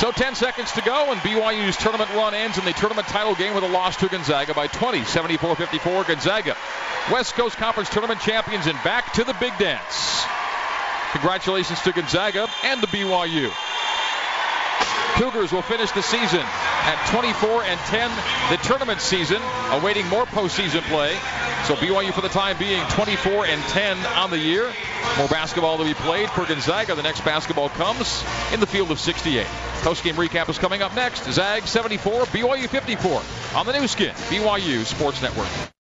So 0.00 0.10
10 0.10 0.34
seconds 0.34 0.72
to 0.72 0.82
go, 0.82 1.12
and 1.12 1.20
BYU's 1.20 1.76
tournament 1.76 2.10
run 2.10 2.34
ends 2.34 2.58
in 2.58 2.64
the 2.64 2.72
tournament 2.72 3.06
title 3.06 3.34
game 3.34 3.54
with 3.54 3.62
a 3.62 3.68
loss 3.68 3.96
to 3.98 4.08
Gonzaga 4.08 4.52
by 4.52 4.66
20, 4.66 5.00
74-54. 5.02 6.08
Gonzaga, 6.08 6.56
West 7.10 7.34
Coast 7.34 7.56
Conference 7.56 7.88
tournament 7.88 8.20
champions, 8.20 8.66
and 8.66 8.76
back 8.82 9.12
to 9.14 9.24
the 9.24 9.34
big 9.34 9.56
dance. 9.58 10.24
Congratulations 11.12 11.80
to 11.82 11.92
Gonzaga 11.92 12.48
and 12.64 12.80
to 12.80 12.86
BYU. 12.88 13.52
Cougars 15.14 15.52
will 15.52 15.62
finish 15.62 15.90
the 15.92 16.02
season 16.02 16.42
at 16.42 17.06
24 17.10 17.62
and 17.62 17.80
10. 17.80 18.10
The 18.50 18.56
tournament 18.64 19.00
season 19.00 19.40
awaiting 19.70 20.06
more 20.08 20.26
postseason 20.26 20.82
play. 20.82 21.16
So 21.64 21.74
BYU 21.74 22.12
for 22.12 22.20
the 22.20 22.28
time 22.28 22.56
being 22.58 22.86
24 22.90 23.46
and 23.46 23.62
10 23.64 23.98
on 24.06 24.30
the 24.30 24.38
year. 24.38 24.72
More 25.18 25.28
basketball 25.28 25.78
to 25.78 25.84
be 25.84 25.94
played 25.94 26.30
for 26.30 26.44
Gonzaga. 26.44 26.94
The 26.94 27.02
next 27.02 27.24
basketball 27.24 27.70
comes 27.70 28.24
in 28.52 28.60
the 28.60 28.66
field 28.66 28.90
of 28.90 29.00
68. 29.00 29.46
Post 29.82 30.04
game 30.04 30.14
recap 30.14 30.48
is 30.48 30.58
coming 30.58 30.82
up 30.82 30.94
next. 30.94 31.24
Zag 31.32 31.66
74, 31.66 32.26
BYU 32.26 32.68
54 32.68 33.22
on 33.56 33.66
the 33.66 33.72
Nu 33.72 33.86
Skin, 33.88 34.14
BYU 34.14 34.84
Sports 34.84 35.20
Network. 35.22 35.72